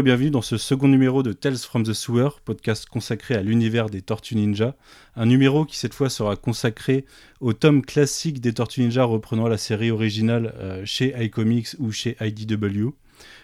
[0.00, 3.90] et bienvenue dans ce second numéro de Tales from the Sewer, podcast consacré à l'univers
[3.90, 4.74] des Tortues Ninja.
[5.14, 7.04] Un numéro qui cette fois sera consacré
[7.40, 12.16] au tome classique des Tortues Ninja reprenant la série originale euh, chez iComics ou chez
[12.18, 12.94] IDW.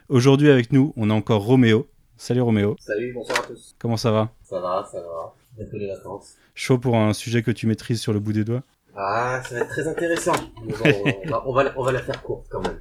[0.08, 1.88] Aujourd'hui avec nous, on a encore Roméo.
[2.16, 3.74] Salut Roméo, Salut, bonsoir à tous.
[3.78, 4.32] comment ça va?
[4.42, 5.34] Ça va, ça va.
[5.58, 6.36] Bientôt les vacances.
[6.54, 8.62] Chaud pour un sujet que tu maîtrises sur le bout des doigts?
[8.96, 10.32] Ah, ça va être très intéressant.
[10.64, 10.74] Bon,
[11.26, 12.78] on, va, on, va, on va la faire courte quand même.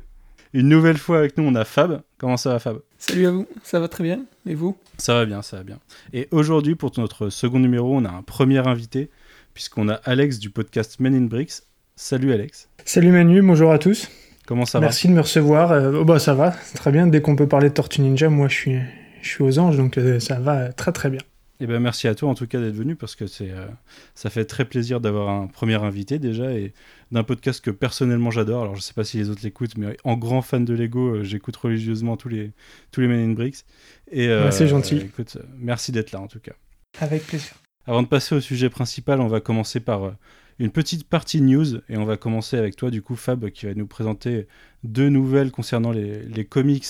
[0.55, 2.01] Une nouvelle fois avec nous, on a Fab.
[2.17, 2.79] Comment ça va Fab?
[3.07, 4.75] Salut à vous, ça va très bien Et vous?
[4.97, 5.77] Ça va bien, ça va bien.
[6.11, 9.09] Et aujourd'hui, pour notre second numéro, on a un premier invité,
[9.53, 11.61] puisqu'on a Alex du podcast Men in Bricks.
[11.95, 14.09] Salut Alex, Salut Manu, bonjour à tous.
[14.47, 15.71] comment ça Merci de me recevoir.
[15.71, 17.05] Euh, oh bah ça va, très bien.
[17.05, 18.79] Dès qu'on peut parler de Tortue Ninja, moi je suis,
[19.21, 21.21] je suis aux anges, donc euh, ça va très très bien.
[21.61, 23.65] Eh ben merci à toi en tout cas d'être venu, parce que c'est, euh,
[24.13, 26.73] ça fait très plaisir d'avoir un premier invité déjà, et
[27.11, 28.63] d'un podcast que personnellement j'adore.
[28.63, 31.23] Alors je sais pas si les autres l'écoutent, mais en grand fan de Lego, euh,
[31.23, 32.51] j'écoute religieusement tous les,
[32.91, 33.63] tous les Men in Bricks.
[34.11, 34.97] Et, euh, Ouais, c'est gentil.
[34.97, 36.53] écoute, merci d'être là en tout cas.
[36.99, 37.53] Avec plaisir.
[37.87, 40.15] Avant de passer au sujet principal, on va commencer par
[40.59, 43.73] une petite partie news et on va commencer avec toi, du coup, Fab, qui va
[43.75, 44.47] nous présenter
[44.83, 46.85] deux nouvelles concernant les, les comics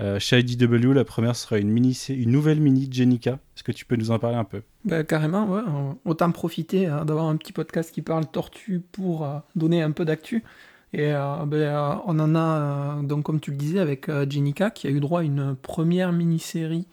[0.00, 0.92] euh, chez IDW.
[0.92, 3.32] La première sera une, mini, une nouvelle mini Jenica.
[3.32, 4.62] Est-ce que tu peux nous en parler un peu?
[4.84, 9.82] Bah, Carrément, Autant profiter hein, d'avoir un petit podcast qui parle tortue pour euh, donner
[9.82, 10.44] un peu d'actu.
[10.92, 14.90] Et euh, ben, on en a, donc comme tu le disais, avec Jenica, qui a
[14.90, 16.86] eu droit à une première mini-série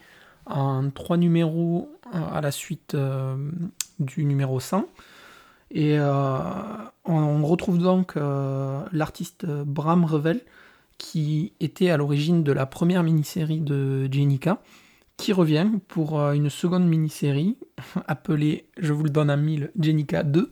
[0.47, 2.95] en trois numéros à la suite
[3.99, 4.85] du numéro 100.
[5.71, 10.41] Et on, retrouve donc l'artiste Bram Revel,
[10.97, 14.61] qui était à l'origine de la première mini-série de Jenica,
[15.17, 17.57] qui revient pour euh, une seconde mini-série
[18.07, 20.51] appelée, je vous le donne à 1000, Jenica 2.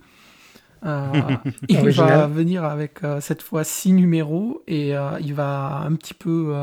[0.86, 1.12] Euh,
[1.70, 6.14] il va venir avec euh, cette fois six numéros et euh, il va un petit
[6.14, 6.54] peu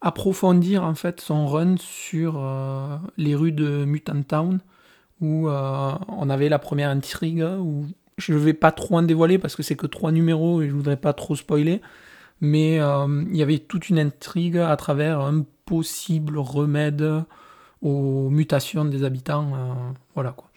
[0.00, 2.42] approfondir en fait son run sur
[3.16, 4.60] les rues de Mutant Town
[5.20, 7.86] où on avait la première intrigue où
[8.18, 10.98] je vais pas trop en dévoiler parce que c'est que trois numéros et je voudrais
[10.98, 11.80] pas trop spoiler
[12.40, 17.24] mais euh, il y avait toute une intrigue à travers un possible remède
[17.82, 19.72] aux mutations des habitants euh,
[20.14, 20.50] voilà quoi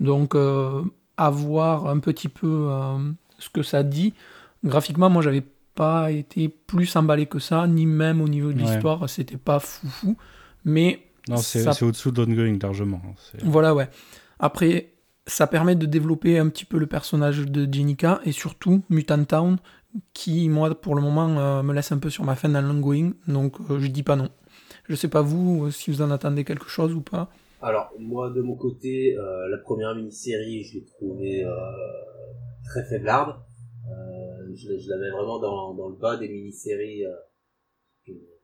[0.00, 0.82] donc euh,
[1.16, 2.68] à voir un petit peu
[3.38, 4.14] ce que ça dit
[4.64, 5.44] graphiquement moi j'avais
[5.74, 8.68] pas été plus emballé que ça ni même au niveau de Ouais.
[8.70, 10.16] l'histoire c'était pas foufou
[10.64, 13.00] mais Non, c'est ça au-dessous d'Ongoing largement.
[13.06, 13.14] hein.
[13.44, 13.88] Voilà, ouais.
[14.38, 14.92] Après,
[15.26, 19.56] ça permet de développer un petit peu le personnage de Jenica et surtout Mutant Town,
[20.14, 23.12] qui, moi, pour le moment, euh, me laisse un peu sur ma fin dans l'ongoing,
[23.26, 24.28] donc euh, je dis pas non.
[24.88, 27.30] Je sais pas vous, euh, si vous en attendez quelque chose ou pas.
[27.60, 31.46] Alors, moi, de mon côté, la première mini-série, je l'ai trouvée
[32.64, 33.36] très faiblarde.
[34.54, 37.04] Je, je l'avais vraiment dans, dans le bas des mini-séries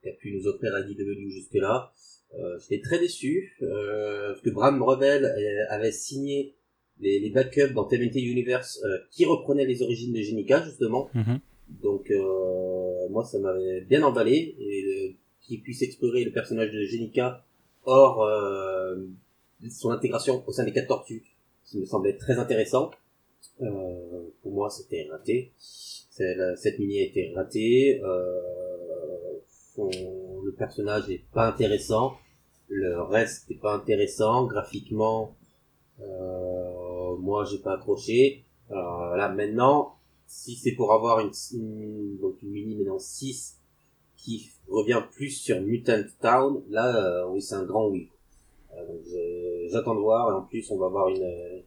[0.01, 1.91] qu'a pu nous offrir IDW jusque-là.
[2.35, 5.25] Euh, J'étais très déçu, parce que Bram Revel
[5.69, 6.55] avait signé
[7.01, 11.09] les, les backups dans TMNT Universe euh, qui reprenaient les origines de Jenica, justement.
[11.13, 11.39] Mhm.
[11.83, 16.81] Donc euh, moi ça m'avait bien emballé et euh, qu'il puisse explorer le personnage de
[16.83, 17.45] Jenica
[17.85, 18.95] hors euh,
[19.69, 21.23] son intégration au sein des quatre tortues,
[21.63, 22.91] ça me semblait très intéressant.
[23.61, 25.51] Euh, pour moi c'était raté.
[26.19, 28.01] La- cette mini a été ratée.
[28.03, 28.41] Euh,
[29.75, 29.89] son-
[30.43, 32.13] le personnage est pas intéressant.
[32.67, 34.45] Le reste est pas intéressant.
[34.47, 35.35] Graphiquement,
[36.01, 36.03] euh,
[37.19, 38.45] moi j'ai pas accroché.
[38.71, 39.95] Euh, là maintenant,
[40.27, 43.57] si c'est pour avoir une, une, donc une mini maintenant 6
[44.15, 48.09] qui revient plus sur Mutant Town, là euh, oui c'est un grand oui.
[48.77, 51.59] Euh, J'attends de voir et en plus on va avoir une, euh,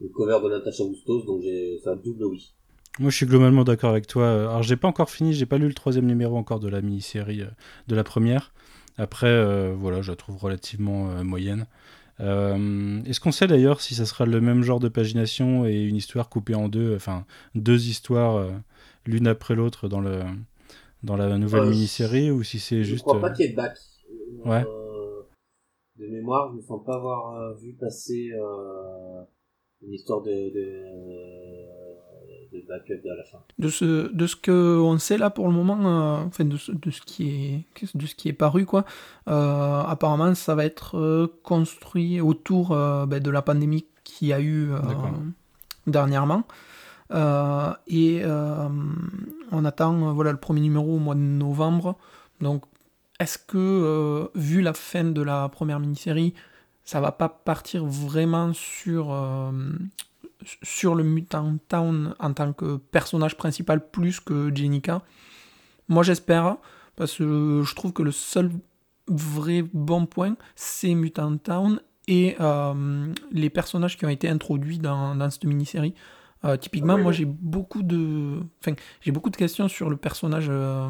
[0.00, 2.52] une cover de Natasha Bustos donc c'est un double oui.
[2.98, 4.30] Moi, je suis globalement d'accord avec toi.
[4.30, 7.42] Alors, j'ai pas encore fini, j'ai pas lu le troisième numéro encore de la mini-série
[7.42, 7.50] euh,
[7.88, 8.54] de la première.
[8.96, 11.66] Après, euh, voilà, je la trouve relativement euh, moyenne.
[12.20, 15.96] Euh, Est-ce qu'on sait d'ailleurs si ça sera le même genre de pagination et une
[15.96, 18.50] histoire coupée en deux, enfin deux histoires euh,
[19.04, 20.22] l'une après l'autre dans le
[21.02, 23.48] dans la nouvelle Euh, mini-série ou si c'est Je juste crois euh, pas qu'il y
[23.48, 23.76] ait de bac.
[24.44, 24.64] Ouais.
[25.98, 28.30] De mémoire, je me sens pas avoir vu passer
[29.82, 30.84] une histoire de, de,
[32.52, 33.38] de backup à la fin.
[33.58, 36.72] De ce, de ce que on sait là pour le moment, euh, enfin de ce,
[36.72, 37.64] de ce qui est
[37.94, 38.84] de ce qui est paru quoi,
[39.28, 44.32] euh, apparemment ça va être euh, construit autour euh, ben, de la pandémie qu'il y
[44.32, 44.78] a eu euh,
[45.86, 46.44] dernièrement.
[47.12, 48.68] Euh, et euh,
[49.52, 51.96] on attend voilà le premier numéro au mois de novembre.
[52.40, 52.64] Donc
[53.20, 56.34] est-ce que euh, vu la fin de la première mini-série,
[56.84, 59.50] ça va pas partir vraiment sur euh,
[60.62, 65.02] sur le Mutant Town en tant que personnage principal plus que Jenica
[65.88, 66.56] Moi j'espère
[66.96, 68.50] parce que je trouve que le seul
[69.08, 75.14] vrai bon point c'est Mutant Town et euh, les personnages qui ont été introduits dans,
[75.14, 75.94] dans cette mini-série.
[76.44, 77.16] Euh, typiquement, Ah oui, moi oui.
[77.16, 80.88] j'ai beaucoup de, enfin, j'ai beaucoup de questions sur le personnage euh,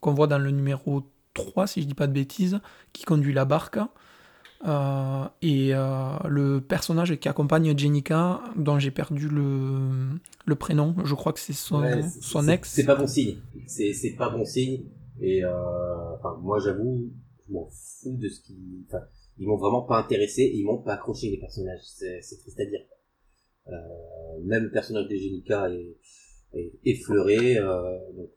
[0.00, 2.60] qu'on voit dans le numéro 3, si je dis pas de bêtises,
[2.92, 3.78] qui conduit la barque.
[4.66, 11.14] Euh, et euh, le personnage qui accompagne Jenica, dont j'ai perdu le, le prénom, je
[11.14, 12.70] crois que c'est son, Ouais, son ex.
[12.70, 13.38] C'est pas bon signe.
[13.66, 14.84] C'est pas bon signe.
[15.20, 17.10] Et euh, enfin, moi, j'avoue,
[17.46, 18.84] je m'en fous de ce qui.
[18.88, 19.02] Enfin,
[19.38, 20.42] ils m'ont vraiment pas intéressé.
[20.42, 21.80] et Ils m'ont pas accroché les personnages.
[21.84, 22.80] C'est c'est triste à dire.
[23.68, 23.72] Euh,
[24.44, 25.96] même le personnage de Jenica est,
[26.54, 27.56] est effleuré.
[27.56, 28.28] Euh, donc,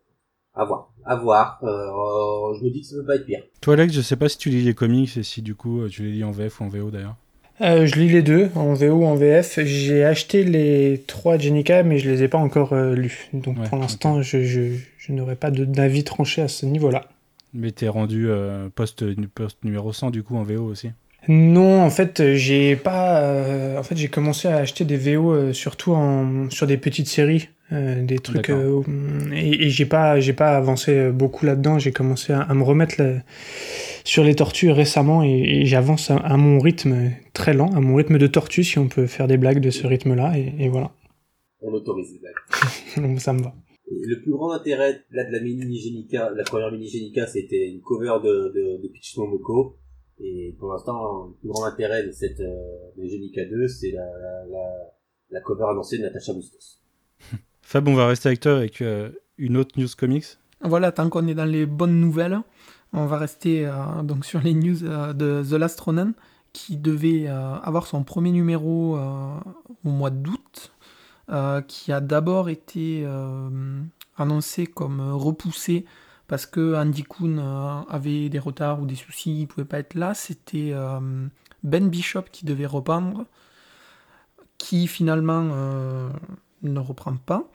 [0.55, 1.59] à voir, à voir.
[1.63, 3.43] Euh, je me dis que ça peut pas être pire.
[3.61, 5.89] Toi, Alex, je sais pas si tu lis les comics et si du coup euh,
[5.89, 7.15] tu les lis en VF ou en VO d'ailleurs.
[7.61, 9.59] Euh, je lis les deux, en VO ou en VF.
[9.63, 13.29] J'ai acheté les trois Jenica, mais je les ai pas encore euh, lus.
[13.33, 17.05] Donc Ouais, pour l'instant, je, je, je n'aurai pas d'avis tranché à ce niveau-là.
[17.53, 19.05] Mais t'es rendu euh, post,
[19.35, 20.89] post numéro 100 du coup en VO aussi.
[21.27, 23.21] Non, en fait, j'ai pas.
[23.21, 27.07] euh, en fait, j'ai commencé à acheter des VO euh, surtout en sur des petites
[27.07, 28.49] séries, euh, des trucs.
[28.49, 28.81] Euh,
[29.33, 31.79] et et j'ai pas, j'ai pas avancé euh, beaucoup là-dedans.
[31.79, 33.01] J'ai commencé à, à me remettre
[34.03, 35.29] sur les tortues récemment et,
[35.61, 38.89] et j'avance à, à mon rythme très lent, à mon rythme de tortue, si on
[38.89, 40.37] peut faire des blagues de ce rythme-là.
[40.37, 40.91] Et, et voilà,
[41.61, 43.07] On autorise les blagues.
[43.09, 43.53] donc ça me va.
[43.89, 47.79] Le plus grand intérêt là de la mini Genica, la première mini Genica, c'était une
[47.81, 49.77] cover de, de, de Peach Momoko.
[50.25, 54.05] Et pour l'instant, le plus grand intérêt de cette euh, de Genica 2, c'est la,
[54.05, 54.69] la, la,
[55.31, 56.79] la cover annoncée de Natasha Bustos.
[57.61, 60.25] Fab, on va rester avec toi avec euh, une autre news comics.
[60.61, 62.39] Voilà, tant qu'on est dans les bonnes nouvelles,
[62.93, 66.13] on va rester euh, donc sur les news euh, de The Last Ronin,
[66.53, 69.35] qui devait euh, avoir son premier numéro euh,
[69.83, 70.71] au mois d'août,
[71.29, 73.81] euh, qui a d'abord été euh,
[74.17, 75.85] annoncé comme repoussé
[76.27, 79.95] parce que Andy Kuhn euh, avait des retards ou des soucis, il pouvait pas être
[79.95, 80.13] là.
[80.13, 80.99] C'était euh,
[81.63, 83.25] Ben Bishop qui devait reprendre,
[84.57, 86.09] qui finalement euh,
[86.61, 87.49] ne reprend pas.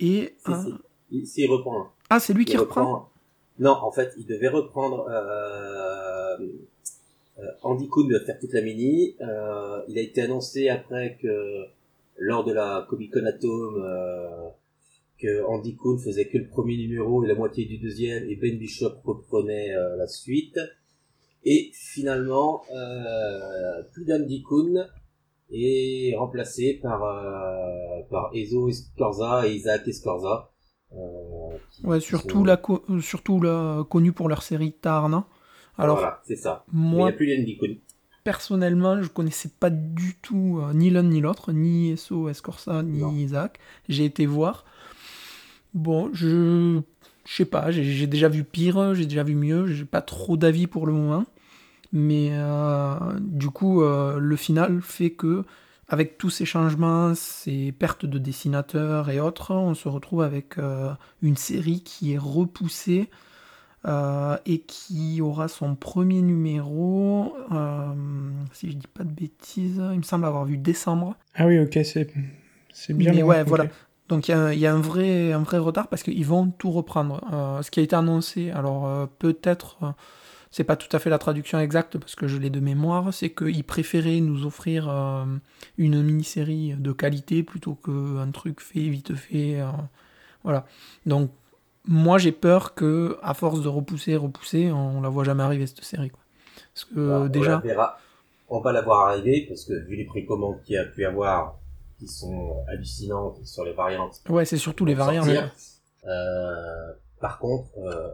[0.00, 1.42] Et Si, si.
[1.42, 1.92] Il, reprend.
[2.10, 3.10] ah, c'est lui Il qui reprend?
[3.58, 5.06] Non, en fait, il devait reprendre.
[5.08, 6.36] Euh,
[7.62, 9.14] Andy Kuhn devait faire toute la mini.
[9.20, 11.64] Euh, il a été annoncé après que
[12.18, 14.48] lors de la Comic Con Atom, euh,
[15.18, 18.58] que Andy Kuhn faisait que le premier numéro et la moitié du deuxième, et Ben
[18.58, 20.58] Bishop reprenait euh, la suite.
[21.44, 24.86] Et finalement, euh, plus d'Andy Kuhn
[25.52, 30.50] est remplacé par euh, par Ezo Escorza et Isaac Escorza.
[30.92, 30.96] Euh,
[31.84, 32.60] Ouais, surtout, sont- la
[33.00, 35.26] surtout la, connue pour leur série Tarna.
[35.78, 36.64] Alors, voilà, c'est ça.
[36.72, 37.76] Il moi, n'y a plus d'Andy Kuhn.
[38.24, 43.12] personnellement, je connaissais pas du tout ni l'un ni l'autre, ni Esso Escorza, ni Non.
[43.12, 43.58] Isaac.
[43.88, 44.64] J'ai été voir.
[45.76, 46.80] Bon, je.
[47.26, 50.68] Je sais pas, j'ai déjà vu pire, j'ai déjà vu mieux, j'ai pas trop d'avis
[50.68, 51.24] pour le moment.
[51.92, 55.44] Mais euh, du coup, euh, le final fait que,
[55.88, 60.92] avec tous ces changements, ces pertes de dessinateurs et autres, on se retrouve avec euh,
[61.20, 63.10] une série qui est repoussée
[64.46, 67.36] et qui aura son premier numéro,
[68.52, 71.14] si je dis pas de bêtises, il me semble avoir vu décembre.
[71.36, 72.12] Ah oui, ok, c'est
[72.72, 73.12] c'est bien.
[73.12, 73.66] Mais ouais, voilà.
[74.08, 76.50] Donc il y a, il y a un, vrai, un vrai retard parce qu'ils vont
[76.50, 77.20] tout reprendre.
[77.32, 79.90] Euh, ce qui a été annoncé, alors euh, peut-être, euh,
[80.50, 83.30] c'est pas tout à fait la traduction exacte parce que je l'ai de mémoire, c'est
[83.30, 85.24] qu'ils préféraient nous offrir euh,
[85.76, 89.58] une mini-série de qualité plutôt qu'un truc fait vite fait.
[90.44, 90.66] voilà.
[91.04, 91.30] Donc
[91.88, 95.84] moi j'ai peur que à force de repousser, repousser, on la voit jamais arriver cette
[95.84, 96.10] série.
[96.10, 96.20] Quoi.
[96.74, 97.98] Parce que Alors, On la déjà, verra.
[98.48, 101.58] On va la voir arriver parce que vu les précommandes qu'il y a pu avoir,
[101.98, 104.20] qui sont hallucinantes sur les variantes.
[104.28, 105.24] ouais, c'est surtout les variantes.
[105.26, 105.52] sortir,
[106.06, 108.08] euh, par contre, euh,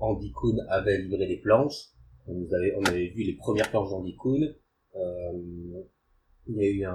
[0.00, 1.88] Andy Kuhn avait livré des planches.
[2.26, 4.54] On, avait, on avait vu les premières planches d'Andy Kuhn.
[4.96, 5.32] Euh,
[6.46, 6.92] il y a eu un,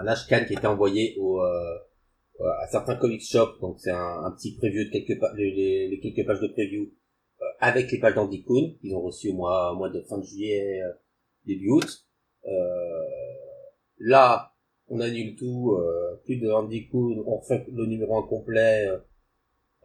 [0.00, 1.78] un Ashcan qui était envoyé au, euh,
[2.60, 3.60] à certains comic shops.
[3.60, 6.48] Donc c'est un, un petit preview de quelques pa- les, les- les quelques pages de
[6.48, 6.90] preview
[7.40, 10.18] euh, avec les pages d'Andy Kuhn qu'ils ont reçu au mois, au mois de fin
[10.18, 10.92] de juillet, euh,
[11.46, 12.04] début août.
[13.98, 14.51] là,
[14.88, 15.78] on annule tout,
[16.24, 16.48] plus de
[16.90, 18.88] Kuhn, on refait le numéro incomplet,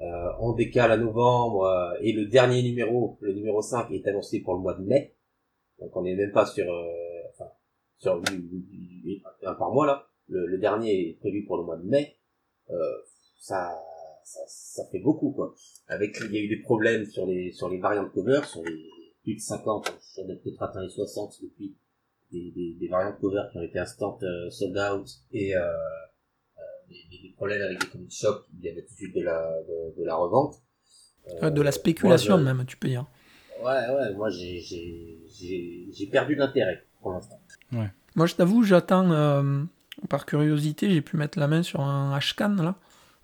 [0.02, 4.54] euh, on décale à novembre, et le dernier numéro, le numéro 5, est annoncé pour
[4.54, 5.16] le mois de mai.
[5.80, 6.66] Donc on n'est même pas sur,
[7.30, 7.50] enfin,
[7.98, 8.22] sur
[9.44, 10.08] un par mois là.
[10.30, 12.18] Le, le, dernier est prévu pour le mois de mai.
[13.40, 13.80] ça
[14.28, 15.56] ça, ça, fait beaucoup quoi.
[15.88, 18.90] Avec il y a eu des problèmes sur les sur les variantes cover, sur les
[19.24, 21.76] plus de 50, on a peut-être atteint les 60 depuis
[22.32, 26.62] des, des, des variantes cover qui ont été instant euh, sold out et euh, euh,
[26.90, 29.50] des, des, problèmes avec les comic shops, il y avait tout de suite de la
[29.68, 30.56] de, de la revente.
[31.44, 33.06] Euh, de la spéculation même, tu peux dire.
[33.60, 37.40] Ouais ouais, moi j'ai j'ai j'ai perdu l'intérêt pour l'instant.
[37.72, 37.92] Ouais.
[38.16, 39.64] Moi je t'avoue, j'attends euh,
[40.10, 42.76] par curiosité, j'ai pu mettre la main sur un Ashcan là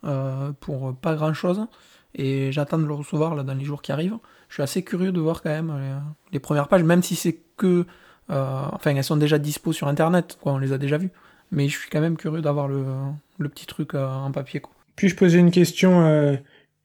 [0.06, 1.66] euh, pour pas grand chose.
[2.16, 4.18] Et j'attends de le recevoir là, dans les jours qui arrivent.
[4.48, 5.96] Je suis assez curieux de voir quand même les,
[6.34, 7.86] les premières pages, même si c'est que.
[8.30, 11.12] Euh, enfin, elles sont déjà dispo sur internet, quoi, on les a déjà vues.
[11.52, 12.86] Mais je suis quand même curieux d'avoir le,
[13.38, 14.60] le, petit truc euh, en papier.
[14.60, 14.74] Quoi.
[14.96, 16.36] Puis-je poser une question, euh,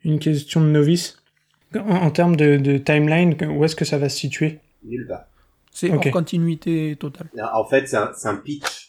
[0.04, 1.22] une question de novice?
[1.74, 4.60] En, en termes de, de, timeline, où est-ce que ça va se situer?
[4.84, 5.26] Nulle part.
[5.70, 6.08] C'est okay.
[6.08, 7.28] en continuité totale.
[7.54, 8.88] En fait, c'est un, un pitch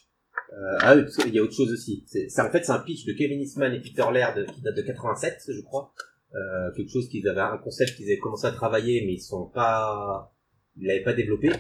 [0.52, 2.04] euh, ah oui, parce qu'il y a autre chose aussi.
[2.08, 4.82] C'est, en fait, c'est un pitch de Kevin Eastman et Peter Laird qui date de
[4.82, 5.94] 87, je crois.
[6.34, 9.46] Euh, quelque chose qu'ils avaient, un concept qu'ils avaient commencé à travailler, mais ils sont
[9.46, 10.34] pas,
[10.78, 11.52] ils l'avaient pas développé.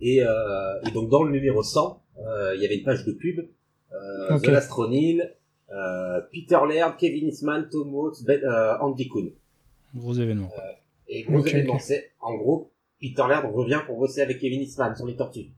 [0.00, 3.12] Et, euh, et donc dans le numéro 100, euh, il y avait une page de
[3.12, 3.40] pub.
[3.92, 4.48] Euh, okay.
[4.48, 5.18] The Last Ronin,
[5.70, 8.40] euh, Peter Laird, Kevin Eastman, Tom Waltz, ben,
[8.80, 9.30] Andy Kuhn.
[9.94, 10.50] Gros événement.
[11.08, 11.82] et gros okay, événement, okay.
[11.82, 15.50] c'est en gros Peter Laird revient pour bosser avec Kevin Eastman sur les tortues.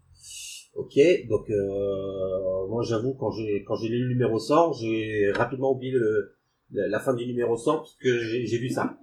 [0.75, 0.97] Ok,
[1.29, 5.93] donc euh, moi j'avoue quand j'ai quand j'ai lu le numéro 100, j'ai rapidement oublié
[5.93, 6.37] le,
[6.71, 8.97] la fin du numéro 100 parce que j'ai vu ça.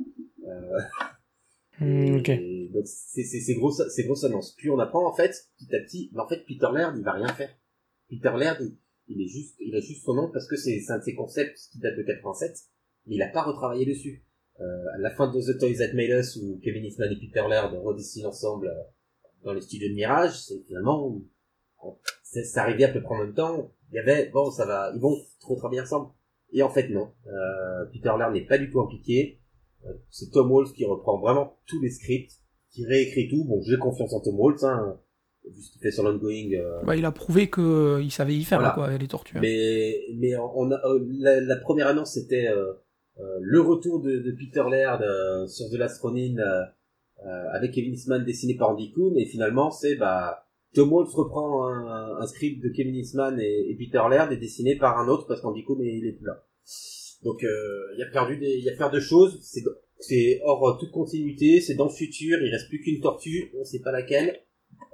[0.47, 0.79] Euh,
[1.81, 2.31] mm, ok.
[2.85, 4.53] C'est c'est gros c'est grosse annonce.
[4.57, 7.13] Puis on apprend en fait petit à petit, mais en fait Peter Laird il va
[7.13, 7.49] rien faire.
[8.09, 10.99] Peter Laird il, il est juste il a juste son nom parce que c'est un
[10.99, 12.57] de ses concepts qui date de 87,
[13.05, 14.23] mais il a pas retravaillé dessus.
[14.59, 17.43] Euh, à la fin de The Toys That Made Us où Kevin Eastman et Peter
[17.47, 18.83] Laird redessinent ensemble euh,
[19.43, 21.21] dans les studios de Mirage, c'est finalement
[22.23, 23.71] ça arrivait à peu près en même temps.
[23.91, 26.11] Il y avait, bon, ça va, ils vont trop travailler ensemble.
[26.51, 27.11] Et en fait, non.
[27.27, 29.39] Euh, Peter Laird n'est pas du tout impliqué.
[30.09, 32.33] C'est Tom Waltz qui reprend vraiment tous les scripts,
[32.77, 33.43] qui réécrit tout.
[33.43, 34.99] Bon, j'ai confiance en Tom Waltz, hein,
[35.45, 36.53] vu ce qu'il fait sur l'ongoing.
[36.53, 36.83] Euh...
[36.83, 38.73] Bah, il a prouvé que euh, il savait y faire, voilà.
[38.73, 39.37] quoi, avec les tortues.
[39.41, 42.47] Mais, mais on a, euh, la, la, première annonce, c'était
[43.41, 45.01] le retour de, de Peter Laird
[45.47, 46.35] sur The Last Ronin
[47.51, 52.17] avec Kevin Eastman dessiné par Andy Kuhn, et finalement, c'est, bah, Tom Waltz reprend un,
[52.19, 55.41] un, script de Kevin Eastman et, et, Peter Laird et dessiné par un autre parce
[55.41, 56.43] qu'Andy Cohn il est plus là.
[57.23, 59.39] Donc euh, il y a perdu des, il y a perdu de choses.
[59.41, 59.63] C'est
[59.99, 61.61] c'est hors toute continuité.
[61.61, 62.37] C'est dans le futur.
[62.41, 63.51] Il reste plus qu'une tortue.
[63.59, 64.41] On sait pas laquelle.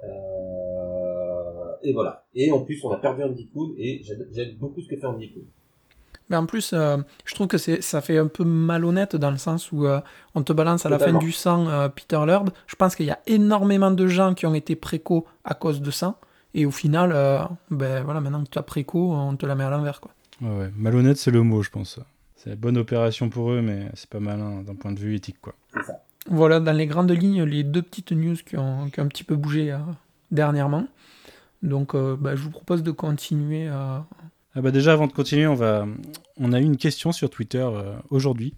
[0.04, 2.26] Euh, et voilà.
[2.34, 5.32] Et en plus on a perdu Andy Cohn et j'aime beaucoup ce que fait Andy
[5.32, 5.44] Cohn.
[6.30, 6.96] Mais en plus, euh,
[7.26, 10.00] je trouve que ça fait un peu malhonnête dans le sens où euh,
[10.34, 12.50] on te balance à la fin du sang euh, Peter Laird.
[12.66, 15.90] Je pense qu'il y a énormément de gens qui ont été préco à cause de
[15.90, 16.18] ça.
[16.54, 19.64] Et au final, euh, ben voilà, maintenant que tu as préco, on te la met
[19.64, 20.00] à l'envers.
[20.00, 20.12] quoi.
[20.40, 20.70] Ouais, ouais.
[20.76, 22.00] Malhonnête, c'est le mot, je pense.
[22.44, 25.40] C'est une bonne opération pour eux, mais c'est pas malin d'un point de vue éthique.
[25.40, 25.54] quoi.
[26.28, 29.24] Voilà, dans les grandes lignes, les deux petites news qui ont, qui ont un petit
[29.24, 29.76] peu bougé
[30.30, 30.86] dernièrement.
[31.62, 34.06] Donc, ben, je vous propose de continuer à
[34.56, 35.86] ah bah déjà, avant de continuer, on, va...
[36.38, 38.54] on a eu une question sur Twitter euh, aujourd'hui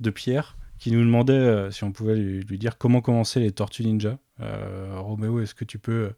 [0.00, 3.50] de Pierre qui nous demandait euh, si on pouvait lui, lui, dire comment commencer les
[3.50, 4.18] Tortues Ninja.
[4.40, 6.10] Euh, Roméo, est-ce que tu peux euh,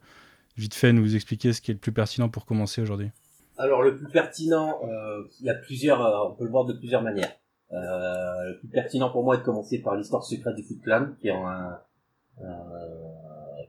[0.56, 3.10] vite fait nous expliquer ce qui est le plus pertinent pour commencer aujourd'hui?
[3.60, 4.80] Alors, le plus pertinent,
[5.40, 6.00] il y a plusieurs,
[6.30, 7.32] on peut le voir de plusieurs manières.
[7.70, 11.28] le plus pertinent pour moi est de commencer par l'histoire secrète du Foot Clan, qui
[11.28, 11.78] est un,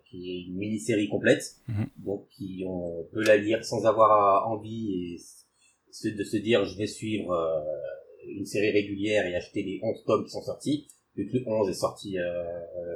[0.10, 1.88] qui est une mini-série complète, -hmm.
[1.98, 6.88] donc qui on peut la lire sans avoir envie et de se dire je vais
[6.88, 7.62] suivre euh,
[8.28, 11.70] une série régulière et acheter les 11 tomes qui sont sortis, vu que le 11
[11.70, 12.44] est sorti euh,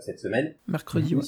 [0.01, 0.55] cette semaine.
[0.67, 1.23] Mercredi, oui.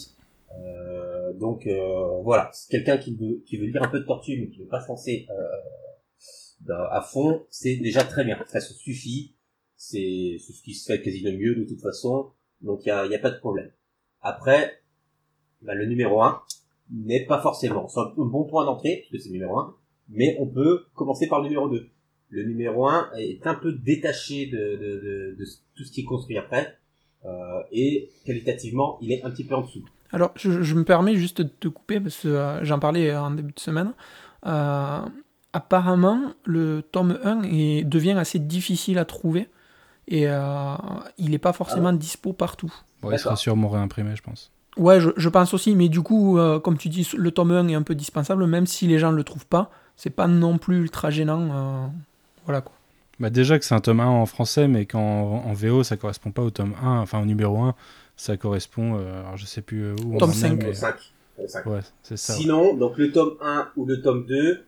[0.56, 4.50] Euh, donc euh, voilà, quelqu'un qui veut, qui veut lire un peu de tortue mais
[4.50, 9.36] qui veut pas se lancer euh, à fond, c'est déjà très bien, ça suffit,
[9.75, 13.06] c'est ce qui se fait quasi le mieux de toute façon, donc il y a,
[13.06, 13.72] y a pas de problème.
[14.22, 14.82] Après,
[15.62, 16.42] bah, le numéro 1
[16.92, 19.75] n'est pas forcément, c'est un bon point d'entrée, puisque c'est le numéro 1,
[20.10, 21.88] mais on peut commencer par le numéro 2.
[22.30, 26.06] Le numéro 1 est un peu détaché de, de, de, de tout ce qui est
[26.06, 26.77] construit après,
[27.25, 29.86] euh, et qualitativement, il est un petit peu en dessous.
[30.12, 33.32] Alors, je, je me permets juste de te couper, parce que euh, j'en parlais en
[33.32, 33.94] début de semaine.
[34.46, 35.00] Euh,
[35.54, 39.50] apparemment, le tome 1 est, devient assez difficile à trouver,
[40.08, 40.76] et euh,
[41.18, 41.98] il n'est pas forcément ah ouais.
[41.98, 42.74] dispo partout.
[43.02, 44.52] Bon, il sera sûrement réimprimé, je pense.
[44.78, 47.68] Ouais, je, je pense aussi, mais du coup, euh, comme tu dis, le tome 1
[47.70, 50.82] est un peu dispensable, même si les gens le trouvent pas, c'est pas non plus
[50.82, 51.50] ultra gênant.
[51.52, 51.88] euh,
[52.46, 52.74] voilà quoi.
[53.20, 56.30] Bah déjà que c'est un tome 1 en français, mais qu'en en VO, ça correspond
[56.30, 57.74] pas au tome 1, enfin au numéro 1,
[58.18, 60.16] ça correspond, euh, alors je sais plus euh, où.
[60.16, 60.58] on Tome en est, 5.
[60.58, 60.96] mais- Le 5.
[61.40, 61.66] Le 5.
[61.68, 62.34] Ouais, c'est ça.
[62.34, 64.66] Sinon, donc le tome 1 ou le tome 2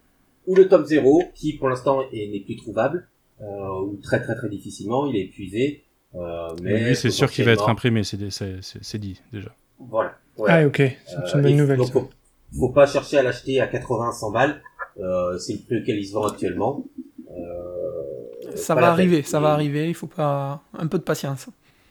[0.48, 3.08] ou le tome 0 qui pour l'instant est- n'est plus trouvable
[3.42, 3.46] euh,
[3.82, 5.84] ou très très très difficilement, il est épuisé.
[6.16, 9.50] Euh, mais Mais lui, c'est sûr qu'il va être imprimé, c'est dit déjà.
[9.80, 10.16] Voilà.
[10.38, 10.50] Ouais.
[10.52, 11.78] Ah, ok, c'est une bonne nouvelle.
[11.78, 12.10] Donc faut,
[12.58, 14.62] faut pas chercher à l'acheter à 80 100 balles.
[15.00, 16.84] Euh, c'est le prix auquel il se vend actuellement.
[17.32, 20.62] Euh, Ça va arriver, ça va arriver, il faut pas.
[20.78, 21.48] Un peu de patience.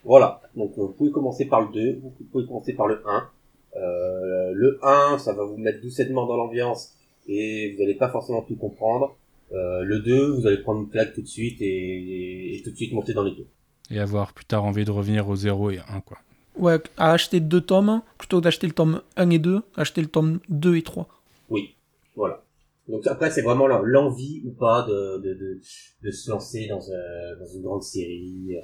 [0.09, 0.41] Voilà.
[0.57, 3.29] Donc euh, vous pouvez commencer par le 2, vous pouvez commencer par le 1.
[3.77, 6.95] Euh, le 1, ça va vous mettre doucement dans l'ambiance
[7.29, 9.15] et vous n'allez pas forcément tout comprendre.
[9.53, 12.77] Euh, le 2, vous allez prendre une claque tout de suite et, et tout de
[12.77, 13.47] suite monter dans les deux.
[13.91, 16.17] Et avoir plus tard envie de revenir au 0 et 1, quoi.
[16.57, 20.09] Ouais, à acheter deux tomes, plutôt que d'acheter le tome 1 et 2, acheter le
[20.09, 21.07] tome 2 et 3.
[21.51, 21.75] Oui,
[22.17, 22.43] voilà.
[22.89, 25.61] Donc après, c'est vraiment là, l'envie ou pas de, de, de,
[26.03, 28.57] de se lancer dans, euh, dans une grande série.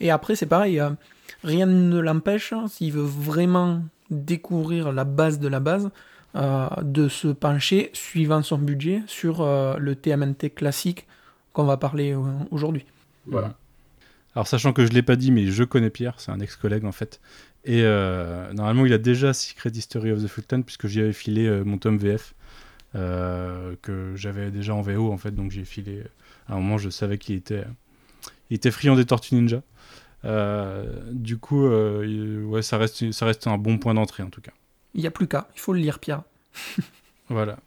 [0.00, 0.90] Et après, c'est pareil, euh,
[1.44, 5.90] rien ne l'empêche, hein, s'il veut vraiment découvrir la base de la base,
[6.34, 11.06] euh, de se pencher, suivant son budget, sur euh, le TMNT classique
[11.52, 12.84] qu'on va parler euh, aujourd'hui.
[13.26, 13.54] Voilà.
[14.34, 16.92] Alors, sachant que je l'ai pas dit, mais je connais Pierre, c'est un ex-collègue en
[16.92, 17.20] fait.
[17.64, 21.46] Et euh, normalement, il a déjà Secret History of the Fulton, puisque j'y avais filé
[21.46, 22.34] euh, mon tome VF,
[22.94, 26.02] euh, que j'avais déjà en VO en fait, donc j'ai filé.
[26.48, 27.64] À un moment, je savais qu'il était,
[28.50, 29.62] il était friand des Tortues Ninja.
[30.26, 34.40] Euh, du coup, euh, ouais, ça reste, ça reste un bon point d'entrée en tout
[34.40, 34.52] cas.
[34.94, 36.22] Il n'y a plus qu'à, il faut le lire, Pierre.
[37.28, 37.58] Voilà.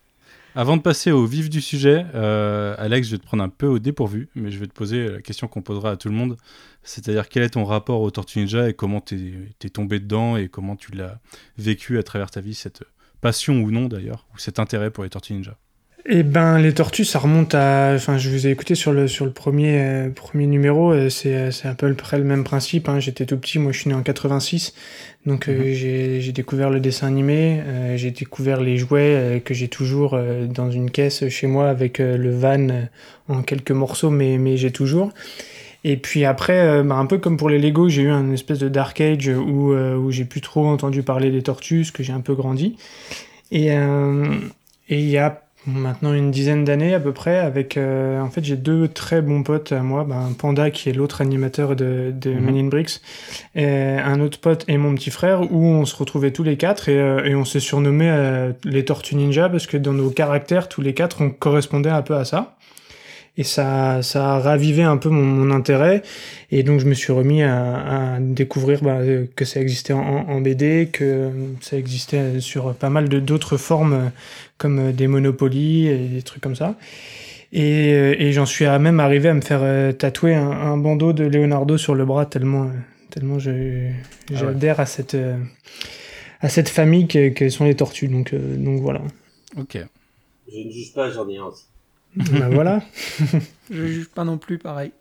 [0.55, 3.67] Avant de passer au vif du sujet, euh, Alex, je vais te prendre un peu
[3.67, 6.37] au dépourvu, mais je vais te poser la question qu'on posera à tout le monde,
[6.81, 10.47] c'est-à-dire quel est ton rapport aux Tortues Ninja et comment t'es es tombé dedans et
[10.47, 11.19] comment tu l'as
[11.57, 12.83] vécu à travers ta vie, cette
[13.19, 15.57] passion ou non d'ailleurs, ou cet intérêt pour les Tortues Ninja?
[16.05, 17.91] Eh ben, les tortues, ça remonte à.
[17.93, 21.35] Enfin, je vous ai écouté sur le, sur le premier, euh, premier numéro, euh, c'est
[21.35, 22.87] euh, c'est à peu près le même principe.
[22.89, 22.99] Hein.
[22.99, 24.73] J'étais tout petit, moi je suis né en 86,
[25.25, 25.73] donc euh, Mhm.
[25.73, 27.61] j'ai j'ai découvert le dessin animé,
[27.95, 30.17] j'ai découvert les jouets que j'ai toujours
[30.49, 32.67] dans une caisse chez moi avec le van
[33.27, 35.11] en quelques morceaux, mais, mais j'ai toujours.
[35.83, 38.59] Et puis après, euh, bah, un peu comme pour les Lego, j'ai eu un espèce
[38.59, 42.13] de Dark Age où, euh, où j'ai plus trop entendu parler des tortues, que j'ai
[42.13, 42.75] un peu grandi.
[43.51, 44.25] Et euh,
[44.89, 48.43] et il y a maintenant une dizaine d'années à peu près, avec euh, en fait
[48.43, 52.31] j'ai deux très bons potes à moi, ben, Panda qui est l'autre animateur de, de.
[52.31, 53.01] Men in Bricks,
[53.55, 56.89] et un autre pote et mon petit frère, où on se retrouvait tous les quatre
[56.89, 60.69] et, euh, et on s'est surnommé euh, les Tortues Ninja parce que dans nos caractères
[60.69, 62.55] tous les quatre on correspondait un peu à ça.
[63.37, 66.01] Et ça, ça a ravivé un peu mon, mon intérêt.
[66.51, 70.01] Et donc, je me suis remis à, à découvrir bah, euh, que ça existait en,
[70.01, 74.09] en BD, que ça existait sur pas mal de d'autres formes, euh,
[74.57, 76.75] comme euh, des Monopoly et des trucs comme ça.
[77.53, 80.77] Et, euh, et j'en suis à même arrivé à me faire euh, tatouer un, un
[80.77, 82.69] bandeau de Leonardo sur le bras, tellement, euh,
[83.09, 83.89] tellement je-
[84.31, 85.15] j'adhère à cette.
[85.15, 85.37] euh,
[86.41, 89.01] à cette famille que, que sont les tortues, donc, euh, donc voilà.
[89.57, 89.77] Ok.
[90.51, 91.65] Je ne juge pas, j'en ai un aussi.
[92.15, 92.81] Bah voilà.
[93.69, 94.91] Je juge pas non plus, pareil.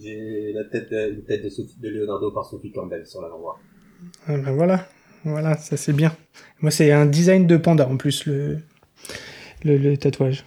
[0.00, 3.58] J'ai la tête de, une tête de, Sophie- de Leonardo par Sophie Campbell sur l'avant-bras.
[4.26, 4.88] Ah bah voilà,
[5.24, 6.16] voilà, ça c'est bien.
[6.60, 8.58] Moi c'est un design de panda en plus le,
[9.64, 10.44] le, le tatouage.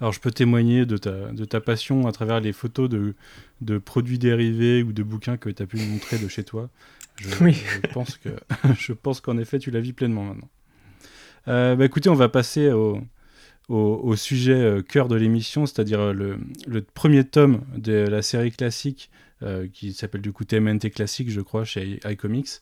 [0.00, 3.14] Alors je peux témoigner de ta, de ta passion à travers les photos de,
[3.60, 6.70] de produits dérivés ou de bouquins que tu as pu me montrer de chez toi.
[7.16, 7.52] Je, Oui.
[7.82, 8.28] je pense que
[8.78, 10.48] je pense qu'en effet tu la vis pleinement maintenant.
[11.48, 13.00] Euh, bah écoutez, on va passer au,
[13.68, 18.22] au, au sujet euh, cœur de l'émission, c'est-à-dire euh, le, le premier tome de la
[18.22, 19.10] série classique
[19.42, 22.60] euh, qui s'appelle du coup TMNT classique, je crois, chez iComics.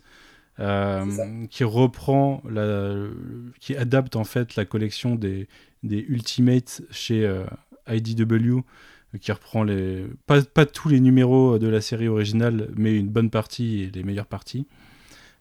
[0.61, 2.95] euh, qui reprend, la,
[3.61, 5.49] qui adapte en fait la collection des,
[5.83, 7.45] des Ultimates chez euh,
[7.89, 8.61] IDW,
[9.21, 13.31] qui reprend les pas, pas tous les numéros de la série originale, mais une bonne
[13.31, 14.67] partie et les meilleures parties.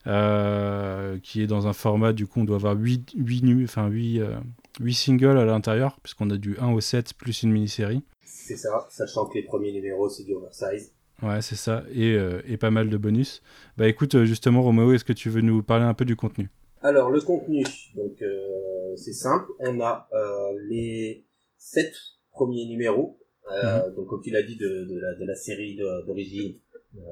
[0.08, 3.88] Euh, qui est dans un format, du coup, on doit avoir 8, 8, nu- enfin,
[3.88, 4.36] 8, euh,
[4.79, 8.01] 8 singles à l'intérieur, puisqu'on a du 1 au 7 plus une mini-série.
[8.23, 10.93] C'est ça, sachant que les premiers numéros, c'est du oversize.
[11.21, 13.43] Ouais, c'est ça, et, euh, et pas mal de bonus.
[13.77, 16.49] Bah écoute, euh, justement, Roméo, est-ce que tu veux nous parler un peu du contenu?
[16.81, 17.63] Alors, le contenu,
[17.95, 19.45] donc euh, c'est simple.
[19.60, 21.23] On a euh, les
[21.57, 21.93] sept
[22.31, 23.19] premiers numéros,
[23.51, 26.55] euh, donc comme tu l'as dit, de, de, la, de la série d'origine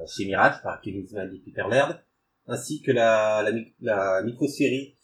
[0.08, 2.00] chez Mirage par Kevin Smith et Peter Laird,
[2.48, 4.96] ainsi que la, la, la micro-série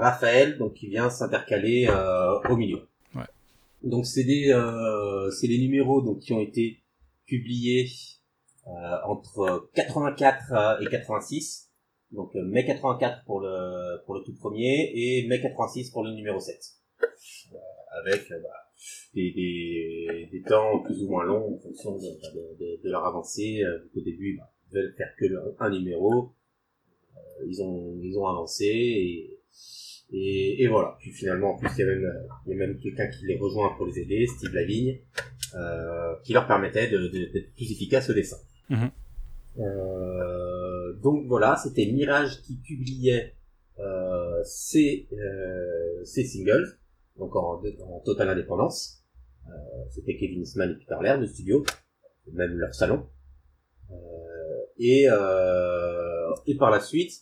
[0.00, 2.88] Raphaël, donc qui vient s'intercaler euh, au milieu.
[3.14, 3.22] Ouais.
[3.82, 6.82] Donc c'est des euh, c'est les numéros donc qui ont été
[7.26, 7.86] publiés
[8.66, 8.70] euh,
[9.06, 11.70] entre 84 et 86.
[12.12, 16.12] Donc euh, mai 84 pour le pour le tout premier et mai 86 pour le
[16.12, 16.56] numéro 7.
[17.52, 17.56] Euh,
[18.02, 18.48] avec euh, bah,
[19.14, 23.04] des, des, des temps plus ou moins longs en fonction de, de, de, de leur
[23.06, 23.62] avancée.
[23.64, 26.32] Euh, Au début, bah, ils veulent faire que le- un numéro.
[27.16, 29.38] Euh, ils ont ils ont avancé et,
[30.12, 30.96] et, et voilà.
[31.00, 32.12] Puis finalement, en plus, il y a même,
[32.46, 34.98] il y a même quelqu'un qui les rejoint pour les aider, Steve Lavigne,
[35.56, 38.36] euh, qui leur permettait de- de- d'être plus efficace au dessin.
[38.70, 38.90] Mhm.
[39.58, 43.34] Euh, donc voilà, c'était Mirage qui publiait
[43.78, 46.78] euh, ses, euh, ses singles,
[47.18, 49.00] donc en, en totale indépendance.
[49.48, 49.50] Euh,
[49.90, 51.64] c'était Kevin Eastman et Peter Laird, le studio,
[52.32, 53.06] même leur salon.
[53.90, 53.94] Euh,
[54.78, 56.03] et, euh,
[56.46, 57.12] et par la suite,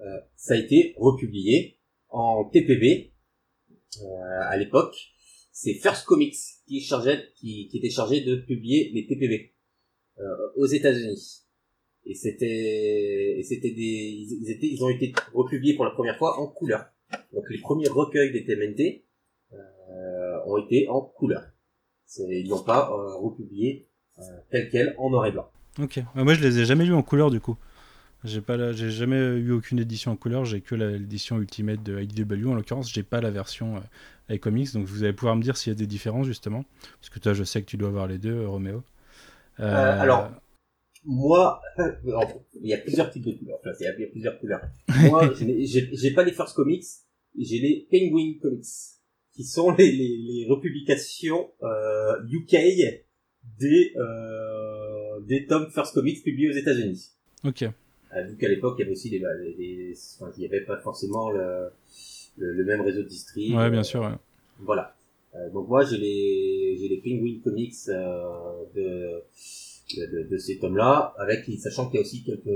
[0.00, 3.12] euh, ça a été republié en TPB
[4.00, 4.96] euh, à l'époque.
[5.50, 6.36] C'est First Comics
[6.66, 9.52] qui, chargeait, qui, était chargé de publier les TPB
[10.18, 10.22] euh,
[10.56, 11.42] aux États-Unis.
[12.04, 14.26] Et c'était, c'était des,
[14.62, 16.86] ils, ont été republiés pour la première fois en couleur.
[17.32, 19.04] Donc les premiers recueils des TMNT
[19.52, 21.44] euh, ont été en couleur.
[22.18, 22.88] Ils n'ont pas
[23.18, 23.88] republié
[24.50, 25.48] tel quel en noir et blanc.
[25.78, 26.00] Ok.
[26.14, 27.56] Ouais, moi, je les ai jamais lus en couleur du coup.
[28.24, 30.44] J'ai pas, la- j'ai jamais eu aucune édition en couleur.
[30.44, 32.48] J'ai que l'édition Ultimate de IDW.
[32.48, 34.72] En l'occurrence, j'ai pas la version euh, iComics.
[34.74, 36.64] Donc, vous allez pouvoir me dire s'il y a des différences justement,
[37.00, 38.82] parce que toi, je sais que tu dois avoir les deux, euh, Roméo.
[39.60, 40.30] Euh, alors,
[41.04, 41.60] Moi,
[42.62, 43.58] il y a plusieurs types de couleurs.
[43.60, 44.60] Enfin, il y a il y a plusieurs couleurs.
[45.10, 45.32] Moi,
[45.92, 46.84] j'ai pas les First Comics,
[47.36, 48.64] j'ai les Penguin Comics,
[49.34, 52.54] qui sont les, les, les republications euh, UK
[53.58, 57.10] des euh, des tomes First Comics publiés aux États-Unis.
[57.44, 57.64] Ok.
[58.16, 60.46] Euh, vu qu'à l'époque, il y avait aussi des, bah, des- des- enfin, il n'y
[60.46, 61.70] avait pas forcément le,
[62.36, 63.54] le, le même réseau de distri.
[63.56, 64.00] Ouais, bien Euh, sûr.
[64.02, 64.16] ouais.
[64.60, 64.94] Voilà.
[65.34, 69.22] Euh, donc moi, j'ai les, j'ai les Penguin Comics euh, de,
[69.96, 72.50] de, de, ces tomes-là, avec, sachant qu'il y a aussi quelques,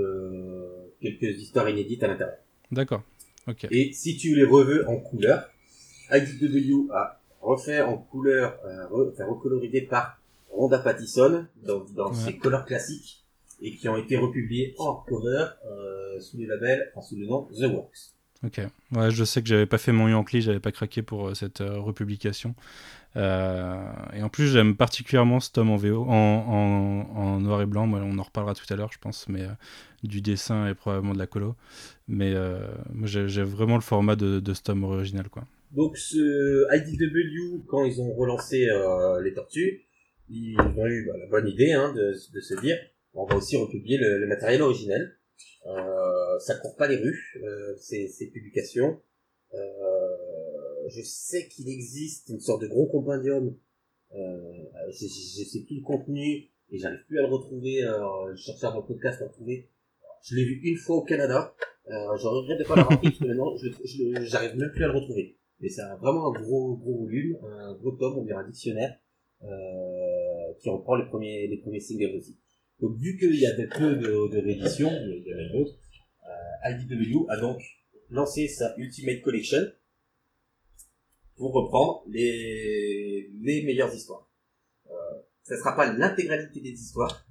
[1.00, 2.36] quelques histoires inédites à l'intérieur.
[2.70, 3.02] D'accord.
[3.48, 3.66] Ok.
[3.70, 5.48] Et si tu les reveux en couleur,
[6.12, 12.14] IDW a refait en couleur, euh, re- enfin, recolorisé par Rhonda Pattison dans, dans Ouais.
[12.16, 13.24] ses couleurs classiques
[13.60, 17.48] et qui ont été republiés en cover euh, sous le label, enfin sous le nom
[17.54, 18.14] The Works.
[18.44, 18.60] Ok.
[18.92, 21.62] Ouais, je sais que j'avais pas fait mon Yankee, j'avais pas craqué pour euh, cette
[21.62, 22.54] euh, republication.
[23.16, 27.86] Et en plus, j'aime particulièrement ce tome en VO, en, en, en noir et blanc.
[27.86, 29.46] Moi, on en reparlera tout à l'heure, je pense, mais
[30.02, 31.56] du dessin et probablement de la colo.
[32.08, 32.34] Mais
[32.92, 35.44] moi, j'ai vraiment le format de, de ce tome original, quoi.
[35.72, 38.68] Donc ce IDW, quand ils ont relancé
[39.24, 39.86] les tortues,
[40.28, 42.76] ils ont eu bah, la bonne idée hein, de, de se dire
[43.16, 45.16] on va aussi republier le, le matériel originel.
[45.66, 49.00] Euh, ça court pas les rues, euh, ces, ces publications.
[49.54, 49.58] Euh,
[50.88, 53.56] je sais qu'il existe une sorte de gros compendium.
[54.14, 54.52] Euh,
[54.90, 57.82] je, je, sais plus le contenu et j'arrive plus à le retrouver.
[57.82, 59.68] Alors, je cherchais à mon podcast à le retrouver.
[60.22, 61.54] Je l'ai vu une fois au Canada.
[61.88, 63.54] Euh, je regrette de pas l'avoir pris parce que maintenant
[64.24, 65.38] j'arrive même plus à le retrouver.
[65.60, 68.98] Mais c'est vraiment un gros gros volume, un gros tome, on dirait un dictionnaire
[69.44, 72.36] euh, qui reprend les premiers les premiers singles aussi.
[72.80, 75.78] Donc vu qu'il y avait peu de, de rééditions, il y en a une autre,
[76.24, 77.62] euh, IDW a donc
[78.10, 79.62] lancé sa Ultimate Collection
[81.36, 84.30] pour reprendre les les meilleures histoires.
[84.86, 84.90] Euh,
[85.42, 87.26] ça sera pas l'intégralité des histoires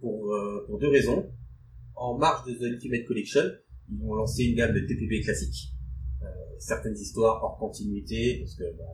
[0.00, 1.30] pour euh, pour deux raisons.
[1.94, 3.44] En marge de The Ultimate Collection,
[3.90, 5.76] ils vont lancer une gamme de TPB classiques
[6.22, 6.26] euh,
[6.58, 8.84] certaines histoires hors continuité, parce que bah,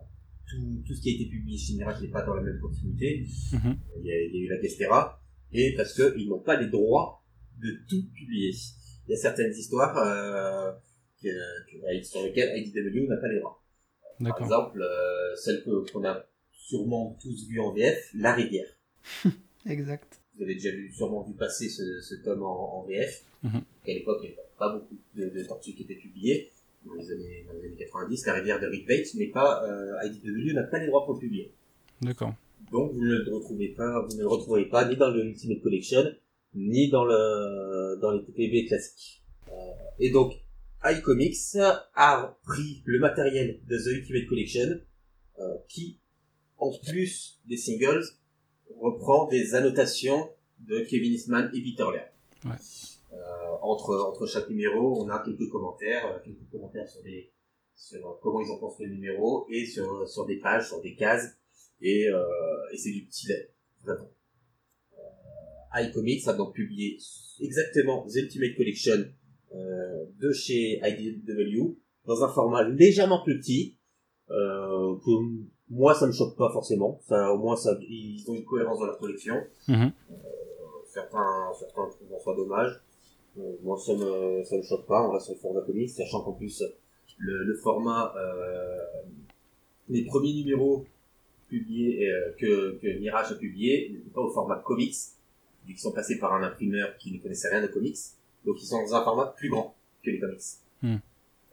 [0.49, 3.25] tout, tout ce qui a été publié chez Mirage n'est pas dans la même continuité.
[3.53, 3.77] Mhm.
[3.99, 5.22] Il, y a, il y a eu la Gestera,
[5.53, 7.21] et parce qu'ils n'ont pas les droits
[7.61, 8.51] de tout publier.
[9.07, 10.71] Il y a certaines histoires euh,
[11.21, 11.27] que,
[11.71, 13.61] que- sur lesquelles IDW n'a pas les droits.
[14.23, 18.67] Par exemple, euh, celle que- qu'on a sûrement tous vue en VF, La Rivière.
[19.65, 20.19] Exact.
[20.35, 23.23] Vous avez déjà vu, sûrement vu passer ce, ce tome en, en VF.
[23.43, 23.57] Mhm.
[23.57, 26.51] À l'époque, il n'y avait pas beaucoup de, de tortues qui étaient publiées.
[26.85, 29.93] Dans les années, dans les années 90, la rivière de Rick Bates n'est pas, euh,
[30.05, 31.51] IDW n'a pas les droits pour le publier.
[32.01, 32.33] D'accord.
[32.73, 35.61] Donc, vous ne le retrouvez pas, vous ne le retrouverez pas ni dans le Ultimate
[35.61, 36.03] Collection,
[36.55, 39.23] ni dans le, dans les TPB classiques.
[39.47, 39.51] Euh,
[39.99, 40.33] et donc,
[40.83, 41.55] iComics
[41.93, 44.79] a pris le matériel de The Ultimate Collection,
[45.39, 45.99] euh, qui,
[46.57, 48.03] en plus des singles,
[48.79, 52.09] reprend des annotations de Kevin Eastman et Peter Laird.
[52.45, 52.59] Ouais.
[53.13, 53.17] Euh,
[53.61, 57.31] entre, entre chaque numéro, on a quelques commentaires, euh, quelques commentaires sur des,
[57.75, 61.37] sur comment ils ont construit le numéro et sur, sur des pages, sur des cases,
[61.83, 62.23] et, euh,
[62.71, 63.51] et c'est du petit lait,
[63.83, 64.09] vraiment.
[64.93, 66.97] Euh, iComics a donc publié
[67.41, 69.05] exactement The Ultimate Collection
[69.53, 73.77] euh, de chez IDW dans un format légèrement plus petit,
[74.29, 75.11] euh, que
[75.69, 76.99] moi ça me choque pas forcément.
[77.07, 79.35] Ça, au moins ça, ils ont une cohérence dans leur collection.
[79.67, 79.91] Mhm.
[80.87, 82.81] Certains, certains trouvent ça dommage.
[83.37, 86.21] Euh, moi, ça me, ça me choque pas, on reste sur le format comics, sachant
[86.21, 86.63] qu'en plus,
[87.17, 88.13] le, le format,
[89.89, 90.85] les premiers numéros
[91.57, 94.95] euh, que, que Mirage a n'étaient pas au format comics,
[95.65, 97.97] vu qu'ils sont passés par un imprimeur qui ne connaissait rien de comics,
[98.45, 100.41] donc ils sont dans un format plus grand que les comics.
[100.81, 100.97] Hmm.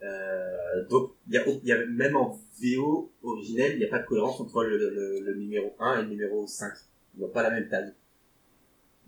[0.03, 4.07] Euh, donc, y a, y a, même en VO originel, il n'y a pas de
[4.07, 6.73] cohérence entre le, le, le numéro 1 et le numéro 5.
[7.17, 7.93] Ils n'ont pas la même taille.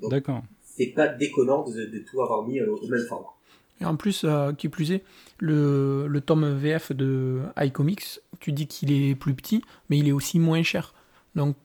[0.00, 0.42] Donc, D'accord.
[0.62, 3.28] c'est pas déconnant de, de tout avoir mis au, au même format.
[3.80, 5.02] Et en plus, euh, qui plus est,
[5.38, 10.12] le, le tome VF de iComics, tu dis qu'il est plus petit, mais il est
[10.12, 10.94] aussi moins cher.
[11.34, 11.56] Donc,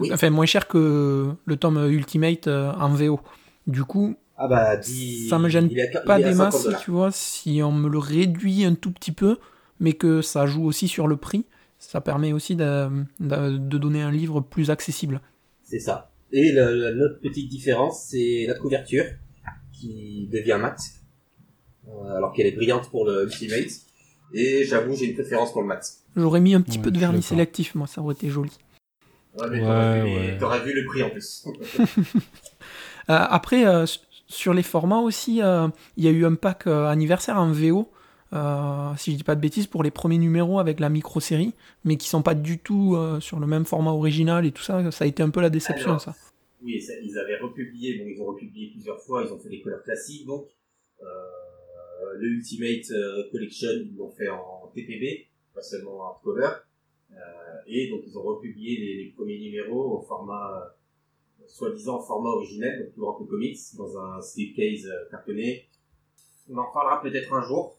[0.00, 0.10] Oui.
[0.12, 3.20] enfin, moins cher que le tome Ultimate euh, en VO.
[3.66, 7.10] Du coup, Ah bah, dis, ça me gêne à- pas des 50 masses, tu vois,
[7.12, 9.36] si on me le réduit un tout petit peu,
[9.78, 11.44] mais que ça joue aussi sur le prix,
[11.78, 12.88] ça permet aussi de,
[13.20, 15.20] de, de donner un livre plus accessible.
[15.64, 16.12] C'est ça.
[16.32, 19.04] Et l'autre petite différence, c'est la couverture
[19.72, 20.97] qui devient mat, euh,
[22.16, 23.68] alors qu'elle est brillante pour le Ultimate.
[24.34, 25.82] Et j'avoue, j'ai une préférence pour le mat.
[26.16, 28.50] J'aurais mis un petit Ouais, peu de vernis sélectif, moi, ça aurait été joli.
[29.38, 30.38] Ouais, mais Ouais, t'aurais, vu les- ouais.
[30.38, 31.46] t'aurais vu le prix en plus.
[33.10, 33.86] Euh, après, euh,
[34.26, 37.90] sur les formats aussi, euh, il y a eu un pack euh, anniversaire en VO,
[38.34, 41.96] euh, si je dis pas de bêtises, pour les premiers numéros avec la micro-série, mais
[41.96, 44.90] qui sont pas du tout euh, sur le même format original et tout ça.
[44.90, 46.14] Ça a été un peu la déception, Alors, ça.
[46.62, 49.48] Oui, et ça, ils avaient republié, bon, ils ont republié plusieurs fois, ils ont fait
[49.48, 50.44] des couleurs classiques, donc
[51.02, 51.06] euh,
[52.18, 56.48] le Ultimate euh, Collection, ils l'ont fait en TPB, pas seulement en hardcover,
[57.12, 57.16] euh,
[57.66, 60.74] et donc ils ont republié les, les premiers numéros au format,
[61.40, 65.66] euh, soi-disant format originel, donc plus grand que le comics, dans un slipcase euh, cartonné.
[66.50, 67.78] On en reparlera peut-être un jour.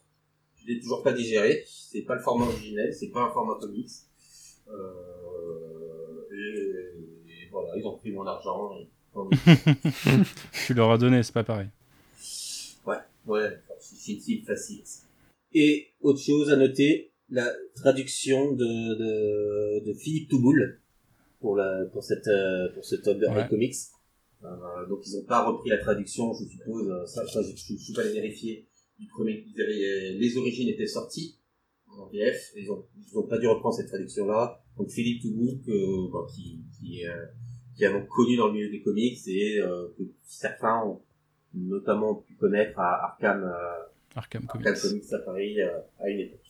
[0.56, 1.64] Je l'ai toujours pas digéré.
[1.66, 3.88] C'est pas le format originel, c'est pas un format comics.
[4.68, 8.72] Euh, et, et voilà, ils ont pris mon argent.
[8.78, 8.88] et-
[10.66, 11.68] Tu leur as donné, c'est pas pareil.
[12.86, 13.60] Ouais, ouais,
[14.44, 14.82] facile.
[15.52, 20.80] Et autre chose à noter, la traduction de, de, de Philippe Touboul
[21.40, 23.48] pour la pour cette euh, pour ce tome de Ouais.
[23.48, 23.74] Comics.
[24.42, 26.88] Euh, donc ils n'ont pas repris la traduction, je suppose.
[26.88, 28.66] euh, Ça, ça je, je, je suis pas allé vérifier.
[28.98, 31.36] Du premier, les origines étaient sorties
[31.88, 32.52] en VF.
[32.56, 34.62] et Ils ont ils ont pas dû reprendre cette traduction là.
[34.76, 35.60] Donc Philippe Touboul
[36.34, 37.26] qui qui euh,
[37.76, 41.00] qui connu dans le milieu des comics et euh, que certains ont
[41.54, 44.66] notamment pu connaître à Arkham, euh, Arkham Comics.
[44.66, 46.40] Arkham Comics à Paris euh, à une époque.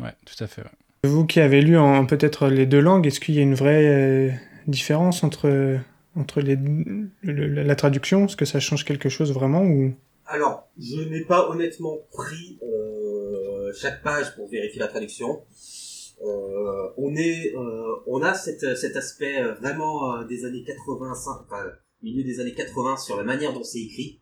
[0.00, 0.62] Ouais, tout à fait.
[0.62, 0.68] ouais.
[1.04, 3.86] Vous qui avez lu en peut-être les deux langues, est-ce qu'il y a une vraie
[3.86, 4.30] euh,
[4.66, 5.78] différence entre,
[6.16, 8.24] entre les, le- le- la traduction?
[8.26, 9.94] Est-ce que ça change quelque chose vraiment ou...
[10.26, 15.42] Alors, je n'ai pas honnêtement pris euh, chaque page pour vérifier la traduction.
[16.24, 21.64] Euh, on est, euh, on a cette, cet aspect vraiment euh, des années 85, enfin
[22.02, 24.20] milieu des années 80 sur la manière dont c'est écrit.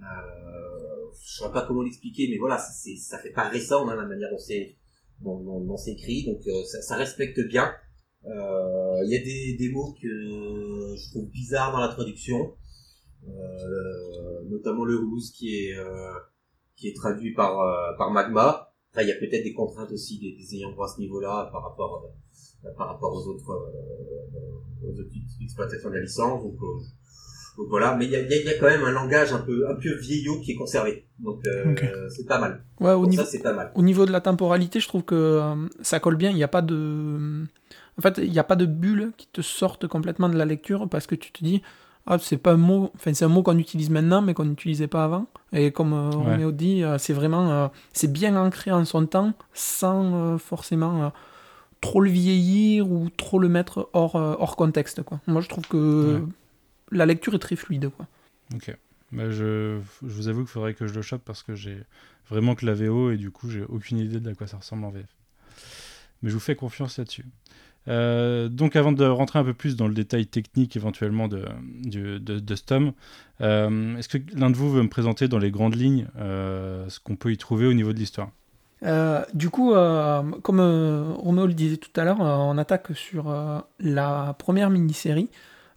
[0.00, 4.04] Euh, je saurais pas comment l'expliquer, mais voilà, c'est, ça fait pas récent hein, la
[4.06, 4.76] manière dont c'est,
[5.22, 7.72] dont, dont- dont c'est écrit, donc euh, ça, ça respecte bien.
[8.26, 12.54] Euh, Il y a des, des mots que je trouve bizarres dans la traduction,
[13.26, 16.12] euh, notamment le ruse qui est euh,
[16.76, 17.52] qui est traduit par
[17.96, 18.72] par Magma.
[18.90, 21.48] Après, il y a peut-être des contraintes aussi des, des ayants droit à ce niveau-là
[21.52, 22.10] par rapport
[22.76, 23.52] par rapport aux autres
[24.84, 25.10] aux autres
[25.42, 26.42] exploitations de la licence.
[26.42, 26.58] Donc,
[27.56, 28.90] donc voilà, mais il y a, il y a- il y a quand même un
[28.92, 31.06] langage un peu un peu vieillot qui est conservé.
[31.18, 31.74] Donc euh,
[32.10, 32.62] c'est pas mal.
[32.80, 33.72] Ouais, au Pour niveau, ça, c'est pas mal.
[33.74, 36.30] Au niveau de la temporalité, je trouve que euh, ça colle bien.
[36.30, 37.44] Il n'y a pas de.
[37.98, 40.88] En fait, il n'y a pas de bulle qui te sortent complètement de la lecture
[40.88, 41.62] parce que tu te dis.
[42.08, 44.86] Ah, c'est pas un mot, enfin c'est un mot qu'on utilise maintenant mais qu'on n'utilisait
[44.86, 45.26] pas avant.
[45.52, 46.32] Et comme euh, Ouais.
[46.32, 51.02] Roméo dit, euh, c'est vraiment, euh, c'est bien ancré en son temps sans euh, forcément
[51.06, 51.08] euh,
[51.80, 55.02] trop le vieillir ou trop le mettre hors, euh, hors contexte.
[55.02, 55.18] Quoi.
[55.26, 56.22] Moi, je trouve que Ouais.
[56.90, 57.88] La lecture est très fluide.
[57.90, 58.06] Quoi.
[58.54, 58.76] Ok.
[59.12, 61.78] Bah, je, je vous avoue qu'il faudrait que je le chope parce que j'ai
[62.28, 64.84] vraiment que la VO et du coup j'ai aucune idée de à quoi ça ressemble
[64.84, 65.06] en VF.
[66.22, 67.24] Mais je vous fais confiance là-dessus.
[67.88, 71.44] Euh, donc avant de rentrer un peu plus dans le détail technique éventuellement de,
[71.84, 72.92] du- de, de ce tome,
[73.42, 76.98] euh, est-ce que l'un de vous veut me présenter dans les grandes lignes euh, ce
[76.98, 78.30] qu'on peut y trouver au niveau de l'histoire?
[78.82, 82.88] Euh, du coup, euh, comme euh, Roméo le disait tout à l'heure, euh, on attaque
[82.96, 85.28] sur euh, la première mini-série.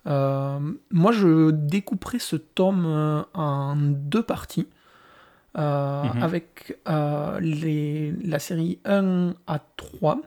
[0.08, 0.60] Euh,
[0.92, 4.68] moi, je découperai ce tome euh, en deux parties.
[5.58, 6.24] euh, Mhm.
[6.24, 10.22] avec euh, les, la série 1 à 3,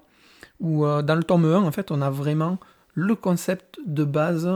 [0.60, 2.58] où dans le tome 1, en fait, on a vraiment
[2.94, 4.50] le concept de base,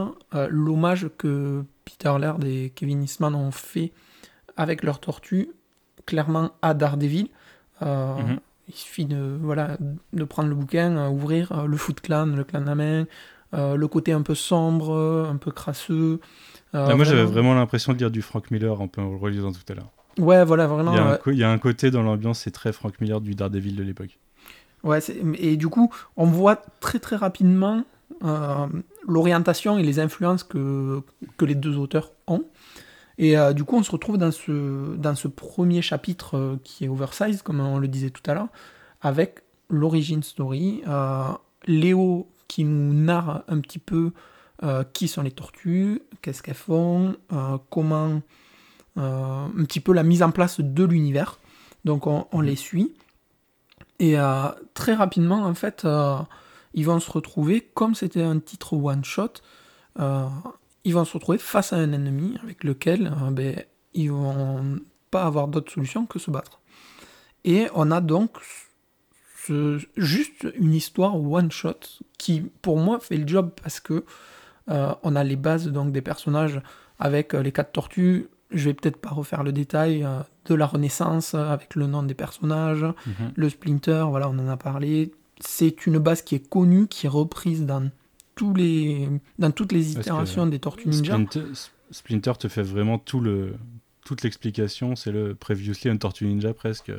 [0.49, 3.93] l'hommage que Peter Laird et Kevin Eastman ont fait
[4.57, 5.49] avec leur tortue,
[6.05, 7.29] clairement à Daredevil.
[7.81, 8.39] Mhm.
[8.67, 9.77] Il suffit de, voilà,
[10.11, 13.05] de prendre le bouquin, ouvrir le Foot Clan, le clan de la main,
[13.53, 14.95] euh, le côté un peu sombre,
[15.31, 16.19] un peu crasseux.
[16.75, 19.17] Euh, Ah, Moi j'avais vraiment l'impression de lire du Frank Miller un peu en le
[19.17, 19.89] relisant tout à l'heure.
[20.19, 20.91] Ouais, voilà, vraiment.
[20.91, 22.73] Il y, a un euh, co- il y a un côté dans l'ambiance, c'est très
[22.73, 24.19] Frank Miller du Daredevil de l'époque.
[24.83, 24.99] Ouais,
[25.39, 27.83] et du coup, on voit très très rapidement
[28.23, 28.67] euh,
[29.07, 31.01] l'orientation et les influences que,
[31.37, 32.43] que les deux auteurs ont.
[33.17, 36.85] Et euh, du coup, on se retrouve dans ce, dans ce premier chapitre euh, qui
[36.85, 38.47] est oversize, comme on le disait tout à l'heure,
[39.01, 40.81] avec l'origin story.
[40.87, 41.23] euh,
[41.65, 44.11] Léo qui nous narre un petit peu
[44.63, 48.21] euh, qui sont les tortues, qu'est-ce qu'elles font, euh, comment.
[48.97, 51.39] euh, un petit peu la mise en place de l'univers.
[51.85, 52.93] Donc on, les suit.
[53.99, 54.15] Et
[54.73, 55.87] très rapidement, en fait,
[56.73, 59.33] ils vont se retrouver, comme c'était un titre one-shot,
[59.97, 64.79] ils vont se retrouver face à un ennemi avec lequel ben, ils vont
[65.11, 66.59] pas avoir d'autre solution que se battre.
[67.45, 68.31] Et on a donc
[69.47, 71.79] ce- juste une histoire one-shot
[72.17, 74.03] qui, pour moi, fait le job parce que
[74.69, 76.61] euh, on a les bases donc des personnages
[76.99, 78.27] avec euh, les quatre tortues.
[78.51, 82.03] Je vais peut-être pas refaire le détail euh, de la Renaissance euh, avec le nom
[82.03, 83.31] des personnages, Mhm.
[83.35, 85.11] le Splinter, voilà, on en a parlé.
[85.39, 87.89] C'est une base qui est connue, qui est reprise dans
[88.35, 89.07] tous les
[89.39, 91.13] dans toutes les itérations des Tortues Ninja.
[91.13, 91.43] Splinter,
[91.91, 93.53] Splinter te fait vraiment tout le,
[94.05, 94.95] toute l'explication.
[94.95, 96.91] C'est le Previously un Tortue Ninja presque.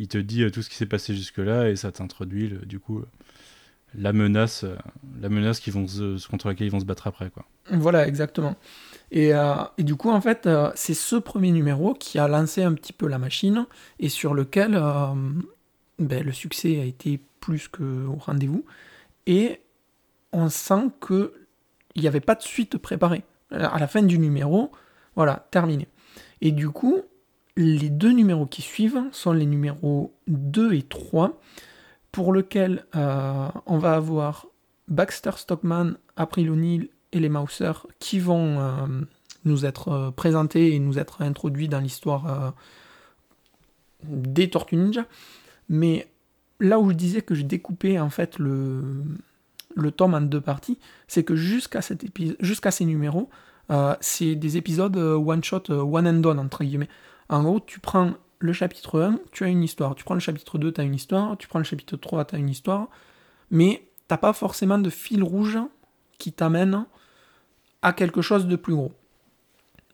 [0.00, 3.00] Il te dit euh, tout ce qui s'est passé jusque-là et ça t'introduit du coup
[3.00, 3.06] euh,
[3.94, 4.74] la menace, euh,
[5.20, 5.84] la menace vont
[6.30, 7.28] contre laquelle ils vont se battre après.
[7.28, 7.44] Quoi.
[7.70, 8.56] Voilà, exactement.
[9.10, 9.32] Et,
[9.76, 13.08] et du coup, en fait, c'est ce premier numéro qui a lancé un petit peu
[13.08, 13.66] la machine
[13.98, 14.80] et sur lequel
[15.98, 18.64] ben, le succès a été plus qu'au rendez-vous.
[19.26, 19.60] Et
[20.32, 21.30] on sent qu'il
[21.96, 23.24] n'y avait pas de suite préparée.
[23.50, 24.70] À la fin du numéro,
[25.16, 25.88] voilà, terminé.
[26.40, 27.02] Et du coup,
[27.60, 31.38] les deux numéros qui suivent sont les numéros 2 et 3,
[32.10, 34.46] pour lesquels euh, on va avoir
[34.88, 38.86] Baxter Stockman, April O'Neil et les Mauser qui vont euh,
[39.44, 42.54] nous être euh, présentés et nous être introduits dans l'histoire
[44.04, 45.04] des Tortues Ninja.
[45.68, 46.08] Mais
[46.58, 49.04] là où je disais que j'ai découpé en fait le,
[49.76, 53.28] le tome en deux parties, c'est que jusqu'à ces numéros,
[54.00, 56.88] c'est des épisodes one shot, one and done entre guillemets.
[57.30, 59.94] En gros, tu prends le chapitre 1, tu as une histoire.
[59.94, 61.38] Tu prends le chapitre 2, tu as une histoire.
[61.38, 62.88] Tu prends le chapitre 3, tu as une histoire.
[63.50, 65.58] Mais t'as pas forcément de fil rouge
[66.18, 66.84] qui t'amène
[67.82, 68.92] à quelque chose de plus gros.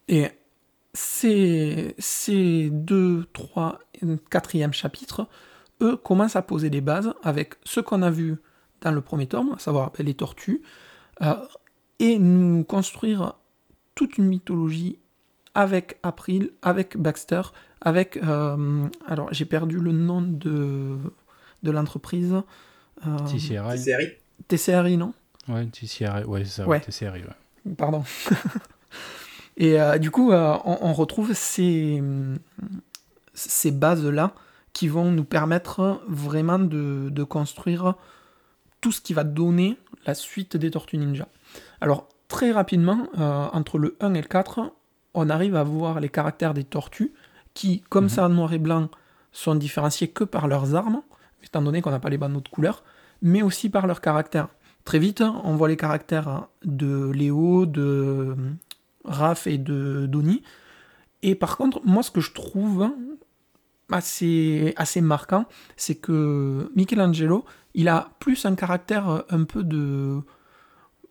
[0.07, 0.29] Et
[0.93, 3.79] ces, ces deux, trois,
[4.31, 5.27] quatrième chapitres,
[5.81, 8.37] eux, commencent à poser des bases avec ce qu'on a vu
[8.81, 10.63] dans le premier tome, à savoir ben, les tortues,
[11.21, 11.35] euh,
[11.99, 13.35] et nous construire
[13.93, 14.97] toute une mythologie
[15.57, 17.41] avec April, avec Baxter,
[17.81, 18.17] avec...
[18.17, 20.97] euh, alors, j'ai perdu le nom de,
[21.63, 22.35] de l'entreprise.
[23.05, 24.13] Euh, TCRI
[24.47, 25.13] TCRI, non?
[25.47, 26.77] Ouais, TCRI, ouais, c'est ça, Ouais.
[26.77, 27.73] ouais, TCRI, ouais.
[27.75, 28.03] Pardon.
[29.57, 32.01] Et euh, du coup, euh, on, on retrouve ces,
[33.33, 34.33] ces bases-là
[34.73, 37.95] qui vont nous permettre vraiment de, de construire
[38.81, 41.27] tout ce qui va donner la suite des Tortues Ninja.
[41.81, 44.71] Alors, très rapidement, euh, entre le 1 et le 4,
[45.17, 47.11] on arrive à voir les caractères des tortues
[47.53, 48.09] qui, comme Mhm.
[48.09, 48.89] ça en noir et blanc,
[49.31, 51.01] sont différenciés que par leurs armes,
[51.43, 52.83] étant donné qu'on n'a pas les bandeaux de couleur,
[53.21, 54.47] mais aussi par leur caractère.
[54.85, 58.35] Très vite, on voit les caractères de Léo, de
[59.03, 60.43] Raph et de Donnie.
[61.23, 62.89] Et par contre, moi, ce que je trouve
[63.91, 70.19] assez, assez marquant, c'est que Michelangelo, il a plus un caractère euh, un peu de,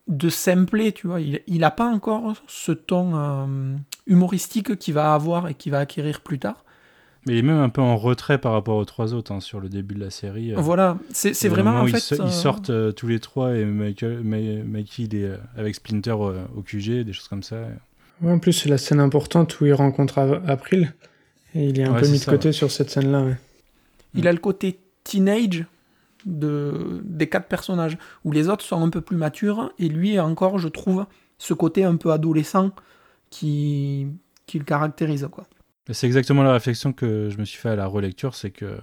[0.07, 1.19] de simplet, tu vois.
[1.21, 3.75] Il n'a pas encore ce ton euh,
[4.07, 6.63] humoristique qu'il va avoir et qu'il va acquérir plus tard.
[7.25, 9.59] Mais il est même un peu en retrait par rapport aux trois autres hein, sur
[9.59, 10.53] le début de la série.
[10.53, 10.59] euh.
[10.59, 11.97] Voilà, c'est vraiment en fait.
[11.97, 15.23] ils, so- euh, ils sortent euh, tous les trois et Michael, Ma- Mikey il est
[15.25, 17.57] euh, avec Splinter euh, au QG, des choses comme ça.
[18.21, 20.93] Ouais, en plus, c'est la scène importante où il rencontre Av- April.
[21.53, 23.23] Et il est un Ouais, peu mis de côté sur cette scène-là.
[23.23, 23.37] ouais.
[24.15, 25.65] Il a le côté teenage
[26.25, 30.59] de, des quatre personnages, où les autres sont un peu plus matures, et lui encore,
[30.59, 31.05] je trouve,
[31.37, 32.71] ce côté un peu adolescent
[33.29, 34.07] qui,
[34.45, 35.27] qui le caractérise.
[35.31, 35.45] Quoi.
[35.91, 38.77] C'est exactement la réflexion que je me suis fait à la relecture, c'est que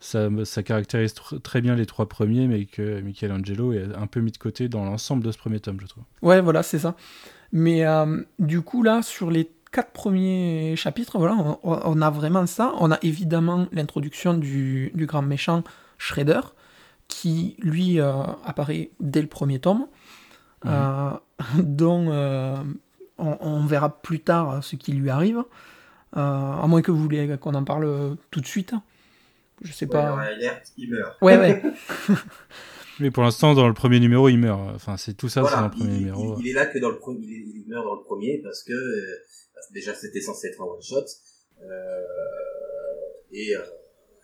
[0.00, 4.20] ça, ça caractérise tr- très bien les trois premiers, mais que Michelangelo est un peu
[4.20, 6.04] mis de côté dans l'ensemble de ce premier tome, je trouve.
[6.22, 6.94] Ouais, voilà, c'est ça.
[7.52, 12.46] Mais euh, du coup, là, sur les quatre premiers chapitres, voilà, on, on a vraiment
[12.46, 12.72] ça.
[12.78, 15.64] On a évidemment l'introduction du, du grand méchant
[15.98, 16.40] Shredder,
[17.08, 18.12] qui, lui, euh,
[18.44, 19.86] apparaît dès le premier tome,
[20.66, 21.10] euh,
[21.58, 22.08] dont
[23.24, 25.38] on, on verra plus tard ce qui lui arrive.
[26.16, 28.74] Euh, à moins que vous voulez qu'on en parle tout de suite.
[29.62, 30.16] Je sais pas.
[30.76, 31.16] il meurt.
[31.22, 31.62] Ouais, ouais.
[33.00, 34.60] Mais pour l'instant, dans le premier numéro, il meurt.
[34.74, 36.36] Enfin, c'est tout ça, c'est dans Voilà, le premier il, numéro.
[36.38, 38.72] il- il est là que dans le premier, il, meurt dans le premier parce que
[38.72, 39.16] euh,
[39.72, 41.04] déjà c'était censé être un one shot.
[41.62, 42.00] Euh,
[43.32, 43.52] et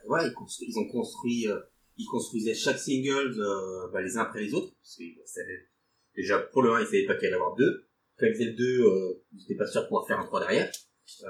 [0.07, 1.59] ouais, ils, constru- ils ont construit, euh,
[1.97, 5.67] ils construisaient chaque single euh, bah, les uns après les autres, parce qu'ils savaient
[6.17, 7.87] déjà pour le 1 ils savaient pas qu'il allait y avoir deux.
[8.21, 10.41] Quand ils faisaient le 2, euh, ils étaient pas sûrs de pouvoir faire un 3
[10.41, 10.71] derrière.
[11.25, 11.27] Euh,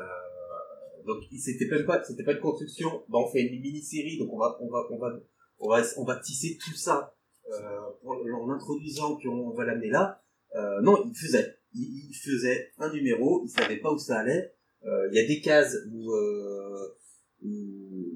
[1.07, 3.05] donc c'était même pas, c'était une construction.
[3.09, 5.21] Bah, on fait une mini-série, donc on va, on va, on va,
[5.59, 7.15] on va, on va tisser tout ça
[7.49, 10.23] euh, en introduisant qu'on va l'amener là.
[10.57, 14.53] Euh, non, ils faisaient, ils, ils faisaient un numéro, ils savaient pas où ça allait.
[14.85, 16.13] Euh, Il y a des cases où,
[17.43, 18.11] où,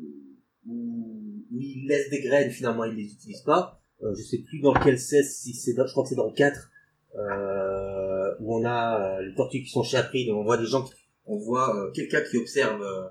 [0.66, 3.80] où, ils laissent des graines, finalement ils les utilisent pas.
[4.02, 6.70] Je sais plus dans quel c'est, si c'est je crois que c'est dans le 4,
[7.16, 10.82] euh, où on a euh, les tortues qui sont chez April, on voit des gens,
[10.82, 10.92] qui-
[11.26, 13.04] on voit euh, quelqu'un qui observe, euh,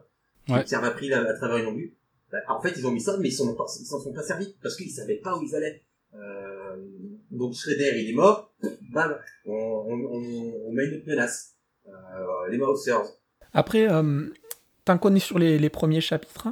[0.45, 0.59] qui Ouais.
[0.61, 1.95] observe April à, à travers une embue.
[2.31, 4.13] Bah, en fait, ils ont mis ça, mais ils s'en ont pas, ils s'en sont
[4.13, 5.81] pas servis parce qu'ils savaient pas où ils allaient.
[6.15, 6.75] Euh,
[7.31, 8.53] donc Shredder, il est mort.
[8.91, 11.53] Bam, on, on, on, on met une autre menace.
[11.87, 11.91] Euh,
[12.49, 13.03] les Mousers.
[13.53, 14.29] Après, euh,
[14.85, 16.47] tant qu'on est sur les, les premiers chapitres,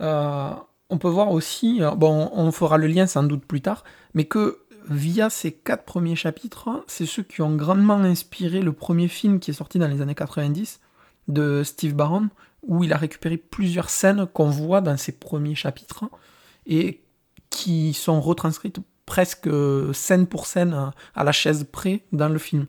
[0.00, 0.50] euh,
[0.90, 3.84] on peut voir aussi, bon, on fera le lien sans doute plus tard,
[4.14, 9.08] mais que via ces quatre premiers chapitres, c'est ceux qui ont grandement inspiré le premier
[9.08, 10.80] film qui est sorti dans les années 90
[11.28, 12.28] de Steve Barron,
[12.66, 16.04] où il a récupéré plusieurs scènes qu'on voit dans ses premiers chapitres
[16.66, 17.02] et
[17.50, 19.48] qui sont retranscrites presque
[19.94, 22.66] scène pour scène à la chaise près dans le film.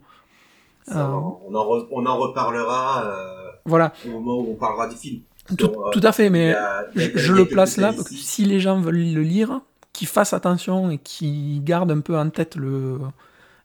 [0.83, 1.13] Ça, Euh.
[1.13, 5.21] on, en re- on en reparlera euh, Voilà, au moment où on parlera du film.
[5.49, 8.45] tout, Donc, tout à fait, mais a- je, je le place là, parce que si
[8.45, 9.61] les gens veulent le lire,
[9.99, 12.99] qu'ils fassent attention et qu'ils gardent un peu en tête le,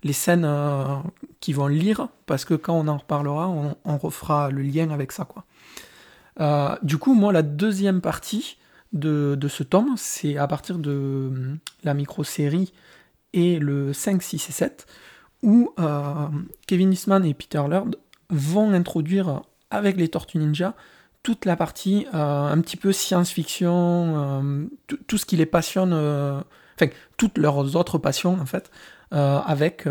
[0.02, 0.96] les scènes euh,
[1.38, 5.24] qu'ils vont lire, parce que quand on en reparlera, on, refera le lien avec ça.
[5.24, 5.44] Quoi.
[6.40, 8.58] Euh, du coup, moi, la deuxième partie
[8.92, 12.72] de, ce tome, c'est à partir de la micro-série
[13.32, 14.86] et le 5, 6 et 7,
[15.44, 16.26] où euh,
[16.66, 17.94] Kevin Eastman et Peter Laird
[18.28, 20.74] vont introduire avec les Tortues Ninja
[21.24, 24.66] toute la partie euh, un petit peu science-fiction, euh,
[25.08, 26.40] tout- ce qui les passionne, euh,
[26.76, 28.70] enfin toutes leurs autres passions en fait,
[29.10, 29.84] avec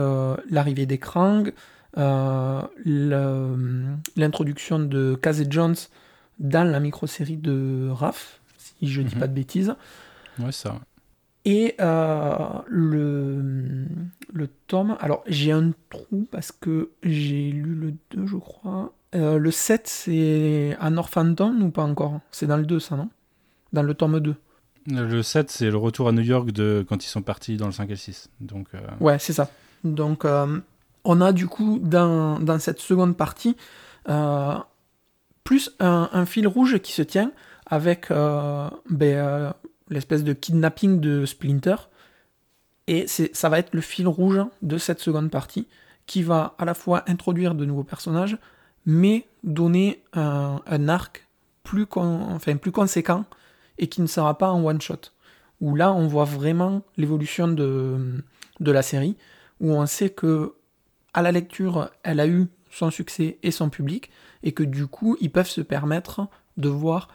[0.50, 1.52] l'arrivée des Krang,
[4.16, 5.76] l'introduction de Casey Jones
[6.40, 9.20] dans la micro-série de Raph, si je dis Mhm.
[9.22, 9.76] pas de bêtises.
[10.40, 10.76] Ouais, ça.
[11.46, 12.36] Et euh,
[12.68, 13.86] le,
[14.32, 18.94] le tome, alors j'ai un trou parce que j'ai lu le 2, je crois.
[19.16, 22.20] Euh, le 7, c'est un Orphanton ou pas encore?
[22.32, 23.10] C'est dans le 2, ça, non?
[23.74, 24.36] Dans le tome 2.
[24.88, 27.72] Le 7, c'est le retour à New York de quand ils sont partis dans le
[27.72, 28.30] 5 et le 6.
[28.40, 29.50] Donc, euh, Ouais, c'est ça.
[29.84, 30.60] Donc, euh,
[31.04, 33.56] on a du coup, dans, dans cette seconde partie,
[34.10, 34.56] euh,
[35.44, 37.32] plus un, un fil rouge qui se tient
[37.66, 39.54] avec euh, ben,
[39.94, 41.76] l'espèce de kidnapping de Splinter.
[42.88, 45.68] Et ça va être le fil rouge de cette seconde partie
[46.06, 48.38] qui va à la fois introduire de nouveaux personnages,
[48.86, 51.28] mais donner un, arc
[51.64, 53.24] plus, enfin, plus conséquent
[53.78, 55.12] et qui ne sera pas en one-shot.
[55.62, 58.22] Où là, on voit vraiment l'évolution de,
[58.60, 59.16] de la série,
[59.62, 60.56] où on sait que
[61.14, 64.10] à la lecture, elle a eu son succès et son public,
[64.42, 66.28] et que du coup, ils peuvent se permettre
[66.58, 67.08] de voir,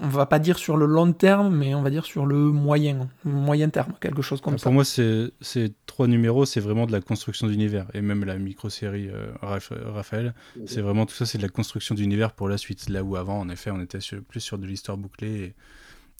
[0.00, 3.08] on va pas dire sur le long terme, mais on va dire sur le moyen,
[3.24, 4.70] moyen terme, quelque chose comme Pour ça.
[4.70, 7.86] moi, c'est- ces trois numéros, c'est vraiment de la construction d'univers.
[7.94, 10.34] Et même la micro-série euh, Raph- Raphaël,
[10.66, 12.88] c'est vraiment tout ça, c'est de la construction d'univers pour la suite.
[12.88, 15.54] Là où avant, en effet, on était sur- plus sur de l'histoire bouclée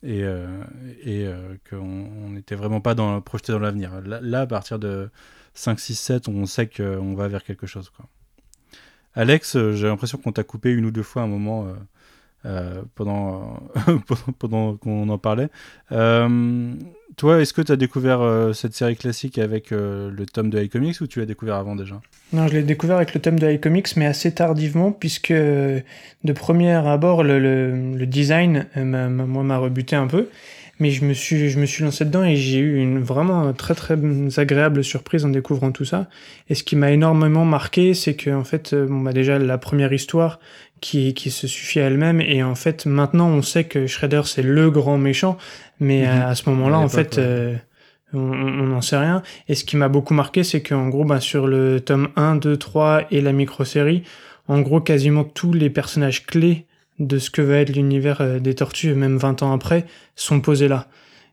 [0.03, 0.47] et, et, euh,
[1.03, 4.01] et, euh, qu'on on n'était vraiment pas dans, projeté dans l'avenir.
[4.05, 5.11] Là, là, à partir de
[5.55, 7.91] 5, 6, 7, on sait qu'on va vers quelque chose.
[7.91, 8.07] Quoi.
[9.14, 11.68] Alex, j'ai l'impression qu'on t'a coupé une ou deux fois à un moment.
[12.45, 13.61] Euh, euh, pendant,
[14.38, 15.49] pendant, qu'on en parlait.
[15.92, 16.72] Euh,
[17.16, 18.20] toi, est-ce que tu as découvert
[18.55, 22.01] cette série classique avec le tome de iComics ou tu l'as découvert avant déjà?
[22.32, 26.72] Non, je l'ai découvert avec le tome de iComics, mais assez tardivement, puisque de premier
[26.72, 30.28] abord, le, le, le design, m'a- rebuté un peu.
[30.80, 33.74] Mais je me suis, je me suis lancé dedans et j'ai eu une vraiment très
[33.76, 33.97] très
[34.38, 36.09] agréable surprise en découvrant tout ça.
[36.49, 40.40] Et ce qui m'a énormément marqué, c'est que en fait, bah déjà la première histoire
[40.85, 44.43] qui, qui se suffit à elle-même et en fait maintenant on sait que Shredder c'est
[44.43, 45.39] le grand méchant,
[45.80, 46.09] mais Mhm.
[46.09, 47.55] à, à ce moment-là en fait euh,
[48.12, 48.18] on
[48.66, 49.22] n'en sait rien.
[49.49, 52.57] Et ce qui m'a beaucoup marqué, c'est qu'en gros, bah, sur le tome 1, 2,
[52.57, 54.05] 3 et la micro-série,
[54.47, 56.66] en gros, quasiment tous les personnages clés
[57.01, 60.68] de ce que va être l'univers euh, des tortues, même 20 ans après, sont posés
[60.68, 60.87] là.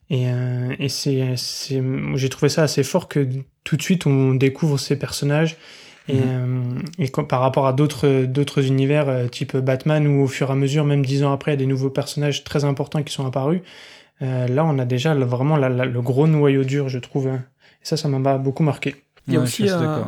[0.10, 1.84] Et, euh, et c'est, c'est,
[2.16, 3.28] j'ai trouvé ça assez fort que
[3.64, 5.58] tout de suite on découvre ces personnages.
[6.12, 6.82] Et, Mhm.
[7.00, 10.52] euh, et par rapport à d'autres, d'autres univers, euh, type Batman, où au fur et
[10.52, 13.14] à mesure, même dix ans après, il y a des nouveaux personnages très importants qui
[13.14, 13.62] sont apparus,
[14.22, 17.28] euh, là on a déjà le- vraiment la- la- le gros noyau dur, je trouve.
[17.28, 17.44] hein.
[17.82, 18.96] Et ça, ça m'a beaucoup marqué.
[19.28, 20.04] Il y a Ouais, aussi euh,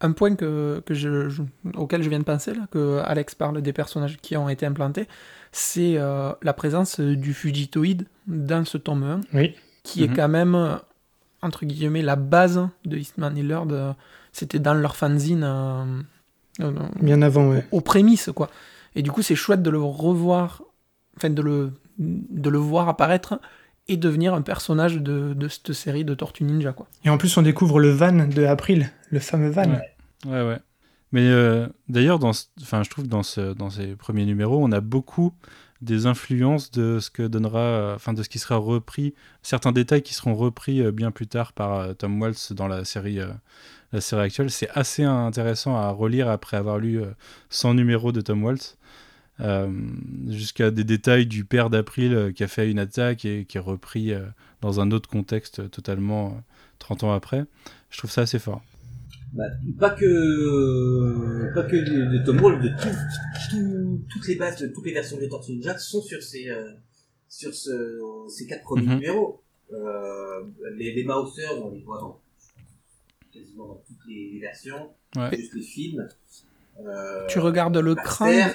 [0.00, 1.42] un point que, que je, je-
[1.76, 5.06] auquel je viens de penser, là, que Alex parle des personnages qui ont été implantés,
[5.52, 9.54] c'est euh, la présence du Fugitoïde dans ce tome 1, Oui.
[9.82, 10.16] qui est Mhm.
[10.16, 10.78] quand même,
[11.42, 13.68] entre guillemets, la base de Eastman et Lord.
[13.72, 13.92] euh,
[14.38, 15.84] C'était dans leur fanzine euh,
[16.60, 16.72] euh,
[17.02, 17.66] Bien avant, ouais.
[17.72, 18.48] aux prémices, quoi.
[18.94, 20.62] Et du coup, c'est chouette de le revoir,
[21.16, 23.40] enfin, de le, de le voir apparaître
[23.88, 26.86] et devenir un personnage de, de cette série de Tortue Ninja, quoi.
[27.04, 29.70] Et en plus, on découvre le van de April, le fameux van.
[29.70, 29.96] Ouais.
[30.26, 30.58] Ouais, ouais.
[31.10, 32.30] Mais euh, d'ailleurs, dans,
[32.62, 35.32] enfin, je trouve que dans, ce, dans ces premiers numéros, on a beaucoup
[35.80, 40.14] des influences de ce que donnera, enfin, de ce qui sera repris, certains détails qui
[40.14, 43.28] seront repris euh, bien plus tard par euh, Tom Waltz dans la série, euh,
[43.92, 44.50] la série actuelle.
[44.50, 47.06] C'est assez intéressant à relire après avoir lu euh,
[47.50, 48.76] 100 numéros de Tom Waltz.
[49.40, 49.70] Euh,
[50.26, 53.60] jusqu'à des détails du père d'April euh, qui a fait une attaque et qui est
[53.60, 54.26] repris euh,
[54.62, 56.40] dans un autre contexte euh, totalement euh,
[56.80, 57.44] 30 ans après.
[57.90, 58.62] Je trouve ça assez fort.
[59.32, 59.44] Bah,
[59.78, 62.88] pas que pas que de, de Tom Wall, de tout,
[63.50, 66.72] tout- toutes les bases, de toutes les versions de Tortue Ninja sont sur ces euh,
[67.28, 68.94] sur ce, ces quatre premiers Mhm.
[68.94, 69.42] numéros.
[69.72, 70.44] Euh,
[70.76, 72.18] les, les Mausers, on les voit dans
[73.38, 75.36] quasiment dans toutes les, les versions, Ouais.
[75.36, 76.08] juste les films.
[76.86, 78.52] Euh, Tu regardes le crâne,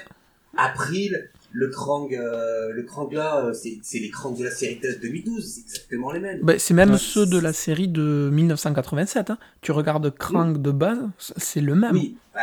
[0.58, 4.94] April, le Krang, euh, le Krang là, euh, c'est les Krang de la série de
[5.02, 6.40] 2012, c'est exactement les mêmes.
[6.44, 6.98] bah, c'est même Ouais.
[6.98, 9.30] ceux de la série de 1987.
[9.32, 9.38] hein.
[9.62, 11.94] Tu regardes Krang de base, c'est le même.
[11.94, 12.42] Oui, ouais.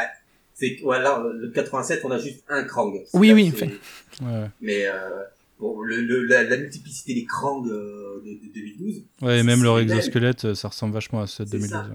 [0.55, 2.93] C'est voilà, le 87, on a juste un Krang.
[3.15, 3.53] Oui, oui.
[4.23, 4.47] Ouais.
[4.61, 4.93] Mais euh,
[5.59, 9.63] bon, le, le- la, la multiplicité des Krang euh, de, de 2012, Ouais, et même
[9.63, 11.81] leur exosquelette, ça ressemble vachement à ceux de C'est 2012.
[11.81, 11.89] ça.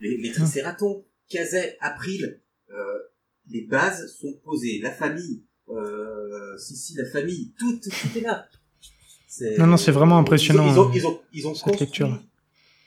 [0.00, 2.40] Les, les Triceratons, Kazay, April,
[2.70, 2.74] euh,
[3.50, 4.80] les bases sont posées.
[4.82, 8.48] La famille, euh, si si la famille, tout, tout est là.
[9.58, 12.22] Non, non, c'est vraiment impressionnant, Ils ont, hein, ils ont, ils ont, cette construit, lecture.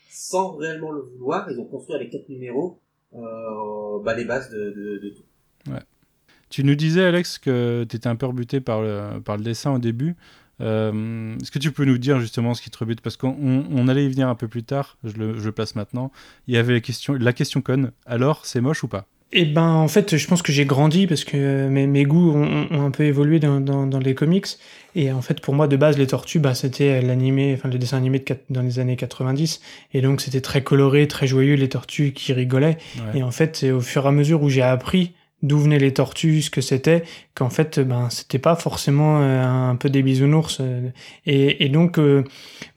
[0.09, 2.79] sans réellement le vouloir, ils ont construit avec quatre numéros
[3.13, 5.23] euh, bah, les bases de, de, de tout.
[6.49, 9.73] Tu nous disais, Alex, que tu étais un peu rebuté par le, par le dessin
[9.73, 10.15] au début.
[10.61, 13.01] Euh, Est-ce que tu peux nous dire justement ce qui te rebute?
[13.01, 15.51] Parce qu'on on- on allait y venir un peu plus tard, je le, je le
[15.51, 16.11] place maintenant.
[16.47, 17.91] Il y avait la question, la question conne.
[18.05, 19.05] Alors, c'est moche ou pas?
[19.33, 22.31] Et ben en fait, je pense que j'ai grandi parce que euh, mes, mes goûts
[22.35, 24.45] ont, ont un peu évolué dans, dans, dans les comics.
[24.93, 27.95] Et en fait, pour moi, de base, les tortues, bah, c'était l'animé, enfin le dessin
[27.95, 29.61] animé de, dans les années 90.
[29.93, 32.77] Et donc, c'était très coloré, très joyeux, les tortues qui rigolaient.
[33.13, 33.19] Ouais.
[33.19, 35.13] Et en fait, au fur et à mesure où j'ai appris
[35.43, 37.03] d'où venaient les tortues, ce que c'était,
[37.35, 40.59] qu'en fait, ben, c'était pas forcément euh, un peu des bisounours.
[40.61, 40.89] euh,
[41.25, 42.23] et, et donc, euh,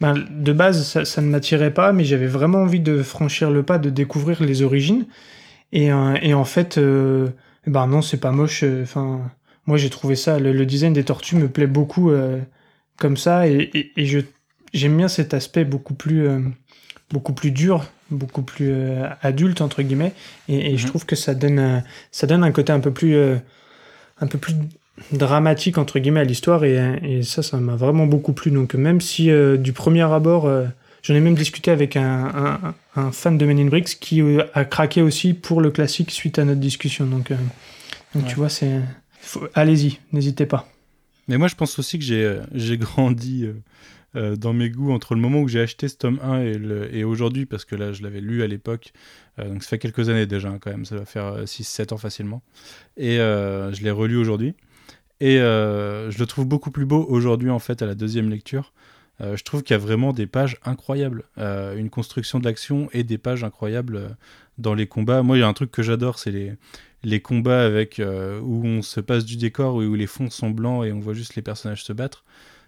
[0.01, 3.63] ben, de base, ça, ça ne m'attirait pas, mais j'avais vraiment envie de franchir le
[3.63, 5.07] pas, de découvrir les origines.
[5.73, 7.29] Et, euh, et en fait, euh,
[7.67, 8.63] ben non, c'est pas moche.
[8.65, 9.31] euh, Enfin,
[9.67, 10.39] moi, j'ai trouvé ça.
[10.39, 12.41] Le, le design des tortues me plaît beaucoup euh,
[12.99, 14.21] comme ça, et, et, et je
[14.75, 16.41] j'aime bien cet aspect beaucoup plus euh,
[17.11, 20.13] beaucoup plus dur, beaucoup plus euh, adulte entre guillemets.
[20.49, 20.89] Et, et je Mhm.
[20.91, 23.37] trouve que ça donne un, ça donne un côté un peu plus euh,
[24.21, 24.55] un peu plus
[25.13, 29.01] dramatique entre guillemets à l'histoire et, et ça ça m'a vraiment beaucoup plu donc même
[29.01, 30.49] si du premier abord
[31.03, 32.31] j'en ai même discuté avec un,
[32.97, 34.23] un, un fan de Men in Bricks qui
[34.55, 38.29] a craqué aussi pour le classique suite à notre discussion donc, donc Ouais.
[38.29, 38.81] tu vois c'est
[39.55, 40.69] allez-y n'hésitez pas
[41.27, 43.47] Mais moi, je pense aussi que j'ai j'ai grandi
[44.17, 46.43] euh, euh, dans mes goûts entre le moment où j'ai acheté ce tome 1
[46.93, 48.93] et, aujourd'hui, parce que là, je l'avais lu à l'époque.
[49.39, 50.85] euh, donc, ça fait quelques années déjà, hein, quand même.
[50.85, 52.43] Ça va faire 6-7 ans facilement.
[52.97, 54.55] Et euh, je l'ai relu aujourd'hui.
[55.21, 58.73] Et euh, je le trouve beaucoup plus beau aujourd'hui, en fait, à la deuxième lecture.
[59.21, 61.25] Euh, je trouve qu'il y a vraiment des pages incroyables.
[61.39, 64.09] Euh, une construction de l'action et des pages incroyables euh,
[64.59, 65.23] dans les combats.
[65.23, 66.53] Moi, il y a un truc que j'adore, c'est les,
[67.05, 70.85] les combats avec euh, où on se passe du décor, où les fonds sont blancs
[70.85, 72.25] et on voit juste les personnages se battre.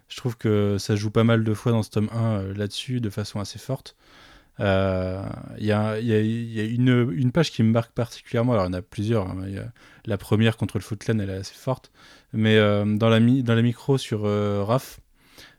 [0.09, 3.01] Je trouve que ça joue pas mal de fois dans ce tome 1 euh, là-dessus,
[3.01, 3.95] de façon assez forte.
[4.59, 5.21] Euh,
[5.59, 8.53] Il y a, il y a- une, page qui me marque particulièrement.
[8.53, 9.27] Alors, il y en a plusieurs.
[9.29, 9.37] hein.
[9.57, 9.71] A
[10.05, 11.91] la première contre le Footland, elle est assez forte.
[12.33, 13.19] Mais euh, dans, la
[13.61, 14.99] micro sur euh, Raph,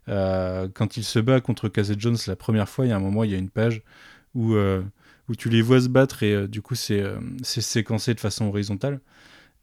[0.08, 3.00] euh, quand il se bat contre Casey Jones la première fois, il y a un
[3.00, 3.82] moment, il y a une page
[4.34, 4.82] où, euh,
[5.28, 8.46] où tu les vois se battre et euh, du coup, euh, c'est séquencé de façon
[8.46, 9.00] horizontale.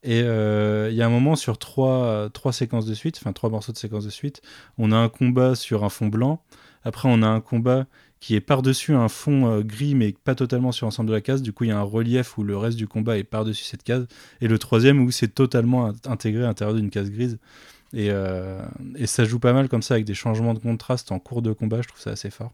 [0.07, 3.49] Et euh, il y a un moment sur trois, trois séquences de suite, enfin trois
[3.49, 4.43] morceaux de séquences de suite,
[4.77, 6.43] on a un combat sur un fond blanc.
[6.83, 7.87] Après, on a un combat
[8.19, 11.41] qui est par-dessus un fond euh, gris, mais pas totalement sur l'ensemble de la case.
[11.41, 13.81] Du coup, il y a un relief où le reste du combat est par-dessus cette
[13.81, 14.07] case.
[14.41, 17.39] Et le troisième où c'est totalement int- intégré à l'intérieur d'une case grise.
[17.91, 18.63] Et, euh,
[18.95, 21.51] et ça joue pas mal comme ça avec des changements de contraste en cours de
[21.51, 21.81] combat.
[21.81, 22.53] Je trouve ça assez fort.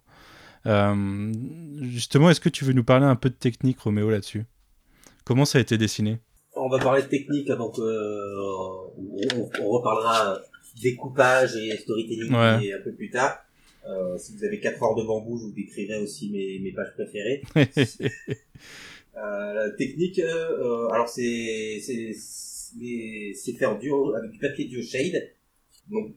[1.81, 4.45] Justement, est-ce que tu veux nous parler un peu de technique, Roméo, là-dessus?
[5.25, 6.19] Comment ça a été dessiné?
[6.63, 10.39] On va parler de technique avant que euh, on, on reparlera
[10.81, 12.65] découpage et storytelling Ouais.
[12.65, 13.39] et un peu plus tard.
[13.89, 16.93] Euh, si vous avez 4 heures devant vous, je vous décrirai aussi mes, mes pages
[16.93, 17.41] préférées.
[19.17, 25.31] Euh, la technique, euh, alors c'est c'est faire duo avec du papier duo shade.
[25.89, 26.13] Donc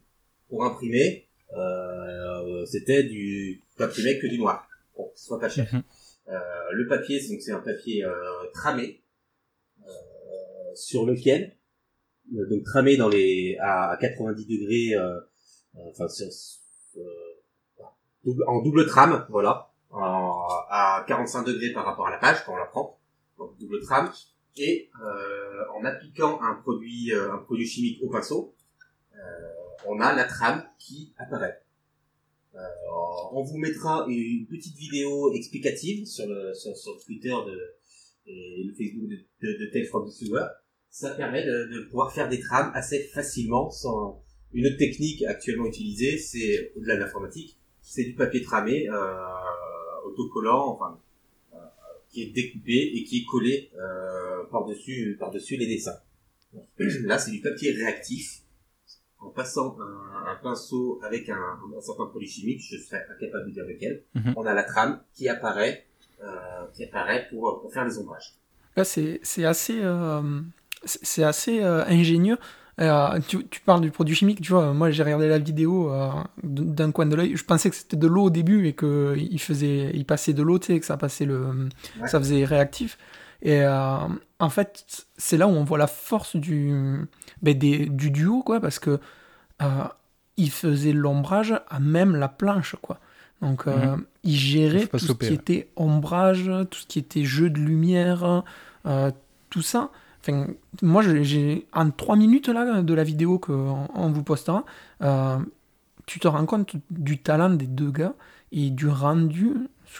[0.48, 1.26] pour imprimer,
[1.56, 5.68] euh, c'était du imprimer que du noir, pour que ce soit pas cher.
[6.28, 6.38] Euh,
[6.72, 8.12] le papier, donc c'est un papier euh,
[8.52, 9.00] tramé
[10.74, 11.56] sur lequel
[12.32, 15.20] euh, donc tramé dans les à, à 90 degrés, euh,
[15.76, 16.06] euh, enfin
[18.46, 22.64] en double trame, voilà, à 45 degrés par rapport à la page quand on la
[22.64, 22.98] prend,
[23.36, 24.10] donc double trame,
[24.56, 24.90] et
[25.74, 28.54] en appliquant un produit un produit chimique au pinceau,
[29.86, 31.60] on a la trame qui apparaît.
[33.32, 36.72] On vous mettra une petite vidéo explicative sur le sur,
[37.04, 37.74] Twitter de
[38.26, 39.10] et le Facebook
[39.42, 40.63] de, de, from the.
[40.96, 44.22] Ça permet de, de pouvoir faire des trames assez facilement sans
[44.52, 49.24] une autre technique actuellement utilisée, c'est au-delà de l'informatique, c'est du papier tramé euh,
[50.06, 50.96] autocollant, enfin
[51.52, 51.56] euh,
[52.10, 55.98] qui est découpé et qui est collé euh, par-dessus par-dessus les dessins.
[56.78, 58.42] Là, c'est du papier réactif.
[59.18, 63.50] En passant un, un pinceau avec un, un certain produit chimique, je serais incapable de
[63.54, 64.34] dire lequel, Mhm.
[64.36, 65.86] on a la trame qui apparaît,
[66.22, 68.34] euh, qui apparaît pour, pour faire les ombrages.
[68.76, 70.40] Là, c'est c'est assez, euh,
[70.84, 72.38] c'est assez euh, ingénieux.
[72.80, 74.72] Euh, tu, tu parles du produit chimique, tu vois.
[74.72, 76.10] Moi, j'ai regardé la vidéo euh,
[76.42, 77.36] d'un coin de l'œil.
[77.36, 80.42] Je pensais que c'était de l'eau au début et que il faisait, il passait de
[80.42, 81.68] l'eau, tu sais, que ça passait le,
[82.00, 82.08] Ouais.
[82.08, 82.98] ça faisait réactif.
[83.42, 87.06] Et en fait, c'est là où on voit la force du,
[87.42, 88.98] ben, des, du duo, quoi, parce que
[90.36, 92.98] il faisait l'ombrage à même la planche, quoi.
[93.40, 97.58] Donc, euh, il gérait tout ce qui était ombrage, tout ce qui était jeu de
[97.58, 98.42] lumière,
[98.86, 99.10] euh,
[99.50, 99.90] tout ça.
[100.26, 100.46] Enfin,
[100.80, 104.64] moi, j'ai- en trois minutes là de la vidéo qu'on on vous postera,
[105.02, 105.38] euh,
[106.06, 108.14] tu te rends compte du talent des deux gars
[108.50, 109.50] et du rendu,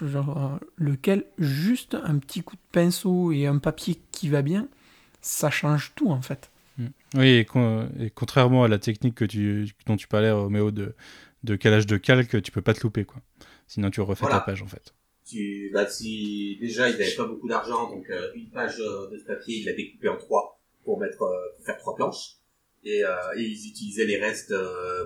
[0.03, 4.67] genre, euh, lequel juste un petit coup de pinceau et un papier qui va bien,
[5.21, 6.51] ça change tout en fait.
[7.15, 10.95] Oui, et, con- et contrairement à la technique que tu, dont tu parlais, Roméo, de,
[11.45, 13.21] de calage de calque, tu peux pas te louper, quoi.
[13.69, 14.41] Sinon, tu refais Voilà.
[14.41, 14.93] ta page, en fait.
[15.35, 19.19] Tu, bah, si, déjà, ils n'avaient pas beaucoup d'argent, donc euh, une page euh, de
[19.19, 22.37] ce papier, ils l'a découpé en trois pour mettre, euh, pour faire trois planches.
[22.85, 24.55] Et, et ils utilisaient les restes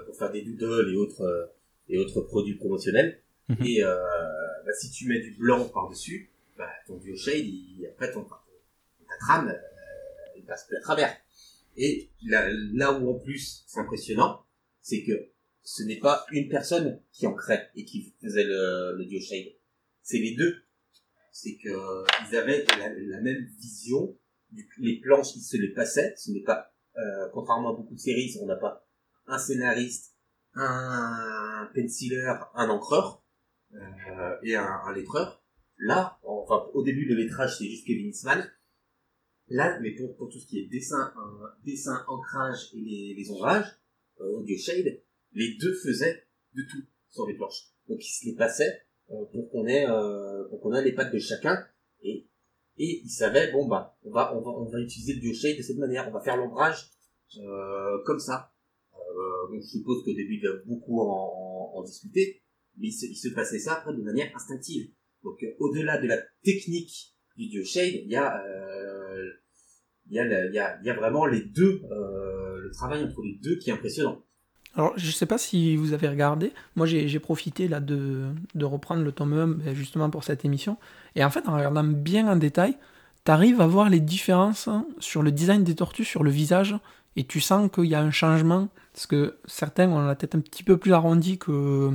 [0.05, 1.53] pour faire des doodles et autres,
[1.89, 3.23] et autres produits promotionnels.
[3.49, 3.65] Mhm.
[3.65, 8.25] Et bah, si tu mets du blanc par-dessus, bah, ton duo shade, il, après ton,
[8.25, 9.57] ta trame,
[10.37, 11.17] il passe plus à travers.
[11.77, 14.43] Et là, là où en plus c'est impressionnant,
[14.83, 15.29] c'est que
[15.63, 19.53] ce n'est pas une personne qui en crée et qui faisait le, le duo shade
[20.09, 20.65] c'est les deux.
[21.33, 24.19] C'est que ils avaient la, même vision.
[24.79, 26.15] Les planches, ils se les passaient.
[26.17, 28.89] Ce n'est pas, euh, contrairement à beaucoup de séries, on n'a pas
[29.27, 30.17] un scénariste,
[30.55, 33.23] un penciler, un encreur
[33.75, 35.45] euh, et un, un lettreur.
[35.77, 38.51] Là, enfin, au début, le lettrage, c'est juste Kevin Eastman.
[39.49, 41.13] Là, mais pour, pour tout ce qui est dessin,
[41.65, 43.79] dessin, ancrage et les, les ombrages,
[44.21, 45.03] euh, audio shade,
[45.33, 47.69] les deux faisaient de tout sur les planches.
[47.89, 51.19] Donc, ils se les passaient pour qu'on ait euh, pour qu'on ait les pattes de
[51.19, 51.65] chacun.
[52.03, 52.27] Et
[52.77, 55.57] et ils savaient bon bah on va on va on va utiliser le duo shade
[55.57, 56.07] de cette manière.
[56.09, 56.91] On va faire l'ombrage
[57.39, 58.53] euh, comme ça.
[58.95, 62.43] Euh, donc je suppose qu'au début il va beaucoup en, en, en discuter
[62.77, 64.91] mais il se, il se passait ça après de manière instinctive.
[65.25, 69.31] Donc euh, au-delà de la technique du duo shade il y a euh,
[70.11, 73.03] il y a il y a il y a vraiment les deux euh, le travail
[73.03, 74.25] entre les deux qui est impressionnant
[74.77, 76.53] Alors, je sais pas si vous avez regardé.
[76.77, 80.77] Moi, j'ai profité là de, reprendre le tome 1 ben, justement pour cette émission.
[81.17, 82.77] Et en fait, en regardant bien en détail,
[83.25, 84.69] tu arrives à voir les différences
[85.01, 86.77] sur le design des tortues, sur le visage.
[87.17, 88.69] Et tu sens qu'il y a un changement.
[88.93, 91.91] Parce que certains ont la tête un petit peu plus arrondie que,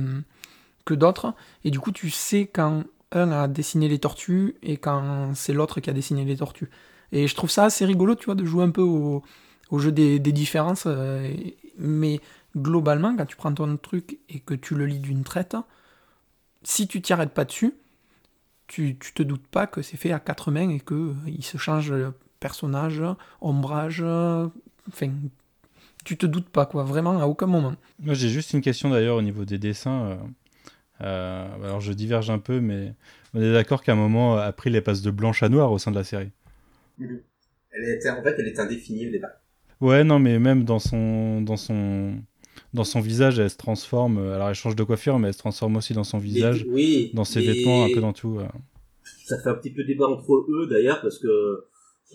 [0.90, 1.34] d'autres.
[1.64, 5.80] Et du coup, tu sais quand un a dessiné les tortues et quand c'est l'autre
[5.80, 6.68] qui a dessiné les tortues.
[7.12, 9.22] Et je trouve ça assez rigolo, tu vois, de jouer un peu au,
[9.78, 10.84] jeu des, différences.
[10.86, 11.32] euh,
[11.78, 12.20] mais
[12.56, 15.56] globalement, quand tu prends ton truc et que tu le lis d'une traite,
[16.62, 17.74] si tu t'y arrêtes pas dessus,
[18.66, 21.44] tu, tu te doutes pas que c'est fait à quatre mains et que euh, il
[21.44, 21.92] se change
[22.40, 23.02] personnage,
[23.40, 24.48] ombrage, euh,
[24.88, 25.10] enfin,
[26.04, 27.74] tu te doutes pas, quoi, vraiment à aucun moment.
[27.98, 30.04] Moi, j'ai juste une question d'ailleurs au niveau des dessins.
[30.04, 30.16] euh,
[31.00, 32.94] euh, alors, je diverge un peu, mais
[33.32, 35.90] on est d'accord qu'à un moment, April, elle passe de blanche à noir au sein
[35.90, 36.30] de la série.
[37.00, 39.32] elle était en fait elle est indéfinie au départ
[39.84, 42.14] Ouais, non, mais même dans son, dans son,
[42.72, 44.18] dans son visage, elle se transforme.
[44.18, 47.10] euh, Alors, elle change de coiffure, mais elle se transforme aussi dans son visage, oui
[47.14, 48.40] dans ses vêtements, un peu dans tout.
[49.26, 51.28] ça fait un petit peu débat entre eux d'ailleurs parce que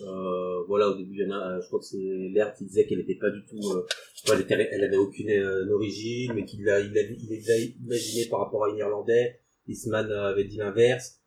[0.02, 1.98] euh, voilà au début il y en a je crois que c'est
[2.34, 3.84] l'air qui disait qu'elle n'était pas du tout euh,
[4.32, 7.02] elle, était- elle avait aucune euh, origine mais qu'il l'a il l'a
[7.84, 11.18] imaginé par rapport à un irlandais Eastman avait dit l'inverse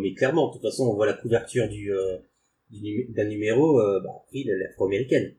[0.00, 1.90] mais clairement, de toute façon, on voit la couverture du
[2.70, 5.34] d'un numéro, euh, bah, April, elle est afro-américaine.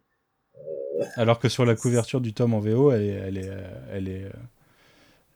[1.15, 4.07] Alors que sur la couverture du tome en VO, elle est, elle est, euh, elle
[4.09, 4.29] est, euh,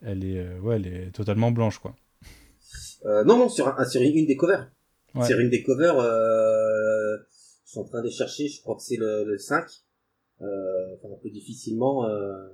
[0.01, 1.95] elle est, euh, ouais, elle est totalement blanche, quoi.
[3.05, 4.71] Euh, non, non, sur, un, sur une des covers.
[5.15, 5.25] Ouais.
[5.25, 7.17] Sur une des covers, euh,
[7.65, 9.65] je suis en train de chercher, je crois que c'est le, le 5.
[10.41, 10.45] Euh,
[10.95, 12.07] enfin, on peut difficilement...
[12.07, 12.47] euh,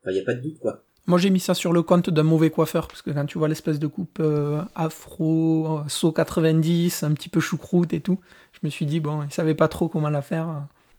[0.00, 0.84] Enfin, il n'y a pas de doute, quoi.
[1.08, 3.48] Moi, j'ai mis ça sur le compte d'un mauvais coiffeur, parce que quand tu vois
[3.48, 8.18] l'espèce de coupe euh, afro, saut 90, un petit peu choucroute et tout,
[8.52, 10.46] je me suis dit, bon, ils savaient pas trop comment la faire.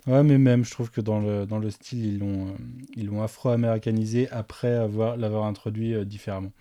[0.07, 2.51] Ouais, mais même, je trouve que dans le, dans le style, ils l'ont, euh,
[2.95, 6.51] ils l'ont afro-américanisé après avoir, l'avoir introduit euh, différemment.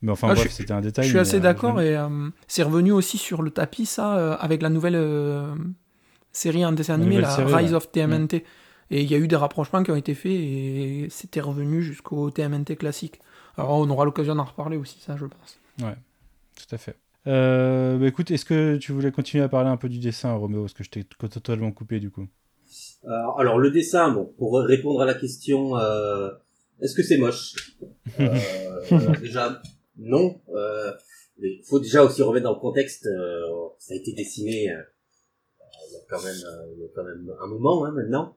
[0.00, 1.04] Mais enfin, Ah, bref, je- c'était un détail.
[1.04, 1.98] Je suis mais, assez d'accord, et
[2.46, 4.98] c'est revenu aussi sur le tapis, ça, avec la nouvelle
[6.32, 7.76] série en dessin animé, la série, Rise ouais.
[7.76, 8.44] of TMNT.
[8.90, 12.30] Et il y a eu des rapprochements qui ont été faits, et c'était revenu jusqu'au
[12.30, 13.20] TMNT classique.
[13.56, 15.58] Alors, on aura l'occasion d'en reparler aussi, ça, je pense.
[15.78, 16.96] Tout à fait.
[17.26, 20.62] Euh, bah, écoute, est-ce que tu voulais continuer à parler un peu du dessin, Roméo
[20.62, 22.26] Parce que je t'ai totalement coupé, du coup.
[23.06, 26.30] Alors, alors, le dessin, bon, pour répondre à la question, euh,
[26.80, 27.54] est-ce que c'est moche?
[28.20, 28.38] Euh,
[29.20, 29.62] Déjà,
[29.98, 30.40] non.
[30.54, 30.92] Euh,
[31.38, 33.06] Il faut déjà aussi remettre dans le contexte.
[33.06, 34.82] euh, ça a été dessiné euh,
[35.88, 38.36] il y a quand même, euh, il y a quand même un moment hein, maintenant.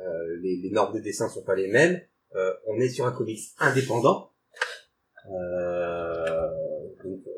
[0.00, 2.00] Euh, les, les normes de dessin sont pas les mêmes.
[2.34, 4.32] Euh, on est sur un comics indépendant.
[5.30, 6.48] Euh,
[7.04, 7.30] donc, euh,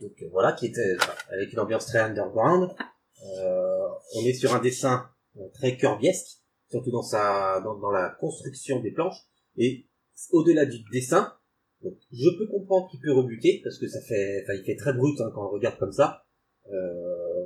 [0.00, 0.96] donc, euh, voilà, qui était
[1.30, 2.70] avec une ambiance très underground.
[4.14, 5.10] On est sur un dessin
[5.54, 6.38] très curbiesque,
[6.70, 9.26] surtout dans sa dans, dans la construction des planches.
[9.56, 9.86] Et
[10.30, 11.34] au-delà du dessin,
[11.82, 15.20] donc, je peux comprendre qu'il peut rebuter parce que ça fait, il fait très brut
[15.20, 16.24] hein, quand on regarde comme ça.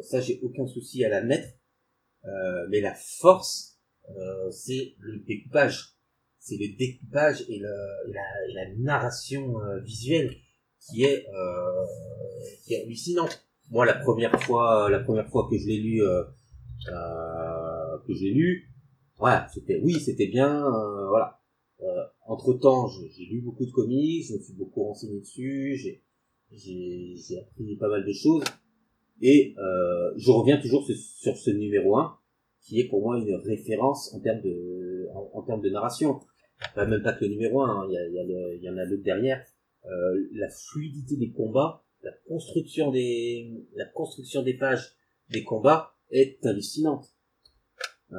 [0.02, 1.48] Ça, j'ai aucun souci à l'admettre.
[2.24, 3.71] Euh, mais la force,
[4.10, 5.96] euh, c'est le découpage.
[6.38, 10.34] C'est le découpage et, et, la, et la narration euh, visuelle
[10.80, 11.86] qui est, euh,
[12.64, 13.46] qui est hallucinante.
[13.70, 16.24] Moi, la première fois, la première fois que je l'ai lu, euh,
[16.88, 18.68] euh, que je l'ai lu,
[19.18, 21.38] voilà, c'était, oui, c'était bien, euh, voilà.
[21.80, 26.02] Euh, entre temps, j'ai lu beaucoup de comics, je me suis beaucoup renseigné dessus, j'ai,
[26.50, 28.44] j'ai, j'ai appris pas mal de choses,
[29.20, 32.18] et euh, je reviens toujours sur, sur ce numéro 1,
[32.62, 36.20] qui est pour moi une référence en termes de, en, termes de narration.
[36.70, 39.02] Enfin, même pas que le numéro 1, hein, il y, a, y, en a d'autres
[39.02, 39.44] derrière.
[39.84, 44.94] Euh, la fluidité des combats, la construction des, la construction des pages
[45.30, 47.06] des combats est hallucinante.
[48.12, 48.16] Euh,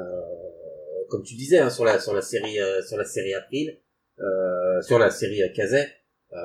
[1.09, 3.79] comme tu disais hein, sur la sur la série euh, sur la série April,
[4.19, 5.87] euh, sur la série euh, Kazay,
[6.33, 6.37] euh,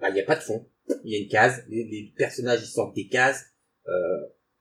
[0.00, 0.66] bah il y a pas de fond.
[1.04, 3.44] Il y a une case, les, les personnages ils sortent des cases.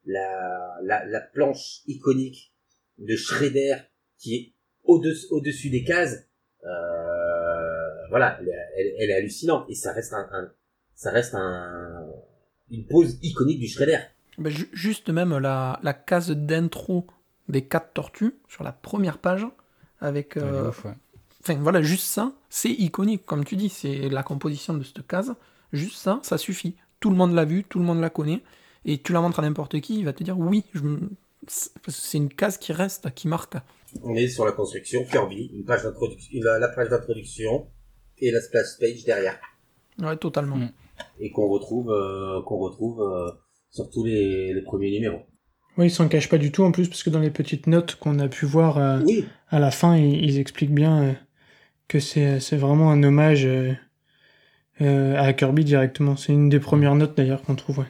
[0.05, 2.53] La, la la planche iconique
[2.97, 3.75] de Shredder
[4.17, 6.17] qui est au-dessus au-dessus des cases.
[6.65, 10.51] Euh, voilà, elle, elle- elle est hallucinante et ça reste un, un-
[10.95, 12.07] ça reste un
[12.71, 13.99] une pose iconique du Shredder.
[14.37, 17.05] Ben, ju- juste même la, la case d'intro
[17.47, 19.45] des quatre tortues sur la première page,
[19.99, 20.37] avec.
[20.37, 20.93] Euh, ouf, ouais.
[21.41, 25.33] Enfin voilà, juste ça, c'est iconique, comme tu dis, c'est la composition de cette case.
[25.73, 26.75] Juste ça, ça suffit.
[26.99, 28.41] Tout le monde l'a vu, tout le monde la connaît.
[28.85, 30.81] Et tu la montres à n'importe qui, il va te dire oui, je
[31.47, 33.55] c'est parce que c'est une case qui reste, qui marque.
[34.03, 37.67] On est sur la construction Kirby, une page d'introduction, la, page d'introduction
[38.19, 39.39] et la splash page derrière,
[39.99, 40.57] Ouais, totalement.
[40.57, 40.71] Mm.
[41.19, 43.31] et qu'on retrouve, euh, qu'on retrouve euh,
[43.71, 45.21] sur tous les, les premiers numéros.
[45.77, 47.95] Oui, ils s'en cachent pas du tout en plus, parce que dans les petites notes
[47.95, 51.13] qu'on a pu voir euh, Oui, à la fin, ils, ils expliquent bien euh,
[51.87, 53.73] que c'est c'est vraiment un hommage euh,
[54.81, 56.15] euh, à Kirby directement.
[56.17, 57.79] C'est une des premières notes d'ailleurs qu'on trouve.
[57.79, 57.85] ouais.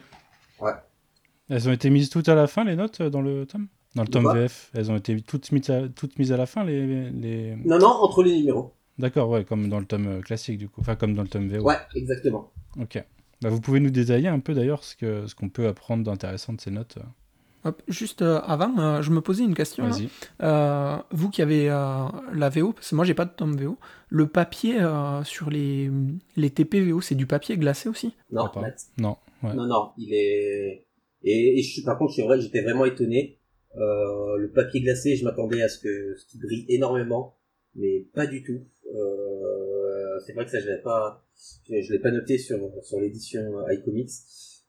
[1.50, 3.66] Elles ont été mises toutes à la fin, les notes, euh, dans le tome?
[3.96, 6.64] Dans le tome VF Elles ont été toutes mises à, toutes mises à la fin,
[6.64, 7.10] les...
[7.10, 7.56] les...
[7.64, 8.72] non, non, entre les numéros.
[8.98, 10.80] D'accord, ouais, comme dans le tome euh, classique, du coup.
[10.80, 11.62] Enfin, comme dans le tome VO.
[11.62, 12.50] Ouais, exactement.
[12.80, 13.02] Ok.
[13.42, 16.52] Bah, vous pouvez nous détailler un peu, d'ailleurs, ce que ce qu'on peut apprendre d'intéressant
[16.52, 16.98] de ces notes.
[16.98, 17.68] euh.
[17.68, 19.84] Hop, juste avant, euh, je me posais une question.
[19.84, 19.90] là.
[19.90, 20.08] Vas-y.
[20.42, 23.76] Euh, vous qui avez euh, la VO, parce que moi j'ai pas de tome VO,
[24.08, 25.90] le papier euh, sur les,
[26.36, 28.14] les TP VO, c'est du papier glacé aussi?
[28.32, 28.48] Non.
[28.56, 28.86] Matt.
[28.98, 29.52] Non, ouais.
[29.54, 30.86] non, non, il est.
[31.22, 33.38] Et, et je par contre, je vrai, j'étais vraiment étonné.
[33.76, 37.36] Euh, le papier glacé, je m'attendais à ce que ce qui brille énormément,
[37.74, 38.60] mais pas du tout.
[38.94, 41.24] Euh, c'est vrai que ça, je l'ai pas,
[41.68, 43.40] je, l'ai pas noté sur sur l'édition
[43.70, 44.10] iComics.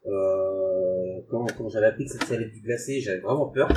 [0.05, 3.69] Euh, quand quand j'avais appris que ça allait être du glacé, j'avais vraiment peur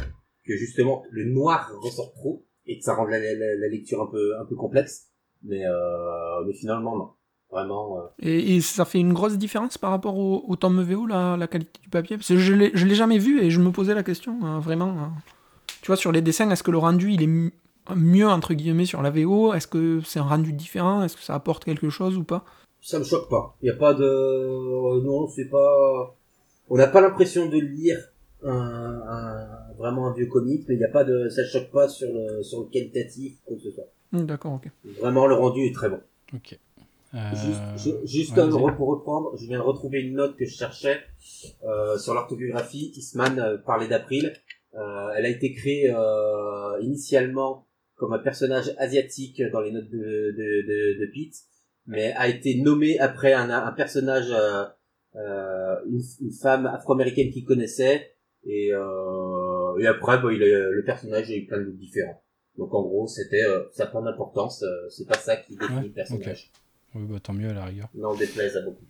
[0.46, 4.10] que justement le noir ressorte trop et que ça rende la, la, la lecture un
[4.10, 5.08] peu un peu complexe.
[5.42, 7.10] Mais euh, mais finalement non,
[7.54, 7.98] vraiment.
[7.98, 11.36] euh, et, et ça fait une grosse différence par rapport au, au tome VO, la,
[11.36, 12.16] la qualité du papier?
[12.16, 14.58] Parce que je l'ai je l'ai jamais vu et je me posais la question, euh,
[14.58, 14.90] vraiment.
[14.90, 15.06] euh.
[15.82, 17.50] Tu vois, sur les dessins, est-ce que le rendu il est m-
[17.94, 21.02] mieux entre guillemets sur la VO Est-ce que c'est un rendu différent?
[21.02, 22.44] Est-ce que ça apporte quelque chose ou pas?
[22.80, 23.56] Ça me choque pas.
[23.62, 26.16] Il y a pas de non, c'est pas
[26.70, 27.98] on n'a pas l'impression de lire
[28.42, 31.88] un, un- vraiment un vieux comic, mais il n'y a pas de, ça choque pas
[31.88, 33.84] sur le, sur le qualitatif, quoi que ce soit.
[34.12, 34.70] Hmm, D'accord, ok.
[35.00, 36.00] Vraiment, le rendu est très bon.
[36.34, 36.58] Ok.
[37.34, 40.54] Juste, juste ouais, euh, re- pour reprendre, je viens de retrouver une note que je
[40.54, 40.98] cherchais
[41.64, 42.92] euh, sur l'orthographie.
[42.96, 44.32] Eastman euh, parlait d'April.
[44.74, 49.98] Euh, elle a été créée euh, initialement comme un personnage asiatique dans les notes de,
[49.98, 51.34] de, de, de Pete,
[51.86, 54.30] mais a été nommée après un, un personnage,
[55.16, 58.10] euh, une, une femme afro-américaine qu'il connaissait,
[58.44, 62.20] et, euh, et après bah, il a- le personnage a eu plein de différents.
[62.58, 65.86] Donc en gros, c'était euh, ça prend d'importance, euh, c'est pas ça qui définit Ouais,
[65.86, 66.50] le personnage.
[66.94, 67.88] Oui, bah, tant mieux à la rigueur.
[67.94, 68.84] N'en déplaise à beaucoup.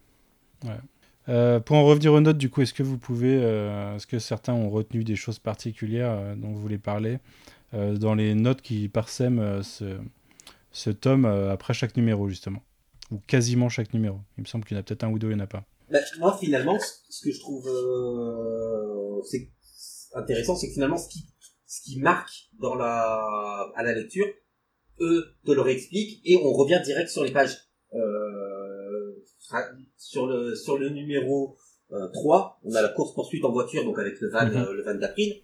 [1.28, 4.18] Euh, pour en revenir aux notes, du coup, est-ce que vous pouvez, euh, est-ce que
[4.18, 7.18] certains ont retenu des choses particulières euh, dont vous voulez parler?
[7.72, 9.98] Dans les notes qui parsèment ce,
[10.70, 12.62] ce tome après chaque numéro, justement
[13.10, 15.32] Ou quasiment chaque numéro Il me semble qu'il y en a peut-être un ou deux,
[15.32, 15.64] il n'y en a pas.
[15.90, 17.68] Bah, moi, finalement, ce que je trouve
[20.14, 21.26] intéressant, c'est que finalement, ce qui,
[21.66, 22.30] ce qui marque
[22.60, 24.26] dans la, à la lecture,
[25.00, 27.58] eux te le réexpliquent et on revient direct sur les pages.
[27.94, 29.12] Euh,
[29.96, 31.56] sur le sur le numéro
[31.92, 34.82] euh, 3, on a la course poursuite en voiture, donc avec le van, euh, le
[34.82, 35.42] van d'April.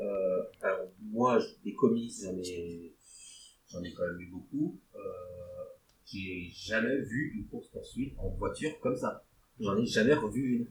[0.00, 2.94] Euh, alors moi, des comics, j'en ai
[3.70, 4.78] j'en ai quand même eu beaucoup.
[4.94, 4.98] Euh,
[6.04, 9.24] j'ai jamais vu une course poursuite en voiture comme ça.
[9.60, 10.66] J'en ai jamais revu une.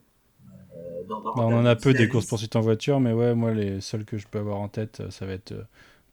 [0.78, 3.34] Euh, dans, dans- Bah, on en a peu des courses poursuites en voiture, mais ouais,
[3.34, 5.64] moi, les seuls que je peux avoir en tête, euh, ça va être euh,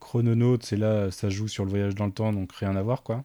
[0.00, 3.02] Chrononaut, c'est là, ça joue sur le voyage dans le temps, donc rien à voir,
[3.02, 3.24] quoi.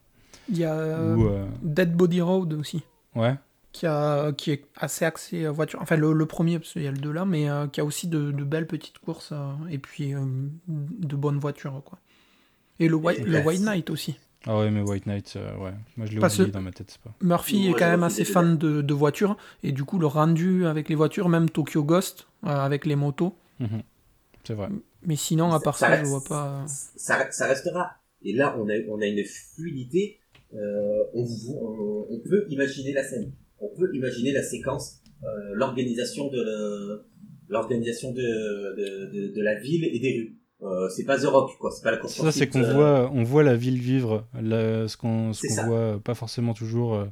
[0.50, 2.84] Il y a euh, Ou, euh, Dead Body Road aussi,
[3.16, 3.36] ouais,
[3.74, 5.80] qui, a, qui est assez axé euh, voiture.
[5.82, 7.86] Enfin, le, le premier, parce qu'il y a le deux là, mais euh, qui a
[7.86, 10.20] aussi de, de belles petites courses euh, et puis euh,
[10.68, 12.00] de bonnes voitures, quoi.
[12.80, 14.18] Et le White, Et le White Knight aussi.
[14.46, 17.02] ah ouais, mais White Knight, euh, ouais, moi je l'ai oublié dans ma tête, c'est
[17.02, 17.12] pas.
[17.22, 20.66] Murphy Ouais, est quand même assez fan de, de voitures, et du coup, le rendu
[20.66, 23.36] avec les voitures, même Tokyo Ghost, euh, avec les motos.
[23.60, 23.82] Mhm.
[24.44, 24.70] C'est vrai.
[25.04, 26.64] Mais sinon, à part Ça ça, je reste- vois pas.
[26.68, 27.98] ça, ça restera.
[28.24, 30.20] Et là, on a, on a une fluidité.
[30.54, 33.32] Euh, on, on, on peut imaginer la scène.
[33.60, 37.06] On peut imaginer la séquence, euh, l'organisation de
[37.50, 40.38] l'organisation de, de, de, de la ville et des rues.
[40.64, 41.72] Euh, c'est pas The Rock, quoi.
[41.72, 44.98] C'est pas la Ça, c'est qu'on euh, voit, on voit la ville vivre, la- ce
[44.98, 45.66] qu'on ce C'est qu'on ça.
[45.68, 47.06] voit pas forcément toujours euh,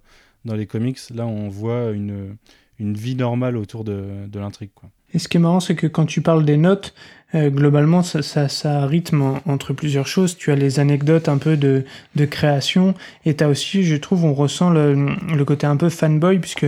[0.46, 1.00] dans les comics.
[1.14, 2.38] Là, on voit une,
[2.80, 4.72] une vie normale autour de, de l'intrigue.
[4.74, 4.90] Quoi.
[5.16, 6.94] Et ce qui est marrant, c'est que quand tu parles des notes,
[7.34, 10.38] euh, globalement, ça, ça, ça rythme en- entre plusieurs choses.
[10.38, 11.84] Tu as les anecdotes un peu de,
[12.16, 12.94] de création,
[13.26, 16.64] et tu as aussi, je trouve, on ressent le, le côté un peu fanboy, puisque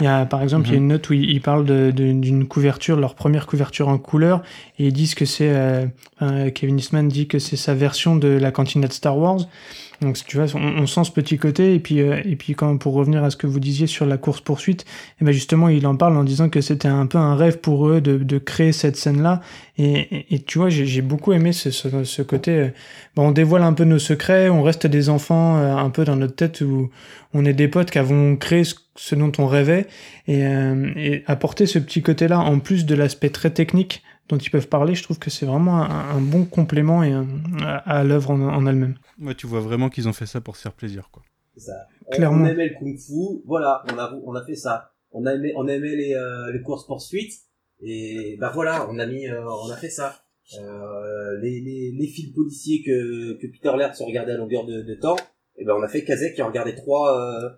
[0.00, 1.90] il y a, par exemple, il y a une note où ils ils parlent de-
[1.94, 4.42] de- d'une couverture, leur première couverture en couleur,
[4.78, 5.86] et ils disent que c'est, euh,
[6.54, 9.40] Kevin Eastman dit que c'est sa version de la cantinette Star Wars.
[10.00, 12.76] Donc, tu vois, on, on sent ce petit côté, et puis, euh, et puis quand,
[12.76, 14.84] pour revenir à ce que vous disiez sur la course poursuite,
[15.20, 17.88] et ben justement, il en parle en disant que c'était un peu un rêve pour
[17.88, 19.40] eux de, de créer cette scène-là.
[19.76, 22.70] Et, et, et tu vois, j'ai j'ai beaucoup aimé ce, ce, ce côté.
[23.16, 26.16] bon, on dévoile un peu nos secrets, on reste des enfants euh, un peu dans
[26.16, 26.90] notre tête où
[27.34, 29.86] on est des potes qui avons créé ce, ce dont on rêvait.
[30.26, 34.50] Et, euh, et apporter ce petit côté-là, en plus de l'aspect très technique dont ils
[34.50, 37.26] peuvent parler, je trouve que c'est vraiment un, un bon complément et un-
[37.62, 38.94] à, à l'œuvre en, en elle-même.
[39.20, 41.08] Ouais, tu vois vraiment qu'ils ont fait ça pour se faire plaisir.
[41.12, 41.22] Quoi.
[41.56, 41.86] c'est ça.
[42.06, 42.44] On- Clairement.
[42.44, 44.90] On aimait le kung-fu, voilà, on a, on a fait ça.
[45.12, 47.32] On a aimé, on aimait les, euh, les courses poursuites,
[47.82, 50.16] et bah voilà, on a mis, euh, on a fait ça.
[50.58, 54.82] Euh, les, les, les films policiers que, que Peter Laird se regardait à longueur de,
[54.82, 55.16] de temps,
[55.58, 57.48] et ben on a fait Kazek qui a regardé trois, euh,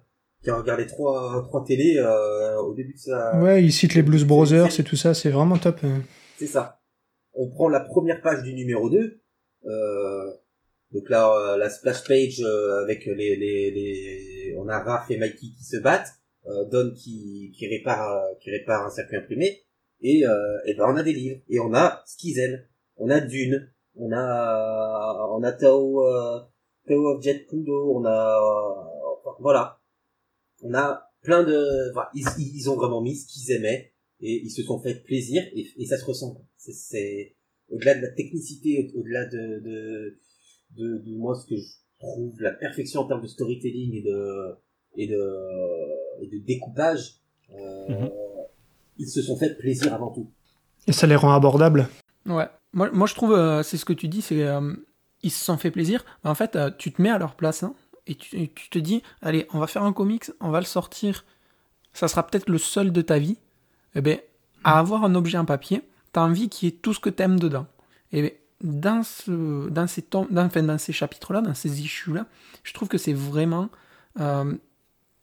[0.42, 3.40] qui a regardé trois, trois télés euh, au début de sa.
[3.40, 5.80] Ouais, il cite les Blues Brothers c'est- et tout ça, c'est vraiment top.
[6.40, 6.80] C'est ça.
[7.34, 9.20] On prend la première page du numéro 2.
[9.66, 10.32] Euh,
[10.90, 15.18] donc là, euh, la splash page euh, avec les, les, les, on a Raph et
[15.18, 16.14] Mikey qui se battent,
[16.46, 19.64] euh, Don qui, qui répare, qui répare un circuit imprimé,
[20.00, 20.22] et,
[20.64, 22.02] et ben on a des livres et on a
[22.38, 22.66] aiment.
[22.96, 26.02] On a Dune, on a, on a Tao,
[26.88, 28.40] Tao of Jet Kundo, on a,
[29.40, 29.78] voilà,
[30.62, 33.89] on a plein de, enfin, ils, ils ont vraiment mis ce qu'ils aimaient
[34.22, 36.40] et ils se sont fait plaisir et, et ça se ressent.
[36.56, 37.34] C'est, c'est
[37.70, 40.18] au-delà de la technicité, au- au-delà de, de,
[40.76, 41.68] de, de moi ce que je
[41.98, 44.54] trouve la perfection en termes de storytelling et de
[44.96, 47.16] et de, et de découpage.
[47.54, 48.10] Euh, Mhm.
[48.98, 50.30] Ils se sont fait plaisir avant tout.
[50.86, 51.88] Et ça les rend abordables.
[52.26, 52.46] Ouais.
[52.72, 54.74] Moi, moi je trouve, euh, c'est ce que tu dis, c'est euh,
[55.22, 56.04] ils se sont fait plaisir.
[56.22, 57.74] En fait, euh, tu te mets à leur place hein,
[58.06, 60.66] et, tu, et tu te dis, allez, on va faire un comics, on va le
[60.66, 61.24] sortir.
[61.94, 63.38] Ça sera peut-être le seul de ta vie.
[63.94, 64.18] Eh ben,
[64.64, 65.82] à avoir un objet en papier,
[66.12, 67.66] t'as envie qu'il y ait tout ce que t'aimes dedans.
[68.12, 68.30] Et ben,
[68.62, 72.26] dans, ce, dans ces, dans, enfin, dans ces chapitres-là, dans ces issues-là,
[72.62, 73.70] je trouve que c'est vraiment
[74.20, 74.54] euh,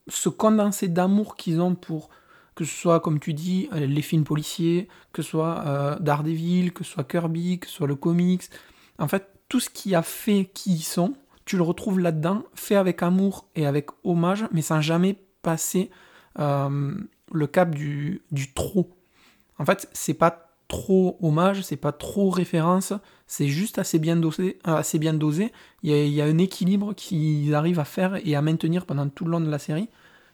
[0.07, 2.09] ce condensé d'amour qu'ils ont pour
[2.55, 6.74] que ce soit, comme tu dis, euh, les films policiers, que ce soit euh, Daredevil,
[6.74, 8.43] que ce soit Kirby, que ce soit le comics.
[8.97, 11.13] En fait, tout ce qui a fait qui ils sont,
[11.45, 15.91] tu le retrouves là-dedans, fait avec amour et avec hommage, mais sans jamais passer
[16.39, 16.95] euh,
[17.32, 18.89] le cap du, du trop.
[19.59, 22.93] En fait, c'est pas trop hommage, c'est pas trop référence,
[23.25, 24.59] c'est juste assez bien dosé.
[24.63, 25.51] Assez bien dosé.
[25.84, 28.86] Il, y a, il y a un équilibre qu'ils arrivent à faire et à maintenir
[28.86, 29.89] pendant tout le long de la série,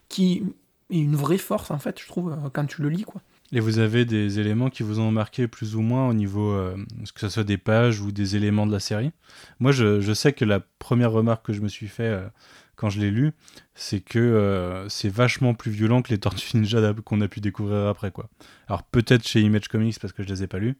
[0.09, 0.43] qui
[0.89, 3.21] est une vraie force, en fait, je trouve, euh, quand tu le lis, quoi.
[3.51, 6.75] Et vous avez des éléments qui vous ont marqué plus ou moins au niveau, euh,
[7.13, 9.11] que ce soit des pages ou des éléments de la série?
[9.59, 12.27] Moi, je, je sais que la première remarque que je me suis fait euh,
[12.75, 13.31] quand je l'ai lu,
[13.75, 17.87] c'est que euh, c'est vachement plus violent que les Tortues Ninja qu'on a pu découvrir
[17.87, 18.11] après.
[18.11, 18.29] quoi.
[18.67, 20.75] Alors peut-être chez Image Comics parce que je les ai pas lus,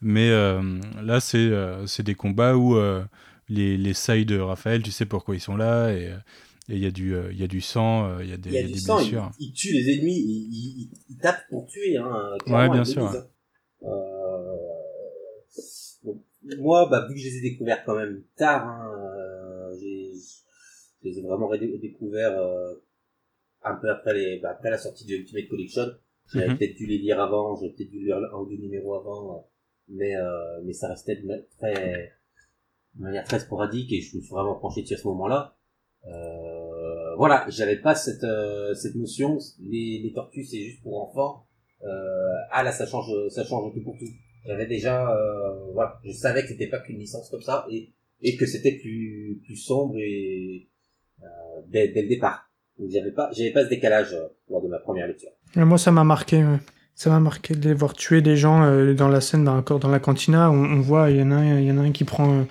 [0.00, 0.60] mais euh,
[1.02, 3.04] là, c'est euh, des combats où euh,
[3.48, 6.12] les, les sailles de Raphaël, tu sais pourquoi ils sont là, et
[6.68, 8.58] il y, a du, il y a du sang, il y a des, Il y
[8.58, 9.30] a il y a des sang, il, blessures.
[9.38, 11.96] il tue les ennemis, il, il, il- il tape pour tuer.
[11.96, 13.26] Hein, clairement, bien sûr, hein.
[16.58, 18.90] Moi, bah, vu que je les ai découverts quand même tard, hein,
[21.06, 22.74] je les ai vraiment découverts euh,
[23.62, 25.86] un peu après, les, bah, après la sortie de Ultimate Collection.
[26.32, 26.58] J'avais Mhm.
[26.58, 29.40] peut-être dû les lire avant, j'avais peut-être dû lire un ou deux numéros avant, euh,
[29.88, 32.12] mais, euh, mais ça restait de très,
[32.96, 35.56] de manière très sporadique et je me suis vraiment penché dessus à ce moment-là.
[36.06, 38.26] Euh, voilà, j'avais pas cette
[38.74, 39.38] cette notion.
[39.60, 41.46] Les, les tortues c'est juste pour enfants.
[42.50, 44.06] Ah là ça change ça change tout pour tout.
[44.46, 45.04] J'avais déjà
[45.74, 47.92] voilà, je savais que c'était pas qu'une licence comme ça et
[48.22, 50.68] et que c'était plus plus sombre et
[51.68, 52.48] dès, dès le départ.
[52.78, 55.30] Donc j'avais pas j'avais pas ce décalage euh, lors de ma première lecture.
[55.56, 56.38] Et moi, ça m'a marqué.
[56.44, 56.58] ouais.
[56.98, 59.78] Ça m'a marqué de les voir tuer des gens euh, dans la scène, dans, encore
[59.80, 60.50] dans la cantina.
[60.50, 62.38] On, on voit, il y en a un, il y en a un qui prend
[62.38, 62.44] euh,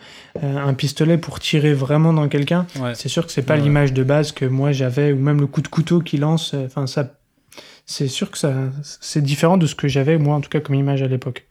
[0.43, 2.67] un pistolet pour tirer vraiment dans quelqu'un.
[2.79, 2.93] Ouais.
[2.93, 3.61] C'est sûr que c'est pas Ouais.
[3.61, 6.53] l'image de base que moi j'avais, ou même le coup de couteau qu'il lance.
[6.53, 7.17] euh, Enfin, ça,
[7.87, 8.53] c'est sûr que ça,
[8.83, 11.47] c'est différent de ce que j'avais moi en tout cas comme image à l'époque.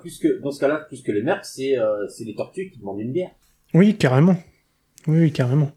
[0.00, 2.78] Plus que dans ce cas-là, plus que les mercs, c'est euh, c'est les tortues qui
[2.80, 3.30] demandent une bière.
[3.72, 4.36] Oui, carrément.
[5.06, 5.70] Oui, oui, carrément.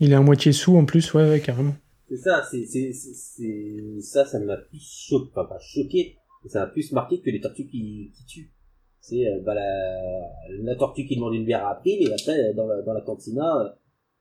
[0.00, 1.74] Il est à moitié sous en plus, ouais, ouais, carrément.
[2.08, 6.60] C'est ça, c'est, c'est, c'est, ça, ça m'a plus choqué, enfin pas choqué, mais ça
[6.60, 8.52] m'a plus marqué que les tortues qui, qui tuent.
[9.00, 10.28] C'est, euh, bah, la,
[10.62, 13.76] la tortue qui demande une bière à April, et après, dans la, dans la cantina,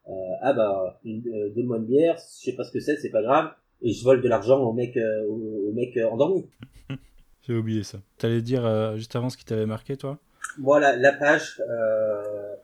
[0.08, 0.12] euh,
[0.42, 3.22] ah bah, une, euh, donne-moi une bière, je sais pas ce que c'est, c'est pas
[3.22, 3.52] grave,
[3.82, 6.50] et je vole de l'argent au mec, euh, au, au mec euh, endormi.
[7.48, 8.00] J'ai oublié ça.
[8.18, 10.20] T'allais dire euh, juste avant ce qui t'avait marqué, toi?
[10.58, 12.56] Moi, la, page, euh, euh,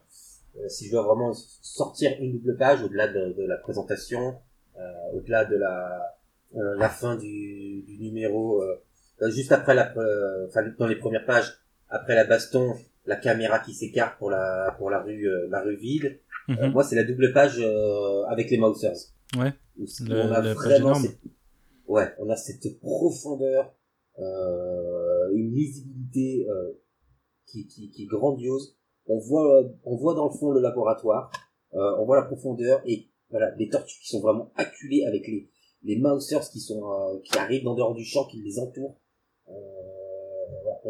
[0.67, 4.35] si je dois vraiment sortir une double page, au-delà de, de la présentation,
[4.79, 4.81] euh,
[5.15, 6.15] au-delà de la,
[6.55, 8.81] euh, la fin du, du numéro, euh,
[9.21, 11.53] euh, juste après la, euh, enfin dans les premières pages,
[11.89, 12.73] après la baston,
[13.05, 16.19] la caméra qui s'écarte pour la pour la rue euh, la rue vide.
[16.49, 16.71] Euh, Mhm.
[16.73, 18.97] moi, c'est la double page euh, avec les Mousers.
[19.37, 19.53] Ouais.
[19.79, 21.19] Où La- on a vraiment cette-
[21.87, 23.73] ouais, on a cette profondeur,
[24.19, 26.73] euh, une lisibilité euh,
[27.47, 28.77] qui, qui, qui est grandiose.
[29.07, 31.29] On voit, on voit dans le fond le laboratoire,
[31.73, 35.49] euh, on voit la profondeur et voilà des tortues qui sont vraiment acculées avec les
[35.83, 38.99] les Mousers qui sont euh, qui arrivent en dehors du champ, qui les entourent.
[39.49, 39.53] Euh,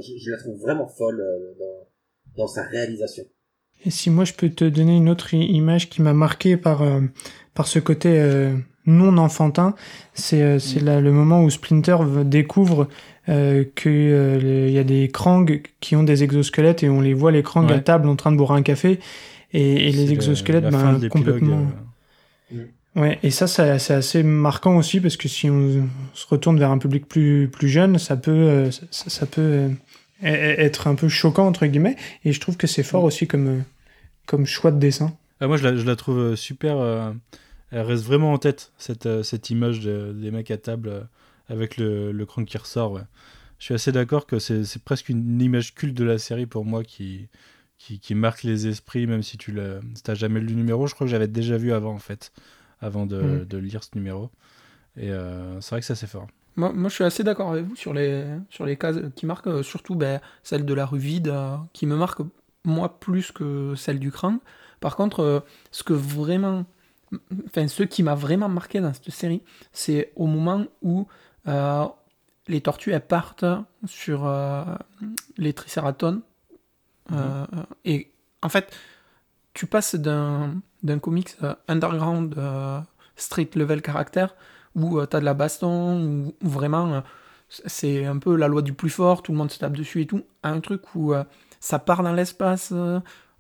[0.02, 3.24] je, la trouve vraiment folle euh, dans, dans sa réalisation.
[3.86, 7.02] Et si moi je peux te donner une autre image qui m'a marqué par euh,
[7.54, 8.56] par ce côté euh,
[8.86, 9.76] non enfantin,
[10.14, 12.88] c'est euh, c'est là le moment où Splinter découvre
[13.30, 17.32] euh, que euh, y a des Krang qui ont des exosquelettes et on les voit
[17.32, 19.00] les Krang à table en train de boire un café
[19.54, 21.68] et, les le- exosquelettes la ben, fin de l'épilogue, complètement
[22.54, 22.66] euh,
[22.96, 26.70] Ouais, et ça, ça c'est assez marquant aussi parce que si on se retourne vers
[26.70, 29.68] un public plus plus jeune, ça peut euh, ça, ça peut euh,
[30.24, 31.96] e- e- être un peu choquant entre guillemets.
[32.24, 33.64] Et je trouve que c'est fort aussi comme
[34.28, 35.12] comme choix de dessin.
[35.42, 36.76] Ah, moi, je la, je la trouve euh, super.
[37.74, 41.04] Elle reste vraiment en tête, cette, euh, cette image de- des mecs à table euh,
[41.50, 42.94] avec le, le crank qui ressort.
[42.94, 43.02] ouais.
[43.60, 46.66] Je suis assez d'accord que c'est c'est presque une image culte de la série pour
[46.66, 47.30] moi qui,
[47.80, 49.56] qui, qui marque les esprits, même si tu
[49.96, 50.88] si t'as jamais lu le numéro.
[50.88, 52.32] Je crois que j'avais déjà vu avant, en fait,
[52.82, 53.46] avant de, Mhm.
[53.46, 54.32] de lire ce numéro.
[54.98, 56.28] Et euh, c'est vrai que ça, c'est fort.
[56.56, 59.48] Moi, moi, je suis assez d'accord avec vous sur les, sur les cases qui marquent,
[59.48, 62.22] euh, surtout ben, celle de la rue vide, euh, qui me marque,
[62.66, 64.40] moi, plus que celle du crâne.
[64.80, 66.66] Par contre, ce que vraiment.
[67.48, 69.42] Enfin, ce qui m'a vraiment marqué dans cette série,
[69.72, 71.08] c'est au moment où
[71.48, 71.86] euh,
[72.48, 73.46] les tortues, elles partent
[73.86, 74.64] sur euh,
[75.38, 76.22] les tricératones.
[77.12, 77.46] Euh,
[77.86, 78.12] et
[78.42, 78.76] en fait,
[79.54, 81.38] tu passes d'un d'un comics
[81.70, 82.36] underground,
[83.16, 84.36] street level caractère,
[84.76, 87.04] où tu as de la baston, où, vraiment
[87.48, 90.08] c'est un peu la loi du plus fort, tout le monde se tape dessus et
[90.08, 91.14] tout, à un truc où
[91.62, 92.74] ça part dans l'espace,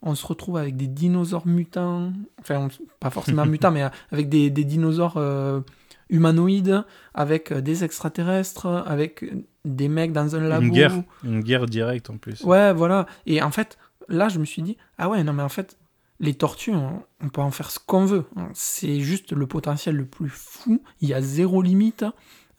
[0.04, 2.68] on se retrouve avec des dinosaures mutants, enfin
[3.00, 5.62] pas forcément mutants, mais euh, avec des, des dinosaures euh,
[6.10, 6.84] humanoïdes,
[7.14, 9.26] avec euh, des extraterrestres, avec
[9.66, 10.66] des mecs dans un labo.
[10.66, 12.42] Une guerre, une guerre directe en plus.
[12.44, 13.08] Ouais, voilà.
[13.26, 13.78] Et en fait,
[14.10, 15.78] là, je me suis dit, ah ouais, non, mais en fait,
[16.20, 18.26] les tortues, on, peut en faire ce qu'on veut.
[18.54, 20.82] C'est juste le potentiel le plus fou.
[21.02, 22.06] Il y a zéro limite.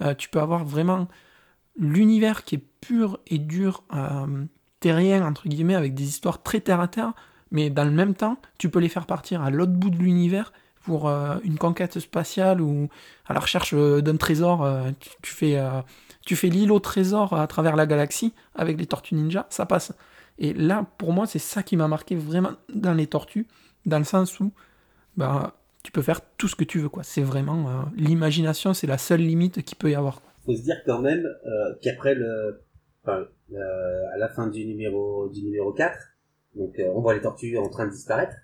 [0.03, 1.09] Euh, tu peux avoir vraiment
[1.79, 4.45] l'univers qui est pur et dur, euh,
[4.81, 7.15] terrien, entre guillemets, avec des histoires très terre à terre.
[7.51, 10.53] Mais dans le même temps, tu peux les faire partir à l'autre bout de l'univers
[10.85, 12.89] pour euh, une conquête spatiale ou
[13.27, 14.69] à la recherche d'un trésor.
[15.23, 15.59] tu, fais,
[16.27, 19.93] fais l'île au trésor à travers la galaxie avec les tortues ninja, ça passe.
[20.39, 23.47] Et là, pour moi, c'est ça qui m'a marqué vraiment dans les tortues,
[23.87, 24.53] dans le sens où
[25.17, 26.89] bah, tu peux faire tout ce que tu veux.
[26.89, 27.03] quoi.
[27.03, 30.21] C'est vraiment euh, l'imagination, c'est la seule limite qu'il peut y avoir.
[30.43, 32.63] Il faut se dire quand même euh, qu'après le,
[33.07, 35.97] à la fin du numéro du numéro 4,
[36.57, 38.37] donc euh, on voit les tortues en train de disparaître.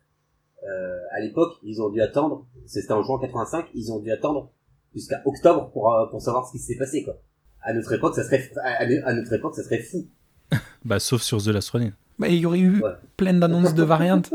[1.13, 4.51] à l'époque, ils ont dû attendre, c'était en juin 85, ils ont dû attendre
[4.95, 7.17] jusqu'à octobre pour pour savoir ce qui s'est passé quoi.
[7.63, 10.07] À notre époque, ça serait à notre époque, ça serait fou.
[10.85, 11.93] Bah, sauf sur The Last Running.
[12.19, 12.83] Bah, il y aurait eu
[13.17, 14.33] plein d'annonces de variantes.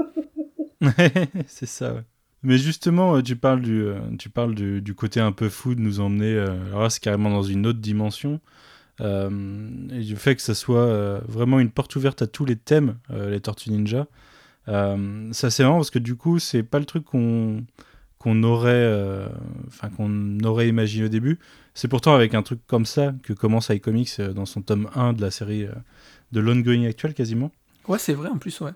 [1.47, 2.03] c'est ça, ouais.
[2.45, 5.73] Mais justement, euh, tu parles du, euh, tu parles du, du, côté un peu fou
[5.73, 6.35] de nous emmener.
[6.35, 8.39] Euh, alors là, c'est carrément dans une autre dimension.
[8.99, 13.41] Et du fait que ça soit vraiment une porte ouverte à tous les thèmes, les
[13.41, 14.07] Tortues Ninja.
[14.67, 17.63] ça, c'est marrant parce que du coup, c'est pas le truc qu'on
[18.17, 19.27] qu'on aurait,
[19.67, 21.39] enfin qu'on aurait imaginé au début.
[21.73, 25.21] C'est pourtant avec un truc comme ça que commence iComics dans son tome 1 de
[25.21, 25.67] la série
[26.31, 27.51] de l'ongoing actuel quasiment.
[27.87, 28.71] Ouais, c'est vrai en plus, ouais.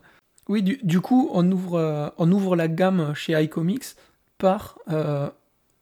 [0.49, 3.95] Oui, du, du coup, on ouvre, euh, on ouvre la gamme chez iComics
[4.39, 5.29] par euh,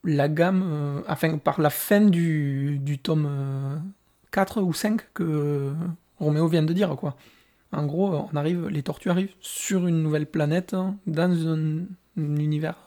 [0.04, 3.82] la gamme, euh, enfin, par la fin du, du tome
[4.32, 5.74] 4 ou 5 que
[6.20, 7.16] Roméo vient de dire, quoi.
[7.72, 10.76] En gros, on arrive, les tortues arrivent sur une nouvelle planète,
[11.06, 12.78] dans un, univers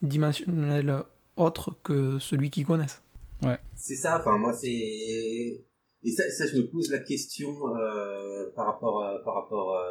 [0.00, 1.02] dimensionnel
[1.36, 3.02] autre que celui qu'ils connaissent.
[3.42, 3.58] Ouais.
[3.74, 5.64] C'est ça, enfin, moi, c'est
[6.04, 9.90] et ça, ça, je me pose la question euh, par rapport, à, par rapport euh,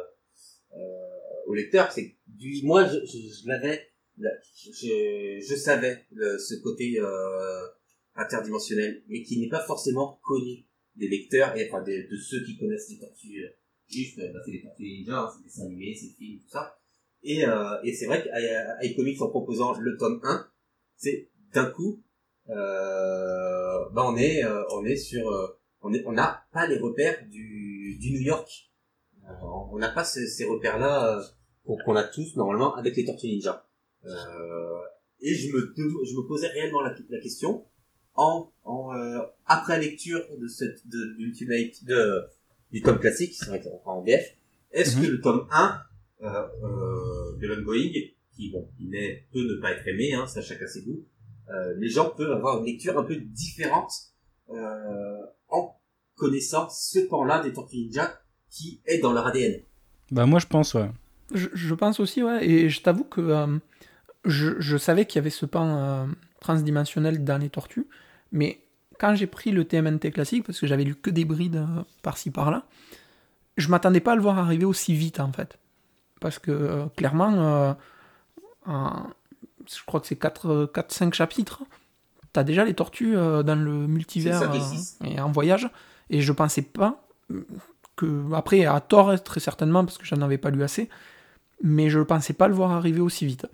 [0.76, 6.98] euh, au lecteur, c'est du, moi, je, je, l'avais, je, je savais le, ce côté
[6.98, 7.66] euh,
[8.14, 10.64] interdimensionnel, mais qui n'est pas forcément connu
[10.98, 13.44] des lecteurs et enfin de, ceux qui connaissent les tortues.
[13.44, 13.48] Euh,
[13.88, 16.78] juste, bah, c'est les tortues ninja, c'est des animés, c'est des films, tout ça.
[17.22, 20.48] Et, euh, et c'est vrai qu'iComics en proposant le tome 1,
[20.96, 22.02] c'est d'un coup,
[22.50, 28.20] euh, bah on est, on est sur on n'a pas les repères du, du New
[28.20, 28.48] York.
[29.24, 29.32] Euh,
[29.70, 33.66] on n'a pas ces, repères-là euh, qu'on a tous normalement avec les Tortues Ninja.
[34.04, 34.78] Euh,
[35.20, 37.66] et je me, je me posais réellement la, question
[38.18, 38.90] en, en
[39.46, 42.24] après la lecture de cette de l'Ultimate de
[42.72, 44.34] du tome classique, c'est vrai en BF.
[44.72, 45.02] Est-ce mhm.
[45.02, 45.80] que le tome 1
[46.20, 47.92] de l'ongoing,
[48.34, 51.04] qui bon, il est, peut ne pas être aimé, hein, ça chacun ses goûts,
[51.78, 53.92] les gens peuvent avoir une lecture un peu différente
[54.50, 55.76] euh, en
[56.16, 58.18] connaissant ce pan-là des Tortues Ninja
[58.50, 59.60] qui est dans leur ADN.
[60.10, 60.90] Bah moi je pense ouais.
[61.34, 63.58] Je, pense aussi ouais et je t'avoue que euh,
[64.24, 66.06] je, savais qu'il y avait ce pan euh,
[66.40, 67.86] transdimensionnel dans les tortues
[68.32, 68.60] mais
[68.98, 71.66] quand j'ai pris le TMNT classique parce que j'avais lu que des brides
[72.02, 72.64] par-ci par-là
[73.56, 75.58] je m'attendais pas à le voir arriver aussi vite en fait
[76.20, 77.76] parce que clairement
[78.66, 81.62] je crois que c'est 4-5 chapitres
[82.32, 84.50] t'as déjà les tortues dans le multivers
[85.04, 85.70] et en voyage
[86.10, 87.04] et je pensais pas
[87.98, 88.32] que.
[88.32, 90.88] Après, à tort, très certainement, parce que j'en avais pas lu assez.
[91.62, 93.46] Mais je ne pensais pas le voir arriver aussi vite.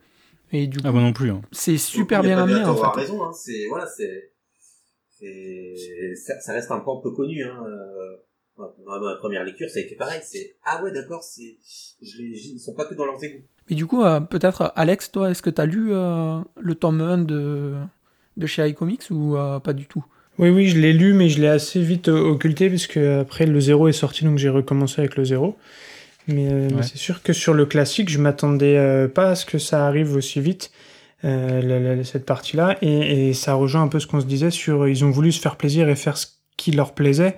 [0.53, 1.31] Et du ah, moi non plus.
[1.31, 1.41] Hein.
[1.51, 3.01] C'est super bien amené, en fait.
[3.01, 3.33] raison, hein.
[3.33, 3.67] C'est.
[3.69, 4.31] Voilà, c'est.
[6.17, 7.65] Ça, ça, reste un peu peu connu, hein.
[7.67, 8.17] Euh,
[8.57, 10.21] dans ma première lecture, ça a été pareil.
[10.23, 11.57] C'est ah ouais, d'accord, c'est
[12.01, 13.43] ils sont pas que dans leurs égouts.
[13.69, 17.01] Mais du coup, euh, peut-être Alex, toi, est-ce que tu as lu euh, le tome
[17.01, 17.75] 1 de
[18.37, 20.05] de chez iComics ou pas du tout?
[20.39, 23.89] Oui, oui, je l'ai lu, mais je l'ai assez vite occulté, puisque après le 0
[23.89, 25.57] est sorti, donc j'ai recommencé avec le 0.
[26.27, 29.59] Mais, euh, c'est sûr que sur le classique, je m'attendais euh, pas à ce que
[29.59, 30.71] ça arrive aussi vite,
[32.05, 32.77] cette partie-là.
[32.83, 34.89] Et, ça rejoint un peu ce qu'on se disait sur.
[34.89, 36.27] Ils ont voulu se faire plaisir et faire ce
[36.57, 37.37] qui leur plaisait.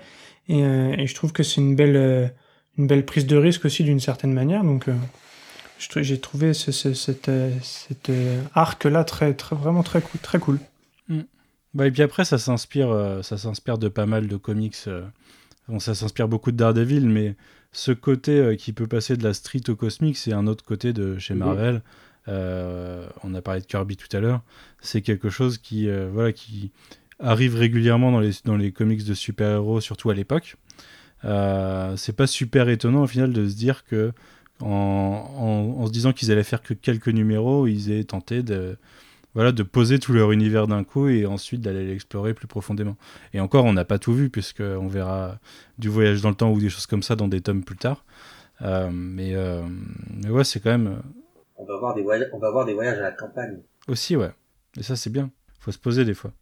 [0.48, 2.32] Et, je trouve que c'est une belle,
[2.78, 4.64] une belle prise de risque aussi, d'une certaine manière.
[4.64, 4.86] Donc.
[5.78, 7.30] j'ai trouvé ce, cet,
[8.54, 10.58] arc-là très, très, vraiment très, très cool.
[11.76, 14.74] Bah, et puis après, ça s'inspire, euh, ça s'inspire de pas mal de comics.
[14.86, 15.06] Euh.
[15.68, 17.36] Bon, ça s'inspire beaucoup de Daredevil, mais
[17.70, 20.94] ce côté euh, qui peut passer de la street au cosmique, c'est un autre côté
[20.94, 21.82] de chez mhm.
[22.27, 23.09] Marvel.
[23.23, 24.43] on a parlé de Kirby tout à l'heure.
[24.81, 26.70] C'est quelque chose qui, voilà, qui
[27.19, 30.57] arrive régulièrement dans les, dans les comics de super-héros, surtout à l'époque.
[31.23, 34.12] c'est pas super étonnant au final de se dire que
[34.61, 38.78] en, en, se disant qu'ils allaient faire que quelques numéros, ils aient tenté de
[39.36, 42.97] voilà, de poser tout leur univers d'un coup et ensuite d'aller l'explorer plus profondément.
[43.35, 45.39] Et encore, on n'a pas tout vu, puisqu'on verra
[45.78, 48.07] du voyage dans le temps ou des choses comme ça dans des tomes plus tard.
[48.62, 49.62] Euh, mais, euh,
[50.23, 51.03] mais ouais, c'est quand même.
[51.59, 53.62] On va voir des voyages, on va voir des voyages à la campagne.
[53.89, 54.31] Aussi, ouais.
[54.78, 55.31] Et ça, c'est bien.
[55.59, 56.33] Faut se poser des fois.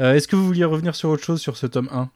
[0.00, 2.10] Euh, Est-ce que vous vouliez revenir sur autre chose sur ce tome 1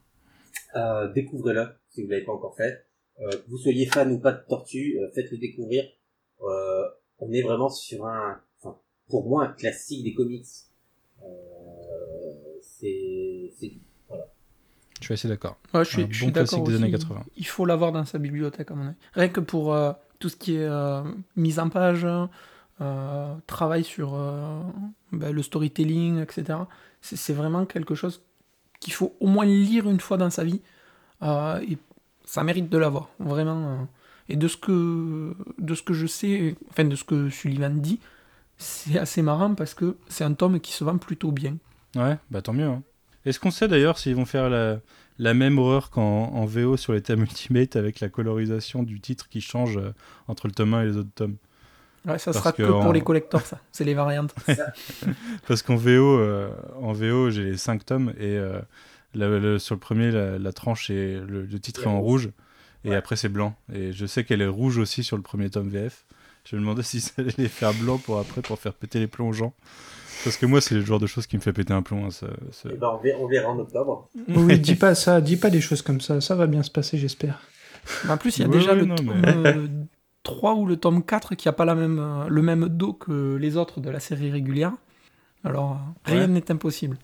[0.75, 2.85] Euh, découvrez-le si vous l'avez pas encore fait.
[3.21, 5.83] Euh, que vous soyez fan ou pas de Tortue, euh, faites-le découvrir.
[6.41, 6.83] Euh,
[7.19, 8.77] on est vraiment sur un, enfin,
[9.09, 10.45] pour moi, un classique des comics.
[12.61, 13.71] C'est, c'est,
[14.99, 15.57] Je suis assez d'accord.
[15.73, 16.83] Ouais, je suis, je suis bon d'accord classique des aussi.
[16.83, 17.25] années 80.
[17.35, 18.95] Il faut l'avoir dans sa bibliothèque, à mon avis.
[19.13, 21.01] Rien que pour euh, tout ce qui est euh,
[21.35, 22.05] mise en page,
[22.81, 24.61] euh, travail sur euh,
[25.11, 26.59] ben, le storytelling, etc.
[27.01, 28.21] C'est vraiment quelque chose
[28.79, 30.61] qu'il faut au moins lire une fois dans sa vie.
[31.21, 31.77] Et
[32.25, 33.87] ça mérite de l'avoir, vraiment.
[34.27, 37.99] Et de ce que de ce que je sais, enfin de ce que Sullivan dit,
[38.57, 41.57] c'est assez marrant parce que c'est un tome qui se vend plutôt bien.
[41.95, 42.67] Ouais, bah tant mieux.
[42.67, 42.83] hein.
[43.25, 44.79] Est-ce qu'on sait d'ailleurs s'ils vont faire la,
[45.19, 46.01] la même horreur qu'en
[46.33, 49.93] en VO sur les thèmes Ultimate avec la colorisation du titre qui change euh,
[50.27, 51.35] entre le tome 1 et les autres tomes
[52.05, 53.59] Ouais, ça Parce sera que, que en- pour les collectors, ça.
[53.73, 54.33] C'est les variantes.
[55.47, 56.49] Parce qu'en VO, euh,
[56.81, 58.59] en VO j'ai les 5 tomes et euh,
[59.13, 62.29] le- le- sur le premier, la, la tranche et le, le titre est en rouge
[62.85, 62.95] et Ouais.
[62.95, 63.55] après c'est blanc.
[63.73, 66.05] Et je sais qu'elle est rouge aussi sur le premier tome VF.
[66.45, 69.07] Je me demandais si ça allait les faire blanc pour après pour faire péter les
[69.07, 69.53] plombs aux gens.
[70.23, 72.05] Parce que moi, c'est le genre de choses qui me fait péter un plomb.
[72.05, 74.09] hein, ça- ça- eh ben, on verra, on verra en octobre.
[74.27, 76.97] Oui, dis pas ça, dis pas des choses comme ça, ça va bien se passer,
[76.97, 77.41] j'espère.
[78.09, 79.67] En plus, il y a Ouais, déjà ouais, le non, tome mais- euh,
[80.23, 83.35] 3 ou le tome 4 qui a pas la même, euh, le même dos que
[83.37, 84.73] les autres de la série régulière.
[85.45, 85.75] Alors, euh,
[86.11, 86.27] rien Ouais.
[86.27, 86.97] n'est impossible.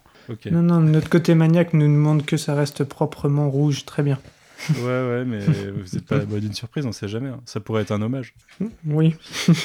[0.51, 4.19] Non, non, notre côté maniaque nous demande que ça reste proprement rouge, très bien.
[4.69, 5.40] Ouais, ouais, mais
[5.72, 7.30] vous n'êtes pas à l'abri d'une surprise, on sait jamais.
[7.30, 7.41] hein.
[7.45, 8.34] Ça pourrait être un hommage.
[8.86, 9.15] Oui.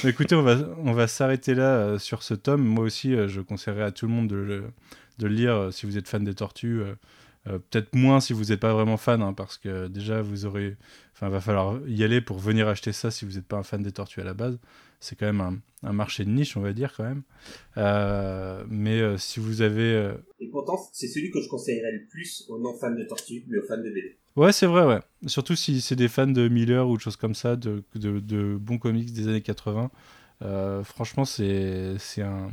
[0.05, 2.63] Mais écoutez, on va, on va s'arrêter là euh, sur ce tome.
[2.63, 4.65] Moi aussi, euh, je conseillerais à tout le monde de le,
[5.19, 6.81] de le lire euh, si vous êtes fan des tortues.
[6.81, 6.95] euh,
[7.49, 10.77] euh, Peut-être moins si vous n'êtes pas vraiment fan, hein, parce que déjà, vous aurez.
[11.15, 13.83] Enfin, va falloir y aller pour venir acheter ça si vous n'êtes pas un fan
[13.83, 14.59] des tortues à la base.
[15.03, 17.23] C'est quand même un, un marché de niche, on va dire, quand même.
[17.79, 19.95] Euh, mais euh, si vous avez.
[19.95, 23.45] euh, Et pourtant, c'est celui que je conseillerais le plus aux non fans de Tortue,
[23.49, 24.17] mais aux fans de BD.
[24.41, 25.01] Ouais, c'est vrai, ouais.
[25.27, 28.57] Surtout si c'est des fans de Miller ou de choses comme ça, de, de, de
[28.57, 29.91] bons comics des années 80.
[30.43, 32.49] Euh, franchement, c'est c'est un,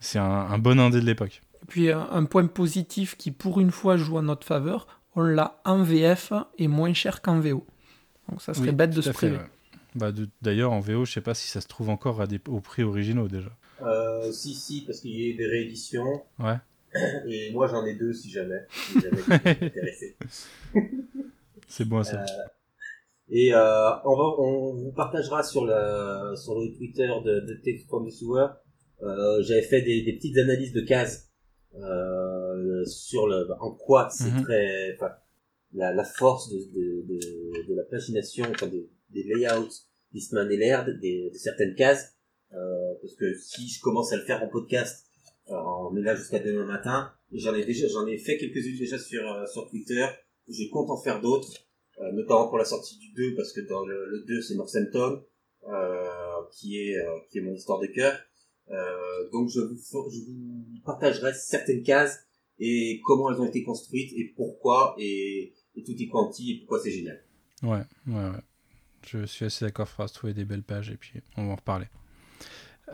[0.00, 1.42] c'est un, un bon indé de l'époque.
[1.62, 5.22] Et puis, euh, un point positif qui, pour une fois, joue en notre faveur, on
[5.22, 7.64] l'a en VF et moins cher qu'en VO.
[8.28, 9.36] Donc, ça serait Oui, bête de se priver.
[9.36, 9.46] ouais.
[9.94, 10.10] Bah,
[10.42, 12.82] D'ailleurs, en VO, je sais pas si ça se trouve encore à des, au prix
[12.82, 13.50] originaux déjà.
[13.82, 16.22] Euh, si, si, parce qu'il y a eu des rééditions.
[16.38, 16.56] Ouais.
[17.28, 18.60] Et moi, j'en ai deux si jamais.
[18.70, 20.16] Si jamais vous êtes intéressé.
[21.68, 22.24] C'est bon ça.
[23.28, 27.86] Et euh, on, va, on vous partagera sur le, sur le Twitter de, de Text
[27.88, 28.46] from the Sewer.
[29.02, 31.30] Euh, J'avais fait des, des petites analyses de cases
[31.74, 34.42] euh, sur le, en quoi c'est Mhm.
[34.44, 35.10] très, enfin,
[35.74, 39.68] la, la force de, de, de, de la pagination, enfin, des, des layouts
[40.12, 42.14] d'Eastman et Laird, des, de certaines cases.
[42.54, 45.05] Euh, parce que si je commence à le faire en podcast, euh,
[45.48, 47.12] on est là jusqu'à demain matin.
[47.32, 50.06] J'en ai déjà, j'en ai fait quelques-unes déjà sur, euh, sur Twitter.
[50.48, 51.66] Je compte en faire d'autres
[52.00, 55.24] euh, notamment pour la sortie du 2 parce que dans le, le 2 c'est Northampton
[55.68, 56.08] euh,
[56.52, 58.18] qui est euh, qui est mon histoire de cœur
[58.70, 59.76] euh, donc je vous
[60.10, 62.20] je vous partagerai certaines cases
[62.58, 66.80] et comment elles ont été construites et pourquoi et, et tout y quanti et pourquoi
[66.80, 67.22] c'est génial
[67.62, 68.42] Ouais, ouais, ouais.
[69.06, 71.56] Je suis assez d'accord, faudra se trouver des belles pages et puis on va en
[71.56, 71.86] reparler.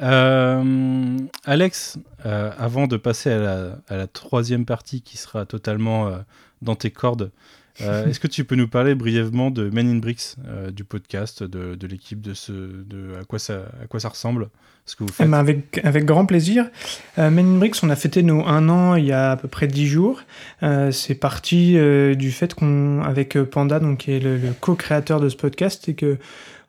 [0.00, 6.08] Euh, Alex, euh, avant de passer à la, à la troisième partie qui sera totalement
[6.08, 6.18] euh,
[6.62, 7.30] dans tes cordes,
[7.80, 10.36] est-ce que tu peux nous parler brièvement de Men in Bricks,
[10.72, 14.50] du podcast, de, de l'équipe, de ce, de à quoi ça, à quoi ça ressemble,
[14.84, 16.68] ce que vous Eh faites ben, avec, avec grand plaisir.
[17.16, 19.68] Men in Bricks, on a fêté nos un an il y a à peu près
[19.68, 20.22] dix jours.
[20.60, 21.78] C'est parti
[22.14, 25.94] du fait qu'on, avec Panda, donc qui est le, le co-créateur de ce podcast, et
[25.94, 26.18] que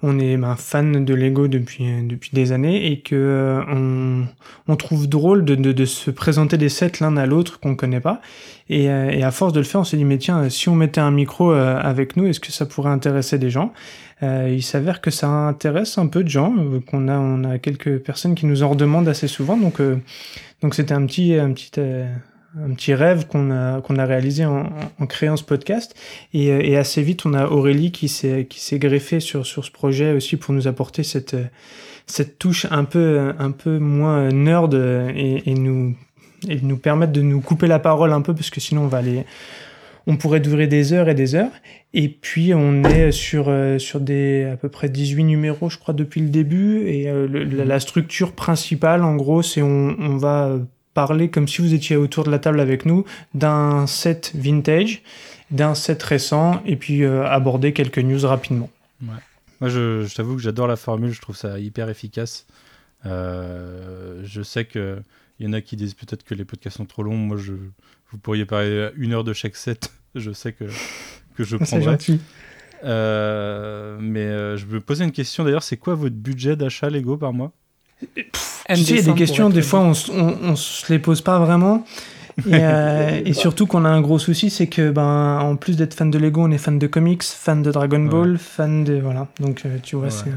[0.04, 4.26] on est ben, fan de Lego depuis euh, depuis des années et que euh, on,
[4.68, 8.02] on trouve drôle de, de, de se présenter des sets l'un à l'autre qu'on connaît
[8.02, 8.22] pas.
[8.70, 10.76] Et, euh, et à force de le faire, on s'est dit mais tiens, si on
[10.76, 13.74] mettait un micro euh, avec nous, est-ce que ça pourrait intéresser des gens?
[14.22, 17.58] Euh, il s'avère que ça intéresse un peu de gens, euh, qu'on a, on a
[17.58, 19.82] quelques personnes qui nous en redemandent assez souvent, donc
[20.62, 21.72] donc c'était un petit un petit
[22.62, 24.70] un petit rêve qu'on a qu'on a réalisé en,
[25.00, 25.96] en créant ce podcast
[26.34, 29.66] et, euh, et assez vite on a Aurélie qui s'est qui s'est greffée sur sur
[29.66, 31.36] ce projet aussi pour nous apporter cette
[32.06, 35.96] cette touche un peu un peu moins nerd et, et nous
[36.50, 39.00] et nous permettre de nous couper la parole un peu parce que sinon on va
[39.00, 39.26] aller
[40.06, 41.52] on pourrait durer des heures et des heures.
[41.94, 45.94] Et puis on est sur euh, sur des à peu près 18 numéros, je crois,
[45.94, 46.88] depuis le début.
[46.88, 50.58] Et euh, la structure principale, en gros, c'est on, on va
[50.94, 55.02] parler comme si vous étiez autour de la table avec nous d'un set vintage,
[55.52, 58.70] d'un set récent, et puis euh, aborder quelques news rapidement.
[59.02, 62.46] Moi, je, je t'avoue que j'adore la formule, je trouve ça hyper efficace.
[63.06, 65.02] Euh, je sais que
[65.40, 67.18] il y en a qui disent peut-être que les podcasts sont trop longs.
[67.18, 67.54] Moi, je,
[68.12, 69.92] vous pourriez parler une heure de chaque set.
[70.16, 70.66] Je sais que,
[71.36, 71.98] que je prendrai.
[72.84, 77.18] Euh, mais euh, je me posais une question d'ailleurs, c'est quoi votre budget d'achat Lego
[77.18, 77.52] par mois?
[78.76, 81.40] Sais, il y a des questions, des fois, on, on, on se les pose pas
[81.40, 81.86] vraiment.
[82.48, 85.94] Et, euh, et surtout qu'on a un gros souci, c'est que, ben, en plus d'être
[85.94, 89.00] fan de Lego, on est fan de comics, fan de Dragon Ball, fan de.
[89.00, 89.28] Voilà.
[89.40, 90.12] Donc, euh, tu vois, Ouais.
[90.12, 90.32] c'est.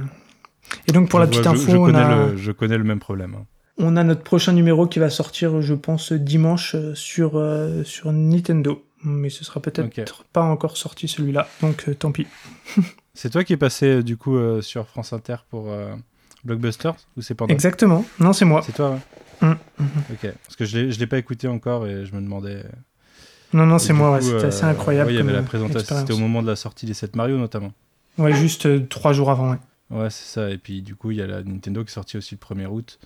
[0.88, 2.76] Et donc, pour Je la petite vois- info, je, on, connais a, le, je connais
[2.76, 3.34] le même problème.
[3.38, 3.44] hein.
[3.78, 8.12] on a notre prochain numéro qui va sortir, je pense, dimanche euh, sur, euh, sur
[8.12, 8.82] Nintendo.
[9.04, 12.26] Mais ce sera peut-être pas encore sorti celui-là, donc euh, tant pis.
[13.14, 15.68] C'est toi qui es passé du coup sur France Inter pour
[16.46, 18.04] euh, Blockbuster ou c'est pendant Exactement.
[18.20, 18.62] Non, c'est moi.
[18.64, 19.48] C'est toi, ouais.
[19.48, 19.56] Mm.
[20.12, 20.32] Ok.
[20.44, 22.64] Parce que je je l'ai pas écouté encore et je me demandais.
[23.52, 25.08] Non, non, Et c'est moi, ouais, c'était euh, assez incroyable.
[25.08, 25.96] ouais, il y avait la euh, présentation.
[25.98, 27.72] C'était au moment de la sortie des 7 Mario notamment.
[28.18, 29.58] Ouais, juste euh, trois jours avant, ouais.
[29.90, 30.50] Ouais, c'est ça.
[30.50, 32.66] Et puis du coup, il y a la Nintendo qui est sortie aussi le 1er
[32.66, 32.98] août.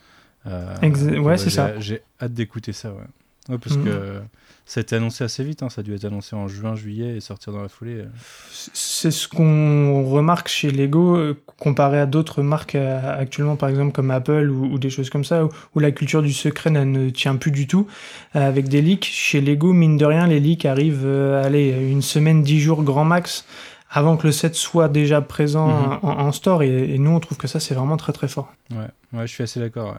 [0.46, 0.74] Euh,
[1.20, 1.78] ouais, c'est ça.
[1.78, 3.04] J'ai hâte d'écouter ça, ouais.
[3.48, 3.84] Ouais, parce Mhm.
[3.84, 4.20] que
[4.66, 5.62] ça a été annoncé assez vite.
[5.62, 5.70] hein.
[5.70, 8.00] Ça a dû être annoncé en juin, juillet et sortir dans la foulée.
[8.02, 8.06] euh.
[8.52, 13.92] C'est ce qu'on remarque chez Lego euh, comparé à d'autres marques euh, actuellement, par exemple
[13.92, 16.90] comme Apple ou, ou des choses comme ça, où, où la culture du secret elle
[16.92, 17.86] ne tient plus du tout.
[18.34, 22.42] Avec des leaks, chez Lego, mine de rien, les leaks arrivent, euh, allez, une semaine,
[22.42, 23.46] dix jours grand max,
[23.90, 25.98] avant que le set soit déjà présent Mhm.
[26.02, 26.62] en, en store.
[26.62, 28.52] Et, et nous, on trouve que ça, c'est vraiment très très fort.
[28.70, 28.76] Ouais,
[29.14, 29.92] ouais, je suis assez d'accord.
[29.94, 29.98] ouais.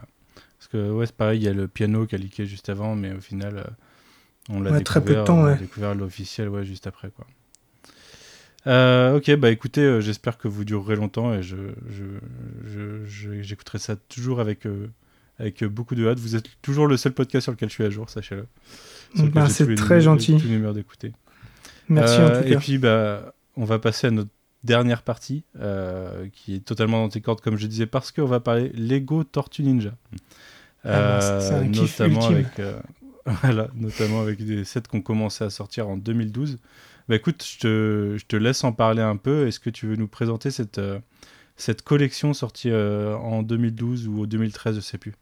[0.62, 2.94] Parce que ouais, c'est pareil, il y a le piano qui a leaké juste avant,
[2.94, 3.64] mais au final, euh,
[4.48, 4.84] on l'a Ouais, découvert.
[4.84, 7.26] très peu de temps, on a découvert l'officiel, ouais, juste après, quoi.
[8.68, 11.56] Euh, ok, bah écoutez, euh, j'espère que vous durerez longtemps et je,
[13.08, 14.86] je, j'écouterai ça toujours avec, euh,
[15.40, 16.20] avec beaucoup de hâte.
[16.20, 18.46] Vous êtes toujours le seul podcast sur lequel je suis à jour, sachez-le.
[19.16, 20.36] J'ai c'est très numé- gentil.
[20.40, 21.12] tous les d'écouter.
[21.88, 22.58] Merci en tout Et cas.
[22.60, 24.30] puis, bah, on va passer à notre
[24.64, 28.40] dernière partie, euh, qui est totalement dans tes cordes, comme je disais, parce qu'on va
[28.40, 29.92] parler Lego Tortue Ninja.
[30.84, 32.78] Ah bah, c'est- c'est un kiff notamment avec, euh,
[33.42, 36.58] voilà, notamment avec des sets qui ont commencé à sortir en 2012.
[37.08, 39.46] Bah écoute, je te, je te laisse en parler un peu.
[39.48, 40.98] Est-ce que tu veux nous présenter cette, euh,
[41.56, 45.12] cette collection sortie euh, en 2012 ou au 2013, je sais plus.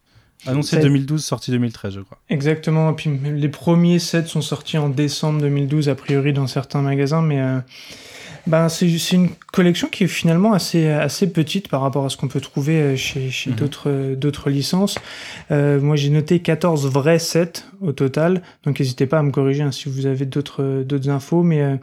[0.46, 2.18] Annoncé C'est- 2012, sortie 2013, je crois.
[2.30, 2.90] Exactement.
[2.90, 7.20] Et puis les premiers sets sont sortis en décembre 2012 a priori dans certains magasins,
[7.22, 7.60] mais euh,
[8.46, 12.28] ben c'est une collection qui est finalement assez assez petite par rapport à ce qu'on
[12.28, 13.56] peut trouver euh, chez, chez Mhm.
[13.56, 14.96] d'autres euh, d'autres licences.
[15.50, 19.62] Euh, moi j'ai noté 14 vrais sets au total, donc n'hésitez pas à me corriger
[19.62, 21.76] hein, si vous avez d'autres d'autres infos, mais euh,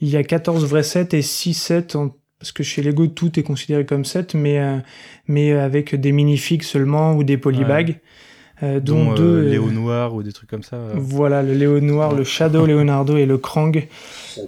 [0.00, 3.40] il y a 14 vrais sets et 6 sets en parce que chez Lego tout
[3.40, 4.76] est considéré comme set, mais euh,
[5.26, 7.94] mais avec des minifigs seulement ou des polybags,
[8.62, 9.22] euh, dont, Dont deux.
[9.22, 10.76] euh, euh, Léo Noir ou des trucs comme ça.
[10.76, 10.94] euh.
[10.96, 13.86] voilà, le Léo Noir, le Shadow Leonardo et le Krang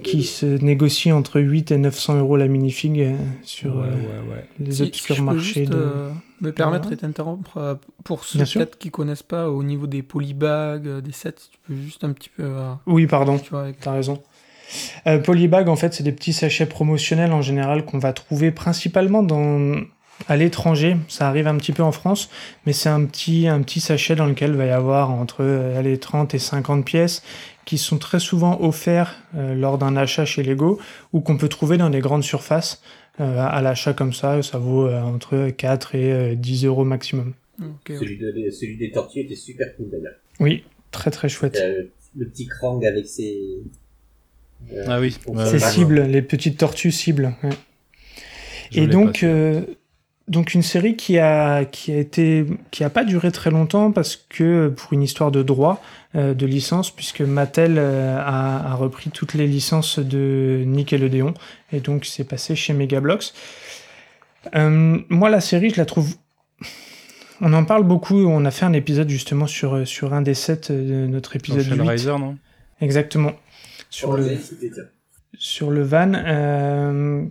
[0.03, 4.35] qui se négocient entre 8 et 900 euros la minifig euh, sur Ouais, euh, ouais,
[4.35, 4.45] ouais.
[4.59, 5.59] les Si- si obscurs je peux marchés.
[5.61, 5.77] juste, de...
[5.77, 6.09] euh,
[6.41, 10.87] me permettre de t'interrompre euh, pour ceux peut-être qui connaissent pas au niveau des polybags,
[10.87, 12.43] euh, des sets, si tu peux juste un petit peu.
[12.43, 14.21] euh, Oui, pardon, tu vois, avec- t'as raison.
[15.07, 19.23] Euh, polybag, en fait, c'est des petits sachets promotionnels en général qu'on va trouver principalement
[19.23, 19.75] dans
[20.27, 20.97] à l'étranger.
[21.07, 22.29] Ça arrive un petit peu en France,
[22.65, 25.77] mais c'est un petit, un petit sachet dans lequel il va y avoir entre euh,
[25.79, 27.23] allez, 30 et 50 pièces
[27.65, 30.79] qui sont très souvent offerts euh, lors d'un achat chez Lego
[31.13, 32.81] ou qu'on peut trouver dans des grandes surfaces.
[33.19, 37.33] Euh, à l'achat comme ça, ça vaut euh, entre 4 et euh, 10 euros maximum.
[37.87, 40.13] Celui, de- celui des tortues était super cool d'ailleurs.
[40.39, 41.57] Oui, très très chouette.
[41.61, 41.83] Euh,
[42.15, 43.59] le petit Krang avec ses.
[44.73, 45.57] euh, Ah oui, bague.
[45.59, 47.33] cibles, les petites tortues cibles.
[47.43, 47.49] ouais.
[48.71, 49.61] Je Et donc, euh,
[50.29, 54.15] donc une série qui a qui a été qui a pas duré très longtemps parce
[54.15, 55.81] que pour une histoire de droit
[56.15, 61.33] euh, de licence puisque Mattel euh, a, a repris toutes les licences de Nickelodeon
[61.73, 63.33] et donc c'est passé chez Megablox.
[64.55, 66.15] Euh, moi la série je la trouve
[67.41, 70.71] on en parle beaucoup, on a fait un épisode justement sur sur un des sets
[70.71, 71.89] de notre épisode Shell 8.
[71.89, 72.37] Riser, non?
[72.81, 73.31] Exactement.
[73.89, 74.37] Sur Oh, le
[75.37, 77.29] sur le van.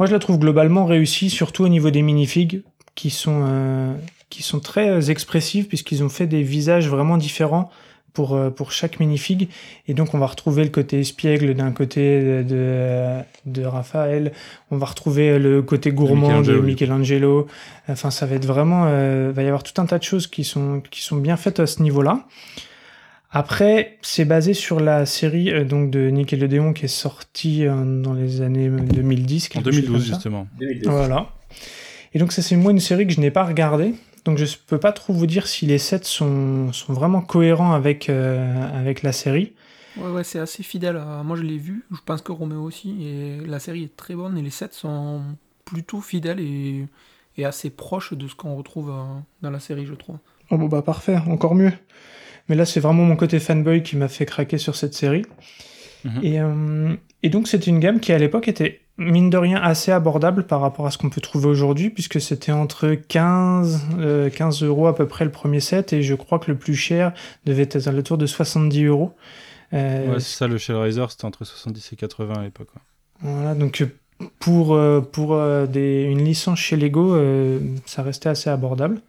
[0.00, 2.62] Moi, je la trouve globalement réussie, surtout au niveau des minifigs,
[2.94, 3.94] qui sont euh,
[4.30, 7.70] qui sont très euh, expressives puisqu'ils ont fait des visages vraiment différents
[8.14, 9.50] pour euh, pour chaque minifig.
[9.88, 14.32] Et donc, on va retrouver le côté espiègle d'un côté de, de de Raphaël,
[14.70, 16.62] on va retrouver le côté gourmand de Michelangelo.
[16.62, 17.46] Michelangelo.
[17.88, 20.44] Enfin, ça va être vraiment, euh, va y avoir tout un tas de choses qui
[20.44, 22.24] sont qui sont bien faites à ce niveau-là.
[23.32, 28.12] Après, c'est basé sur la série euh, donc de Nickelodeon qui est sortie euh, dans
[28.12, 29.46] les années 2010.
[29.46, 30.14] En quelque chose 2012, comme ça.
[30.14, 30.46] justement.
[30.58, 30.90] 2002.
[30.90, 31.28] Voilà.
[32.12, 33.94] Et donc ça c'est moi une série que je n'ai pas regardée.
[34.24, 38.10] Donc je peux pas trop vous dire si les sets sont, sont vraiment cohérents avec,
[38.10, 39.52] euh, avec la série.
[39.96, 40.96] Ouais, ouais, c'est assez fidèle.
[40.96, 41.84] à- Moi, je l'ai vu.
[41.90, 42.96] Je pense que Roméo aussi.
[43.02, 44.36] Et la série est très bonne.
[44.38, 45.22] Et les sets sont
[45.64, 46.86] plutôt fidèles et,
[47.36, 49.02] et assez proches de ce qu'on retrouve euh,
[49.42, 50.16] dans la série, je trouve.
[50.50, 51.72] Oh bon bah parfait, encore mieux.
[52.48, 55.24] Mais là c'est vraiment mon côté fanboy qui m'a fait craquer sur cette série.
[56.04, 56.20] Mhm.
[56.22, 59.92] Et, euh, et donc c'était une gamme qui à l'époque était mine de rien assez
[59.92, 64.62] abordable par rapport à ce qu'on peut trouver aujourd'hui puisque c'était entre 15, euh, 15
[64.62, 67.12] euros à peu près le premier set et je crois que le plus cher
[67.46, 69.12] devait être à l'autour de 70 euros.
[69.72, 72.68] Euh, Ouais, c'est ça, le Shellraiser, c'était entre 70 et 80 à l'époque.
[72.74, 72.80] ouais.
[73.22, 73.86] Voilà, donc euh,
[74.38, 79.00] pour, euh, pour euh, des, une licence chez Lego, euh, ça restait assez abordable.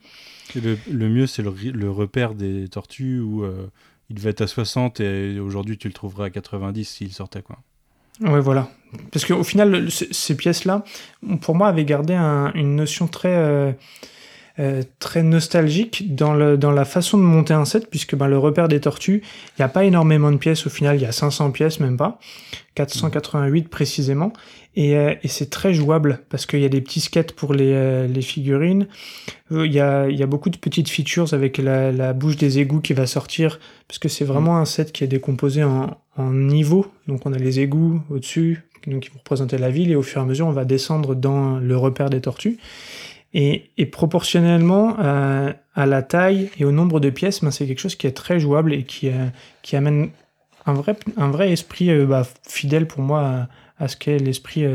[0.56, 3.68] Le, mieux, c'est le, le repère des tortues où euh,
[4.10, 7.42] il devait être à 60 et aujourd'hui tu le trouverais à 90 s'il sortait.
[7.42, 7.58] Quoi.
[8.22, 8.70] Ouais, voilà.
[9.12, 10.84] Parce qu'au final, ces pièces-là,
[11.42, 13.72] pour moi, avaient gardé un- une notion très, euh,
[14.60, 18.38] euh, très nostalgique dans, le, dans la façon de monter un set, puisque ben, le
[18.38, 21.12] repère des tortues, il n'y a pas énormément de pièces au final, il y a
[21.12, 22.20] 500 pièces, même pas,
[22.76, 24.34] 488 précisément,
[24.76, 27.74] et, euh, et c'est très jouable, parce qu'il y a des petits skates pour les,
[27.74, 28.88] euh, les figurines,
[29.52, 32.38] Euh, il y, a, il y a beaucoup de petites features avec la, la bouche
[32.38, 35.98] des égouts qui va sortir, parce que c'est vraiment un set qui est décomposé en,
[36.18, 36.86] en niveaux.
[37.08, 40.22] Donc on a les égouts au-dessus, donc qui vont représenter la ville, et au fur
[40.22, 42.58] et à mesure on va descendre dans le repère des tortues.
[43.34, 47.96] Et, proportionnellement euh, à la taille et au nombre de pièces, ben, c'est quelque chose
[47.96, 49.28] qui est très jouable et qui, euh,
[49.74, 50.10] amène
[50.66, 53.48] un vrai, esprit euh, bah, fidèle pour moi
[53.80, 54.66] à, ce qu'est l'esprit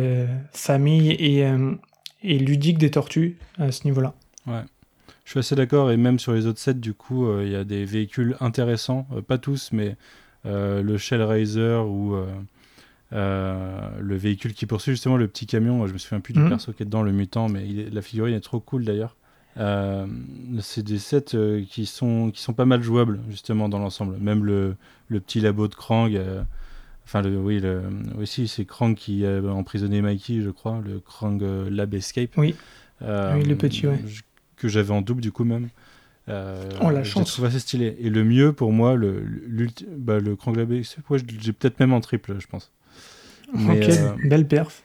[0.53, 4.15] famille et, ludique des tortues à ce niveau-là.
[4.47, 7.62] Je suis assez d'accord, et même sur les autres sets, du coup, il y a
[7.62, 9.95] des véhicules intéressants, pas tous, mais
[10.45, 12.16] le Shellraiser ou
[13.12, 16.49] le véhicule qui poursuit justement le petit camion, je me souviens plus du Mhm.
[16.49, 19.16] perso qui est dedans, le mutant, mais il est- la figurine est trop cool d'ailleurs.
[19.59, 20.07] Euh,
[20.61, 24.19] c'est des sets euh, qui, sont, qui sont pas mal jouables justement dans l'ensemble.
[24.20, 24.77] Même le,
[25.09, 26.43] le petit labo de Krang, euh,
[27.07, 27.81] enfin le, oui, le,
[28.20, 32.37] aussi c'est Krang qui a emprisonné Mikey, je crois, le Krang euh, Lab Escape.
[32.37, 32.55] Oui.
[33.03, 33.99] Euh, Oui, le petit, ouais.
[34.07, 34.23] je-
[34.57, 35.69] que j'avais en double du coup même.
[36.28, 37.28] Euh, Oh, la je chance.
[37.28, 37.97] le trouve assez stylé.
[38.01, 39.23] Et le mieux pour moi, le,
[39.97, 42.73] bah, le Krang Lab Escape, ouais, je- j'ai peut-être même en triple, je pense.
[43.55, 44.82] Mais, ok, euh, belle perf.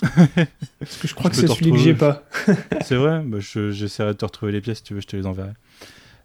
[0.00, 2.24] Parce que je crois Je que c'est celui que j'ai pas.
[2.84, 5.16] C'est vrai bah, je- J'essaierai de te retrouver les pièces, si tu veux, je te
[5.16, 5.52] les enverrai.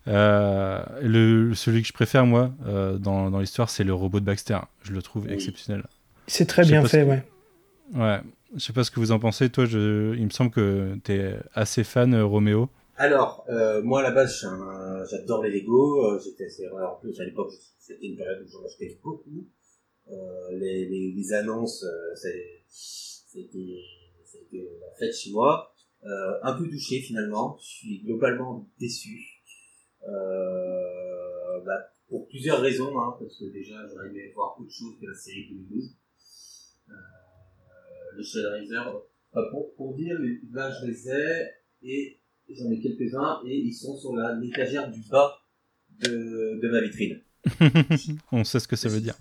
[0.08, 4.26] Euh, le, celui que je préfère, moi, euh, dans, dans l'histoire, c'est le robot de
[4.26, 4.58] Baxter.
[4.84, 5.34] Je le trouve Oui.
[5.34, 5.84] exceptionnel.
[6.28, 7.24] C'est très bien fait, que- ouais.
[7.96, 8.20] Ouais.
[8.56, 9.50] Je sais pas ce que vous en pensez.
[9.50, 12.70] Toi, je, il me semble que tu es assez fan, euh, Roméo.
[12.98, 14.46] Alors, euh, moi à la base,
[15.10, 16.04] j'adore les Lego.
[16.06, 19.46] euh, J'étais assez en plus à l'époque, c'était une période où j'en achetais beaucoup.
[20.12, 23.82] Euh, les, les, les annonces, euh, c'était
[24.52, 25.74] la fête chez moi.
[26.04, 27.58] Euh, un peu touché finalement.
[27.62, 29.44] Je suis globalement déçu.
[31.66, 35.14] Bah, pour plusieurs raisons, hein, parce que déjà j'aurais aimé voir autre chose que la
[35.14, 35.96] série 2012.
[36.90, 36.94] Euh,
[38.16, 40.18] le Shellraiser, enfin, pour, pour dire,
[40.52, 41.48] là je les ai
[41.84, 42.20] et
[42.50, 45.38] j'en ai quelques-uns et ils sont sur l'étagère du bas
[46.00, 47.22] de, de ma vitrine.
[48.32, 49.16] On sait ce que ça veut dire.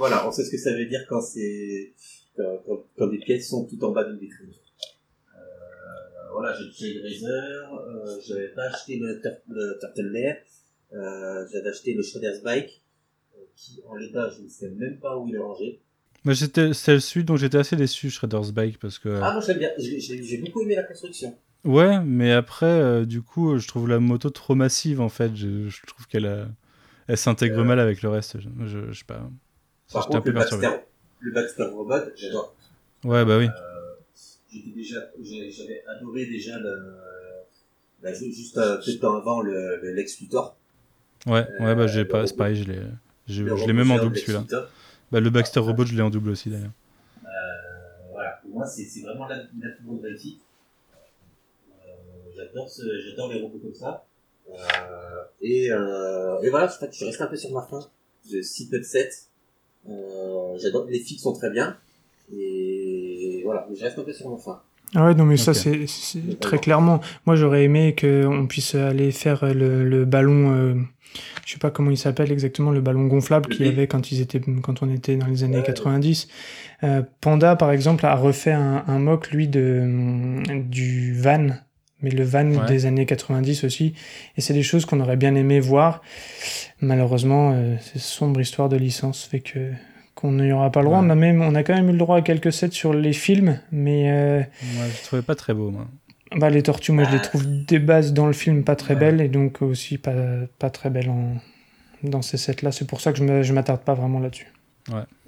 [0.00, 1.92] Voilà, on sait ce que ça veut dire quand c'est
[2.36, 4.48] quand, quand, quand des pièces sont tout en bas d'une vitrine.
[4.48, 10.38] Euh, voilà, j'ai j'ai le Razer, euh, j'avais pas acheté le, tur- le Turtleneck,
[10.94, 12.82] euh, j'avais acheté le Shredder's Bike,
[13.36, 15.80] euh, qui en l'état je ne sais même pas où il est rangé.
[16.26, 19.08] J'étais, c'est celui dont j'étais assez déçu, Shredder's Bike, parce que.
[19.22, 21.36] Ah moi j'aime bien, j'ai beaucoup aimé la construction.
[21.64, 25.36] Ouais, mais après, euh, du coup, je trouve la moto trop massive, en fait.
[25.36, 26.48] Je, je trouve qu'elle a-
[27.06, 27.64] elle s'intègre Euh.
[27.64, 28.38] mal avec le reste.
[28.40, 29.28] Je, je, je sais pas.
[29.92, 30.32] Par contre le.
[30.32, 30.84] Baxter,
[31.20, 32.54] le Baxter Robot, j'adore.
[33.04, 33.48] Ouais, bah oui.
[34.52, 36.76] J'étais déjà, j'ai- j'avais adoré déjà le,
[38.02, 40.56] bah, ju- juste euh, peu de temps avant le, le Lex Luthor.
[41.26, 42.80] Ouais, ouais, bah j'ai le pas, c'est pareil, je l'ai,
[43.28, 44.44] je, je même en double celui-là.
[45.12, 46.70] Bah, le Baxter Robot, je l'ai en double aussi d'ailleurs.
[47.24, 47.28] Euh,
[48.10, 50.40] voilà, pour moi, c'est c'est vraiment la, la plus grande réussite.
[51.70, 51.86] Euh,
[52.36, 54.04] j'adore ce, j'adore les robots comme ça.
[54.48, 54.54] Euh,
[55.42, 57.80] et, euh, et voilà, fait, je reste un peu sur ma fin.
[58.30, 58.42] De
[58.84, 59.29] 7.
[59.88, 61.76] Euh, j'adore, les fixes sont très bien.
[62.32, 64.60] Et voilà, mais je reste un peu sur ma fin.
[64.94, 65.86] Ah ouais, non, mais ça, c'est
[66.40, 67.00] très clairement.
[67.26, 70.74] Moi, j'aurais aimé qu'on puisse aller faire le, le ballon, euh,
[71.46, 74.10] je sais pas comment il s'appelle exactement, le ballon gonflable Le qu'il y avait quand,
[74.10, 75.62] ils étaient, quand on était dans les années Ouais.
[75.62, 76.26] 90.
[76.82, 81.50] Euh, Panda, par exemple, a refait un, un mock, lui, de, du van
[82.02, 82.66] mais le van Ouais.
[82.66, 83.94] des années 90 aussi.
[84.36, 86.02] Et c'est des choses qu'on aurait bien aimé voir.
[86.80, 89.70] Malheureusement, euh, c'est sombre histoire de licence fait que
[90.14, 90.98] qu'on n'y aura pas le droit.
[91.00, 91.06] Ouais.
[91.06, 93.12] On a même, on a quand même eu le droit à quelques sets sur les
[93.14, 94.42] films, mais euh,
[94.76, 95.86] Moi, je trouvais pas très beau, moi.
[96.36, 99.00] bah, les tortues, moi, je les trouve des bases dans le film pas très Ouais.
[99.00, 100.14] belles et donc aussi pas,
[100.58, 101.34] pas très belles en,
[102.02, 102.70] dans ces sets-là.
[102.72, 104.52] C'est pour ça que je je m'attarde pas vraiment là-dessus.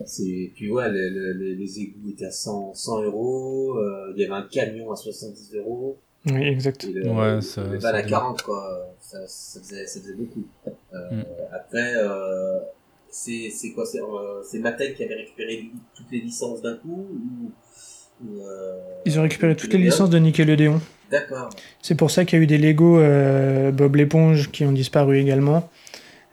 [0.05, 4.21] C'est, tu vois, le- le- le- les égouts étaient à 100, 100 euros, euh, il
[4.21, 6.85] y avait un camion à 70 euros, Oui, exact.
[6.85, 8.95] et le, Ouais, le- ça- le ça van à doit- 40, quoi.
[9.01, 10.47] Ça, ça faisait, ça faisait beaucoup.
[10.67, 10.73] Euh,
[11.11, 11.25] Mm.
[11.53, 12.59] Après, euh,
[13.09, 17.07] c'est, c'est quoi, c'est, euh, c'est Mattel qui avait récupéré toutes les licences d'un coup,
[17.11, 17.51] ou,
[18.25, 20.81] ou, euh, Ils ont récupéré toutes les licences de Nickelodeon.
[21.11, 21.51] D'accord.
[21.83, 25.19] C'est pour ça qu'il y a eu des Lego euh, Bob l'éponge qui ont disparu
[25.19, 25.69] également.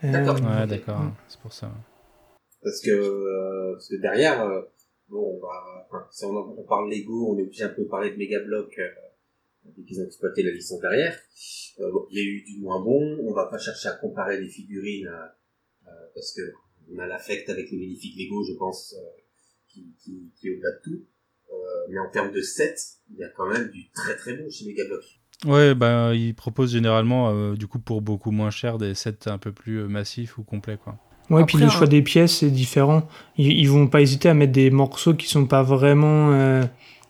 [0.04, 0.36] Euh, D'accord.
[0.36, 1.14] Ouais, d'accord, Mm.
[1.28, 1.72] c'est pour ça.
[2.64, 4.62] Parce que, euh, parce que derrière, euh,
[5.10, 8.12] bon, on va, enfin, si on, parle Lego, on est obligé un peu de parler
[8.12, 8.88] de Megablock, euh,
[9.78, 11.18] vu qu'ils ont exploité la licence derrière.
[11.80, 14.40] Euh, bon, il y a eu du moins bon, on va pas chercher à comparer
[14.40, 16.42] les figurines, euh, euh, parce que
[16.92, 19.22] on a l'affect avec les magnifiques Lego, je pense, euh,
[19.68, 21.06] qui, qui, qui est au-delà de tout.
[21.52, 21.56] Euh,
[21.90, 22.76] mais en termes de sets,
[23.12, 25.04] il y a quand même du très très bon chez Megablock.
[25.46, 29.38] Ouais, bah, ils proposent généralement, euh, du coup, pour beaucoup moins cher, des sets un
[29.38, 30.98] peu plus massifs ou complets, quoi.
[31.30, 33.08] Ouais, Après, puis le choix des pièces est différent.
[33.38, 36.64] Ils, ils vont pas hésiter à mettre des morceaux qui sont pas vraiment euh,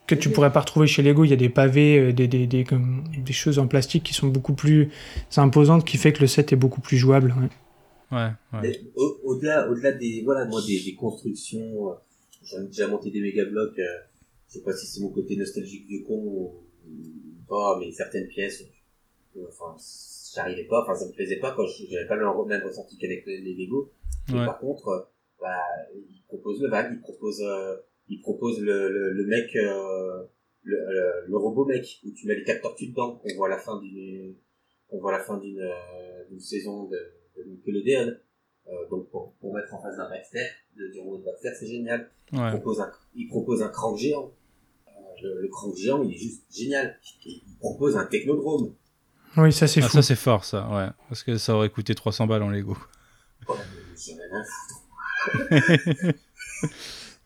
[0.10, 1.23] que tu pourrais pas retrouver chez Lego.
[1.23, 4.14] Il y a des pavés, euh, des, des, des, comme- des choses en plastique qui
[4.14, 4.90] sont beaucoup plus
[5.38, 7.34] imposantes, qui fait que le set est beaucoup plus jouable.
[7.40, 7.49] ouais.
[8.11, 8.31] Ouais,
[8.95, 11.94] au- Au-delà, au-delà des, voilà, moi, des, des constructions, euh,
[12.44, 13.84] j'en ai déjà monté des méga blocs, euh,
[14.48, 16.53] je sais pas si c'est mon côté nostalgique vieux con ou,
[17.48, 18.64] pas, mais certaines pièces,
[19.38, 19.76] euh, enfin,
[20.36, 23.27] j'arrivais pas, enfin, ça me plaisait pas quand je- j'avais pas le même ressenti qu'avec
[23.27, 23.91] les, les Lego.
[24.30, 24.45] Mais Ouais.
[24.45, 24.99] par contre, euh,
[25.40, 25.61] bah,
[25.95, 27.76] il propose le van, il propose, euh,
[28.10, 30.23] il propose le, le, le mec, euh,
[30.64, 33.52] le, le, le robot mec, où tu mets les quatre tortues dedans, qu'on voit à
[33.52, 34.36] la fin d'une,
[34.90, 36.98] qu'on voit à la fin d'une, euh, d'une saison de,
[37.38, 38.15] de Nickelodeon.
[38.68, 40.45] Euh, donc pour, pour mettre en face d'un Baxter,
[40.77, 42.10] de, du robot de Baxter, c'est génial.
[42.31, 42.52] Il, Ouais.
[42.52, 44.31] propose un, il propose un crank géant.
[44.88, 44.91] Euh,
[45.23, 46.99] le, le crank géant, il est juste génial.
[47.26, 48.76] Il propose un technodrome.
[49.38, 49.94] Oui, ça c'est Ah, fou.
[49.98, 50.88] ça, c'est fort, ça, ouais.
[51.07, 52.76] Parce que ça aurait coûté 300 balles en Lego.
[53.48, 54.41] Oh, mais ai rien
[56.10, 56.14] à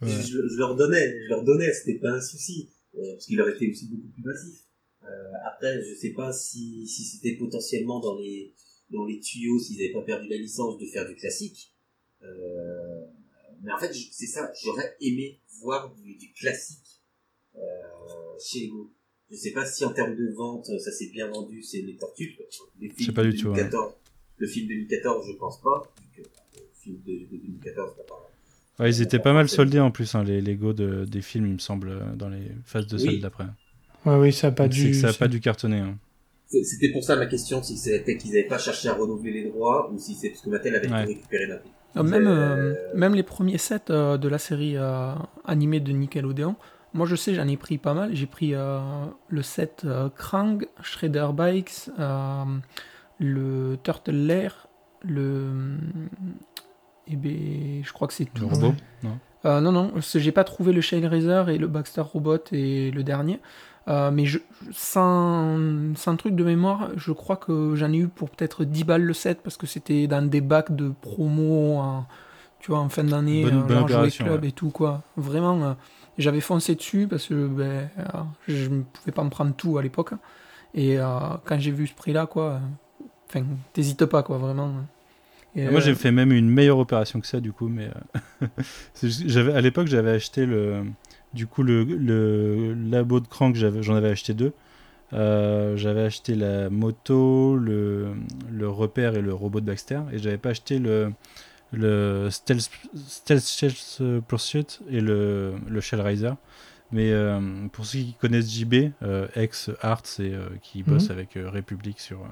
[0.06, 0.22] Ouais.
[0.22, 3.54] je, je- leur donnais, je leur donnais, c'était pas un souci, euh, parce qu'il aurait
[3.56, 4.60] été aussi beaucoup plus massif.
[5.04, 5.08] Euh,
[5.46, 8.54] après, je sais pas si, si c'était potentiellement dans les
[8.90, 11.74] dans les tuyaux, s'ils avaient pas perdu la licence de faire du classique.
[12.22, 13.06] Euh,
[13.62, 17.02] mais en fait, je- c'est ça, j'aurais aimé voir du, du classique
[17.56, 17.60] euh,
[18.40, 18.94] chez Lego.
[19.32, 22.38] Je sais pas si en termes de vente, ça s'est bien vendu, c'est les tortues.
[22.80, 23.54] Les films sais pas du tout, hein.
[23.54, 23.94] 2014,
[24.38, 25.94] Le film 2014, je pense pas.
[26.20, 26.24] euh,
[26.56, 28.30] Le film de, de 2014, t'as pas-
[28.80, 31.54] Ouais, ils étaient pas mal soldés en plus, hein, les Lego de, des films, il
[31.54, 33.06] me semble, euh, dans les phases de Oui.
[33.06, 33.46] soldes d'après.
[34.06, 34.94] Ouais, oui, ça a pas dû.
[34.94, 35.80] ça a pas dû cartonner.
[35.80, 35.98] hein.
[36.48, 39.90] C'était pour ça ma question, si c'était qu'ils n'avaient pas cherché à renouveler les droits
[39.92, 41.06] ou si c'est parce que Mattel avait Ouais.
[41.06, 41.70] récupéré coup.
[41.98, 45.14] Euh, Même, Euh, euh, même les premiers sets euh, de la série euh,
[45.46, 46.56] animée de Nickelodeon,
[46.94, 48.16] moi je sais, j'en ai pris pas mal.
[48.16, 48.80] J'ai pris euh,
[49.30, 52.44] le set euh, Krang, Shredder Bikes, euh,
[53.20, 54.68] le Turtle Lair,
[55.04, 55.52] le.
[57.08, 58.48] Et ben, je crois que c'est Le tout.
[58.48, 58.74] robot
[59.04, 63.04] Non Euh, non, non, j'ai pas trouvé le Razor et le Baxter Robot et le
[63.04, 63.40] dernier.
[63.90, 64.40] Euh, mais je,
[64.72, 65.58] sans,
[65.96, 69.14] sans truc de mémoire, je crois que j'en ai eu pour peut-être 10 balles le
[69.14, 72.06] set parce que c'était dans des bacs de promo en,
[72.62, 74.48] tu vois, en fin d'année, Bonne- euh, bonne genre Jouet opération, Club ouais.
[74.48, 75.02] et tout, quoi.
[75.18, 75.74] Vraiment, euh,
[76.18, 77.90] j'avais foncé dessus parce que ben,
[78.48, 80.12] je ne pouvais pas me prendre tout à l'époque.
[80.74, 80.98] Et
[81.46, 82.60] quand j'ai vu ce prix-là, quoi,
[83.30, 83.44] enfin,
[83.74, 84.72] t'hésites pas, quoi, vraiment.
[85.56, 87.90] Et, Moi, euh, j'ai fait même une meilleure opération que ça, du coup, mais
[88.42, 88.48] euh,
[89.04, 90.84] j'avais à l'époque, j'avais acheté le,
[91.34, 94.54] du coup, le, le labo de crank, j'avais- j'en avais acheté deux.
[95.14, 98.14] Euh, j'avais acheté la moto, le,
[98.52, 101.12] le repère et le robot de Baxter, et j'avais pas acheté le,
[101.72, 106.32] le Stealth, Stealth Pursuit et le, le Shell Riser.
[106.92, 107.40] Mais euh,
[107.72, 112.00] pour ceux qui connaissent JB, euh, ex Arts et euh, qui bosse avec euh, Republic
[112.00, 112.28] sur, euh,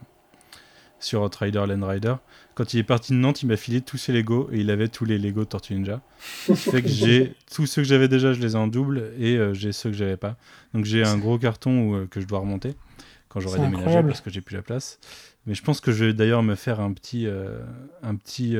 [1.02, 2.15] sur Outrider Land Rider,
[2.56, 4.88] quand il est parti de Nantes, il m'a filé tous ses Lego et il avait
[4.88, 6.02] tous les Lego Tortue Ninja.
[6.48, 9.11] Ce qui fait que j'ai tous ceux que j'avais déjà, je les ai en double
[9.19, 10.38] et euh, j'ai ceux que j'avais pas.
[10.73, 12.73] Donc j'ai un gros carton où, euh, que je dois remonter
[13.30, 14.07] quand j'aurai déménagé incroyable.
[14.10, 14.99] parce que j'ai plus la place.
[15.48, 17.60] Mais je pense que je vais d'ailleurs me faire un petit, euh,
[18.03, 18.56] un petit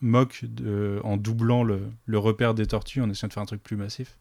[0.00, 3.62] mock de- en doublant le, le repère des tortues en essayant de faire un truc
[3.62, 4.16] plus massif.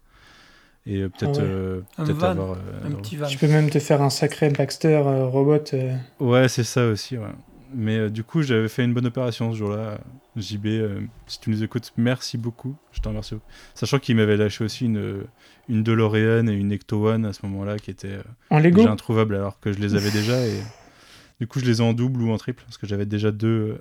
[0.85, 1.45] Et euh, peut-être ouais.
[1.47, 2.51] euh, avoir.
[2.53, 2.55] euh,
[2.87, 3.27] un petit van.
[3.27, 5.59] Tu peux même te faire un sacré Baxter euh, robot.
[5.73, 7.27] euh, Ouais, c'est ça aussi, ouais.
[7.75, 9.99] Mais euh, du coup, j'avais fait une bonne opération ce jour-là.
[10.35, 12.75] JB, euh, si tu nous écoutes, merci beaucoup.
[12.91, 13.45] Je t'en remercie beaucoup.
[13.75, 15.23] Sachant qu'il m'avait lâché aussi une,
[15.67, 18.91] une DeLorean et une Ecto One à ce moment-là qui étaient euh, En Lego déjà
[18.91, 20.39] introuvables alors que je les avais déjà.
[20.47, 20.53] Et
[21.39, 23.77] du coup, je les ai en double ou en triple parce que j'avais déjà deux,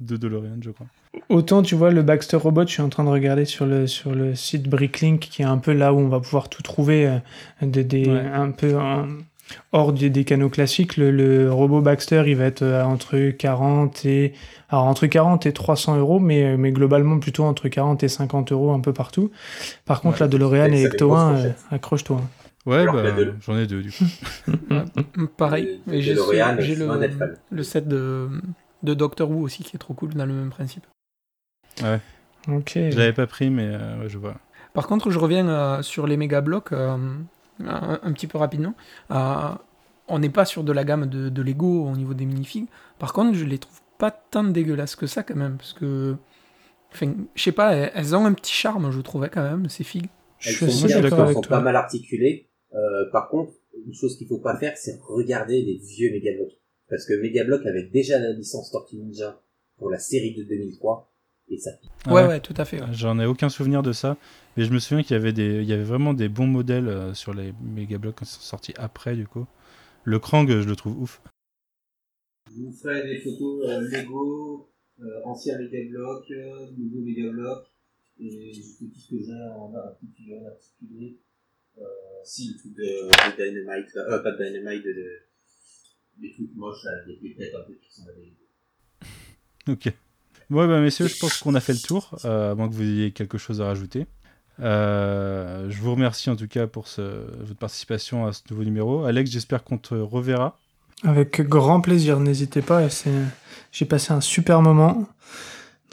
[0.00, 0.86] euh, deux DeLorean, je crois.
[1.28, 4.14] Autant, tu vois, le Baxter Robot, je suis en train de regarder sur le, sur
[4.14, 7.18] le site Bricklink, qui est un peu là où on va pouvoir tout trouver, euh,
[7.62, 8.20] des, des- Ouais.
[8.32, 9.06] un peu en-
[9.72, 10.96] hors des, des canaux classiques.
[10.96, 14.32] Le, le robot Baxter, il va être euh, entre 40 et,
[14.68, 18.52] alors entre 40 et 300 euros, mais, euh, mais globalement plutôt entre 40 et 50
[18.52, 19.30] euros un peu partout.
[19.84, 20.26] Par contre, Ouais.
[20.26, 21.56] la DeLorean et Ecto ce 1, qu'on euh, cherche.
[21.70, 22.20] accroche-toi.
[22.66, 23.04] Ouais, bah,
[23.46, 24.04] j'en ai deux du coup.
[25.36, 25.80] Pareil.
[25.88, 26.98] J'ai le,
[27.52, 28.28] le set de,
[28.86, 30.86] de Doctor Who aussi qui est trop cool dans le même principe.
[32.48, 32.72] Ok.
[32.74, 34.36] Je l'avais pas pris, mais euh, ouais, je vois.
[34.72, 36.96] Par contre, je reviens euh, sur les méga blocs euh,
[37.64, 38.74] un, un petit peu rapidement.
[39.10, 39.50] Euh,
[40.08, 42.66] on n'est pas sur de la gamme de, de Lego au niveau des minifigs.
[42.98, 46.14] Par contre, je les trouve pas tant dégueulasses que ça quand même, parce que,
[46.92, 49.84] enfin, je sais pas, elles, elles ont un petit charme, je trouvais quand même ces
[49.84, 50.08] figues.
[50.38, 51.56] Je Elles suis sont bien, d'accord elles avec sont toi.
[51.56, 52.48] pas mal articulées.
[52.74, 53.52] Euh, par contre,
[53.86, 56.50] une chose qu'il faut pas faire, c'est regarder les vieux Megablock.
[56.88, 59.40] Parce que Megablock avait déjà la licence Tortue Ninja
[59.76, 61.12] pour la série de 2003.
[61.48, 61.90] Et ça pique.
[62.06, 62.28] Ah ouais, ouais.
[62.28, 62.80] ouais, tout à fait.
[62.80, 62.88] ouais.
[62.92, 64.16] J'en ai aucun souvenir de ça,
[64.56, 66.88] mais je me souviens qu'il y avait des, il y avait vraiment des bons modèles
[66.88, 69.46] euh, sur les méga blocs qui sont sortis après du coup.
[70.02, 71.22] Le Krang, je le trouve ouf.
[72.50, 74.68] Je vous ferai des photos euh, Lego,
[75.00, 77.64] euh, ancien Megablock, euh, nouveau Megablock.
[78.18, 81.18] Et je sais tout ce que j'ai en articulé, en articulé.
[81.78, 81.84] Euh,
[82.24, 85.08] si, le truc de, de Dynamite, euh, pas de Dynamite, de, de,
[86.20, 88.02] des trucs moches, des têtes un peu qui sont.
[89.68, 89.86] Ok.
[90.48, 92.82] Ouais, bah messieurs, je pense qu'on a fait le tour, euh, à moins que vous
[92.82, 94.06] ayez quelque chose à rajouter.
[94.60, 97.00] Euh, je vous remercie en tout cas pour ce,
[97.40, 99.04] votre participation à ce nouveau numéro.
[99.04, 100.58] Alex, j'espère qu'on te reverra.
[101.02, 102.88] Avec grand plaisir, n'hésitez pas.
[102.88, 103.10] c'est-
[103.72, 105.06] J'ai passé un super moment.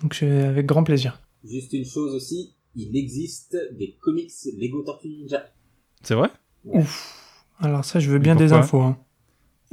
[0.01, 1.19] Donc, avec grand plaisir.
[1.43, 5.45] Juste une chose aussi, il existe des comics Lego Tortue Ninja.
[6.03, 6.29] C'est vrai?
[7.59, 8.81] Alors, ça, je veux bien des infos.
[8.81, 8.97] hein.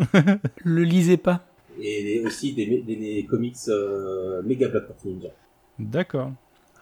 [0.65, 1.47] Le lisez pas.
[1.83, 5.29] Et aussi des, des, des comics euh, Megablock Tortue Ninja.
[5.79, 6.33] D'accord.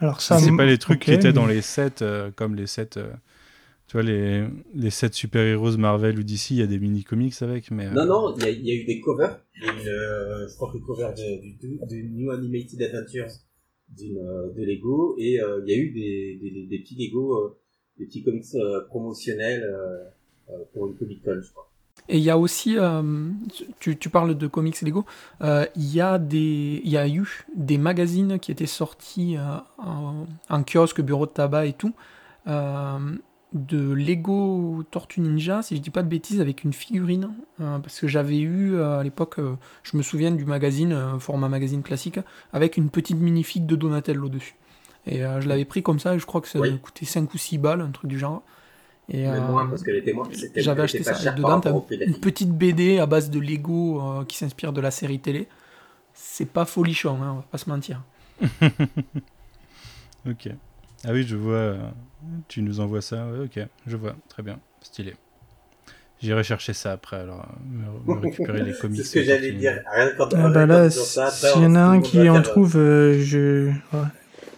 [0.00, 0.38] Alors, ça.
[0.38, 3.12] C'est pas les trucs qui étaient dans les sets, euh, comme les sets, euh,
[3.86, 7.70] tu vois, les, les sets super-héros Marvel ou DC, il y a des mini-comics avec,
[7.70, 7.86] mais...
[7.86, 9.40] euh, Non, non, il y, a- il y a eu des covers.
[9.60, 13.30] Une, euh, je crois que le cover de, du, New Animated Adventures
[13.88, 14.14] d'une,
[14.56, 15.16] de Lego.
[15.18, 17.58] Et euh, il y a eu des, des, des, des petits Lego, euh,
[17.98, 19.64] des petits comics euh, promotionnels
[20.72, 21.67] pour une Comic Con, je crois.
[22.10, 23.02] Et il y a aussi, euh,
[23.80, 25.04] tu, tu parles de comics Lego,
[25.42, 29.42] euh, il y a des, y a eu des magazines qui étaient sortis euh,
[29.76, 31.92] en, en kiosque, bureau de tabac et tout,
[33.54, 38.06] de Lego Tortue Ninja, si je dis pas de bêtises, avec une figurine, parce que
[38.08, 39.36] j'avais eu à l'époque,
[39.82, 42.20] je me souviens du magazine, format magazine classique,
[42.52, 44.54] avec une petite minifig de Donatello dessus.
[45.06, 46.78] Et je l'avais pris comme ça, et je crois que ça Oui.
[46.78, 48.42] coûté 5 ou 6 balles, un truc du genre.
[49.10, 49.82] Et, Même euh, moins, parce
[50.56, 51.32] j'avais acheté ça.
[51.32, 51.60] dedans,
[51.90, 55.48] une petite BD à base de Lego euh, qui s'inspire de la série télé.
[56.12, 58.02] C'est pas folichon, hein, on va pas se mentir.
[60.28, 60.48] Ok.
[61.04, 61.54] Ah oui, je vois.
[61.54, 61.78] euh,
[62.48, 63.26] Tu nous envoies ça.
[63.28, 64.16] Ouais, ok, je vois.
[64.28, 64.58] Très bien.
[64.80, 65.14] Stylé.
[66.20, 67.46] J'irai chercher ça après, alors.
[67.64, 68.98] Me, me récupérer les comics.
[68.98, 69.80] C'est ce que j'allais dire.
[69.94, 73.68] Rien quand Ah bah là, s'il y en a un qui en trouve, euh, je.
[73.68, 74.02] ouais.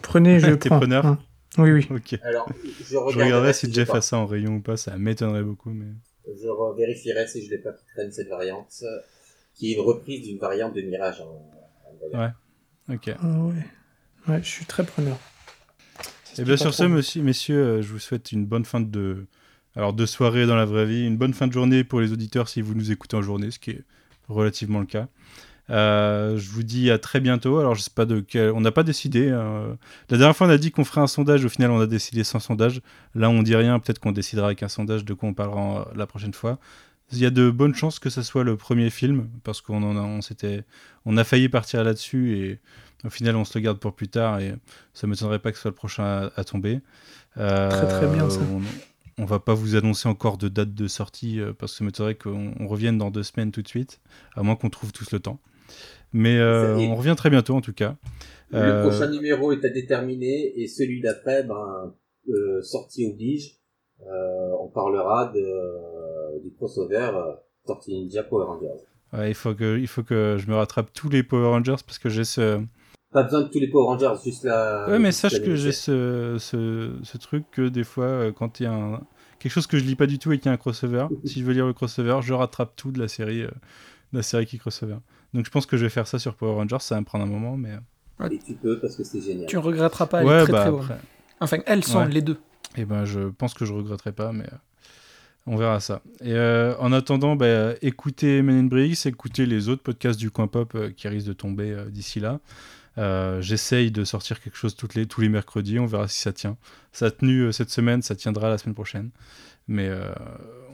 [0.03, 0.79] Prenez, je T'es prends.
[0.81, 1.19] preneur hein.
[1.59, 1.87] Oui, oui.
[1.91, 2.19] Ok.
[2.23, 5.71] Alors, je Je regarderai si Jeff a ça en rayon ou pas, ça m'étonnerait beaucoup,
[5.71, 5.87] mais.
[6.27, 8.85] Je vérifierai si je l'ai pas qui traîne cette variante,
[9.55, 11.21] qui est une reprise d'une variante de Mirage.
[11.21, 11.25] En,
[12.15, 12.31] en- Ouais.
[12.95, 13.11] Ok.
[13.21, 13.65] Ah ouais.
[14.29, 15.19] Ouais, je suis très preneur.
[16.39, 19.27] Et bien sur ce, monsieur, messieurs, euh, je vous souhaite une bonne fin de,
[19.75, 22.49] alors de soirée dans la vraie vie, une bonne fin de journée pour les auditeurs
[22.49, 23.83] si vous nous écoutez en journée, ce qui est
[24.29, 25.09] relativement le cas.
[25.69, 27.59] Euh, je vous dis à très bientôt.
[27.59, 29.28] Alors je sais pas de quel, on n'a pas décidé.
[29.31, 29.77] hein.
[30.09, 32.24] La dernière fois on a dit qu'on ferait un sondage, au final on a décidé
[32.24, 32.81] sans sondage.
[33.15, 35.85] Là on dit rien, peut-être qu'on décidera avec un sondage de quoi on parlera euh,
[35.95, 36.59] la prochaine fois.
[37.12, 39.97] Il y a de bonnes chances que ce soit le premier film parce qu'on en
[39.97, 40.65] a, on s'était,
[41.05, 42.61] on a failli partir là-dessus et
[43.05, 44.55] au final on se le garde pour plus tard et
[44.95, 46.81] ça m'étonnerait pas que ce soit le prochain à, à tomber.
[47.37, 48.41] Euh, Très, très bien, ça.
[48.53, 48.61] On,
[49.23, 52.15] on va pas vous annoncer encore de date de sortie euh, parce que ça m'étonnerait
[52.15, 54.01] qu'on on revienne dans deux semaines tout de suite,
[54.35, 55.39] à moins qu'on trouve tous le temps.
[56.13, 57.97] Mais euh, on revient très bientôt en tout cas.
[58.51, 61.95] Le Euh, prochain numéro est à déterminer et celui d'après, ben,
[62.29, 63.57] euh, sortie oblige,
[64.03, 67.33] euh, on parlera de, du crossover euh,
[67.67, 68.83] Tortue Ninja Power Rangers.
[69.13, 71.99] ouais, il, faut que, il faut que je me rattrape tous les Power Rangers parce
[71.99, 72.61] que j'ai ce.
[73.13, 74.87] Pas besoin de tous les Power Rangers, juste la.
[74.89, 78.65] Ouais, mais sache que j'ai ce, ce, ce truc que des fois, euh, quand il
[78.65, 79.01] y a un,
[79.39, 81.41] quelque chose que je lis pas du tout et qu'il y a un crossover, si
[81.41, 83.43] je veux lire le crossover, je rattrape tout de la série.
[83.43, 83.51] euh,
[84.13, 84.97] la série qui crossover.
[85.35, 87.24] Donc je pense que je vais faire ça sur Power Rangers, ça va me prendre
[87.24, 87.74] un moment, mais.
[88.31, 89.47] Et tu peux parce que c'est génial.
[89.47, 90.81] Tu ne regretteras pas, elle ouais, est très bah très bonne.
[90.82, 90.98] après.
[91.40, 92.09] Enfin, elles sont Ouais.
[92.09, 92.39] les deux.
[92.77, 94.57] Et ben, je pense que je regretterai pas, mais euh,
[95.47, 96.02] on verra ça.
[96.20, 100.48] Et euh, en attendant, bah, écoutez Men in Briggs, écoutez les autres podcasts du coin
[100.48, 102.40] pop euh, qui risquent de tomber euh, d'ici là.
[102.98, 106.32] Euh, J'essaye de sortir quelque chose toutes les, tous les mercredis, on verra si ça
[106.35, 106.59] tient.
[106.93, 109.11] Ça a tenu euh, cette semaine, ça tiendra la semaine prochaine.
[109.66, 110.12] Mais euh,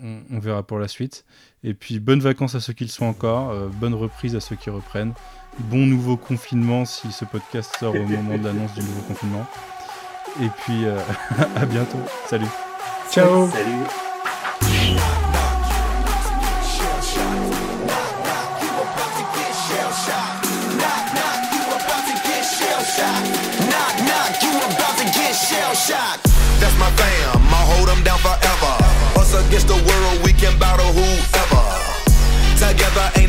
[0.03, 1.25] on, on verra pour la suite.
[1.65, 4.57] Et puis, bonnes vacances à ceux qui le sont encore, euh, bonne reprise à ceux
[4.57, 5.15] qui reprennent.
[5.59, 9.47] Bon nouveau confinement si ce podcast sort au moment de l'annonce du nouveau confinement.
[10.43, 10.99] Et puis, euh,
[11.57, 12.01] à bientôt.
[12.27, 12.47] Salut.
[13.11, 13.87] Ciao Salut.
[25.37, 26.25] Shell shocked.
[26.61, 27.46] That's my fam,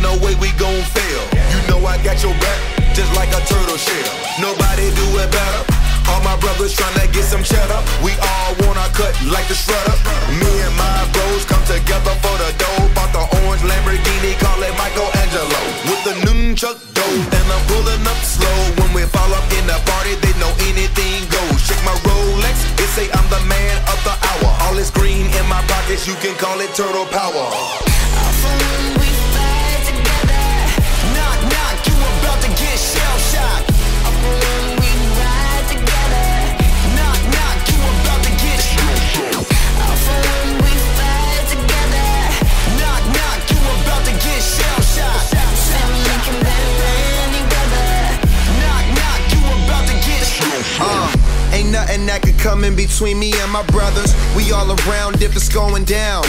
[0.07, 1.23] no way we gon' fail.
[1.51, 2.59] You know I got your back,
[2.95, 4.07] just like a turtle shell.
[4.39, 5.63] Nobody do it better.
[6.07, 7.81] All my brothers tryna get some cheddar.
[7.99, 9.97] We all our cut like the shredder.
[10.39, 12.87] Me and my bros come together for the dough.
[12.95, 15.59] Bought the orange Lamborghini, call it Michelangelo.
[15.91, 18.57] With the nunchuck dough, and I'm pulling up slow.
[18.79, 21.59] When we fall up in the party, they know anything goes.
[21.67, 24.49] Check my Rolex, it say I'm the man of the hour.
[24.63, 27.51] All this green in my pockets, you can call it turtle power.
[51.87, 54.11] Nothing that could come in between me and my brothers.
[54.35, 56.23] We all around if it's going down.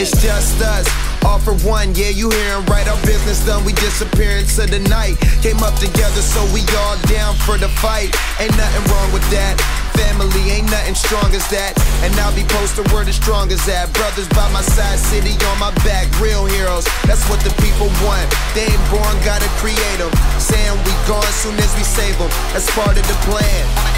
[0.00, 0.88] It's just us.
[1.24, 2.88] All for one, yeah, you hearing right.
[2.88, 5.20] Our business done, we disappear into the night.
[5.44, 8.12] Came up together, so we all down for the fight.
[8.40, 9.60] Ain't nothing wrong with that.
[9.92, 11.76] Family ain't nothing strong as that.
[12.02, 13.92] And I'll be posting where the strong as that.
[13.92, 16.84] Brothers by my side, city on my back, real heroes.
[17.04, 18.26] That's what the people want.
[18.56, 20.12] They ain't born, gotta create them.
[20.40, 22.32] Saying we gone soon as we save them.
[22.52, 23.93] That's part of the plan.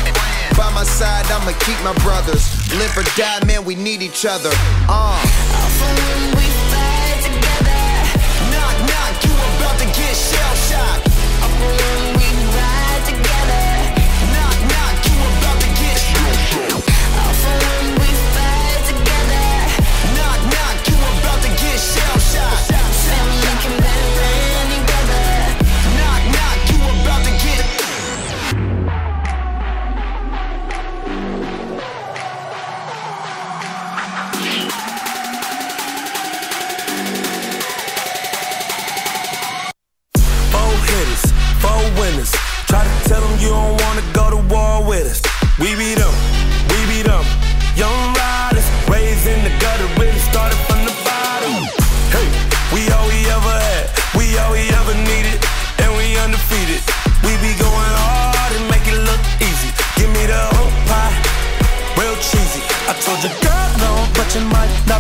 [0.57, 2.49] By my side, I'ma keep my brothers.
[2.79, 4.51] Live or die, man, we need each other.
[4.89, 5.21] Uh.
[8.51, 12.06] Knock, knock, you about to get shell shocked.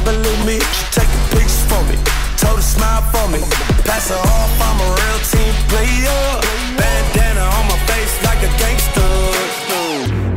[0.07, 0.57] Believe me.
[0.63, 1.99] She taking pictures for me,
[2.39, 3.43] told her smile for me.
[3.83, 6.23] Pass her off, I'm a real team player.
[6.79, 9.11] Bandana on my face like a gangster.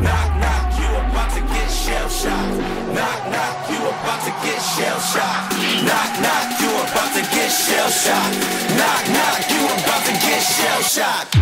[0.01, 2.57] Knock, knock, you about to get shell shocked.
[2.97, 5.53] Knock, knock, you about to get shell shocked.
[5.85, 8.37] Knock, knock, you about to get shell shocked.
[8.73, 11.38] Knock, knock, you about to get shell shocked.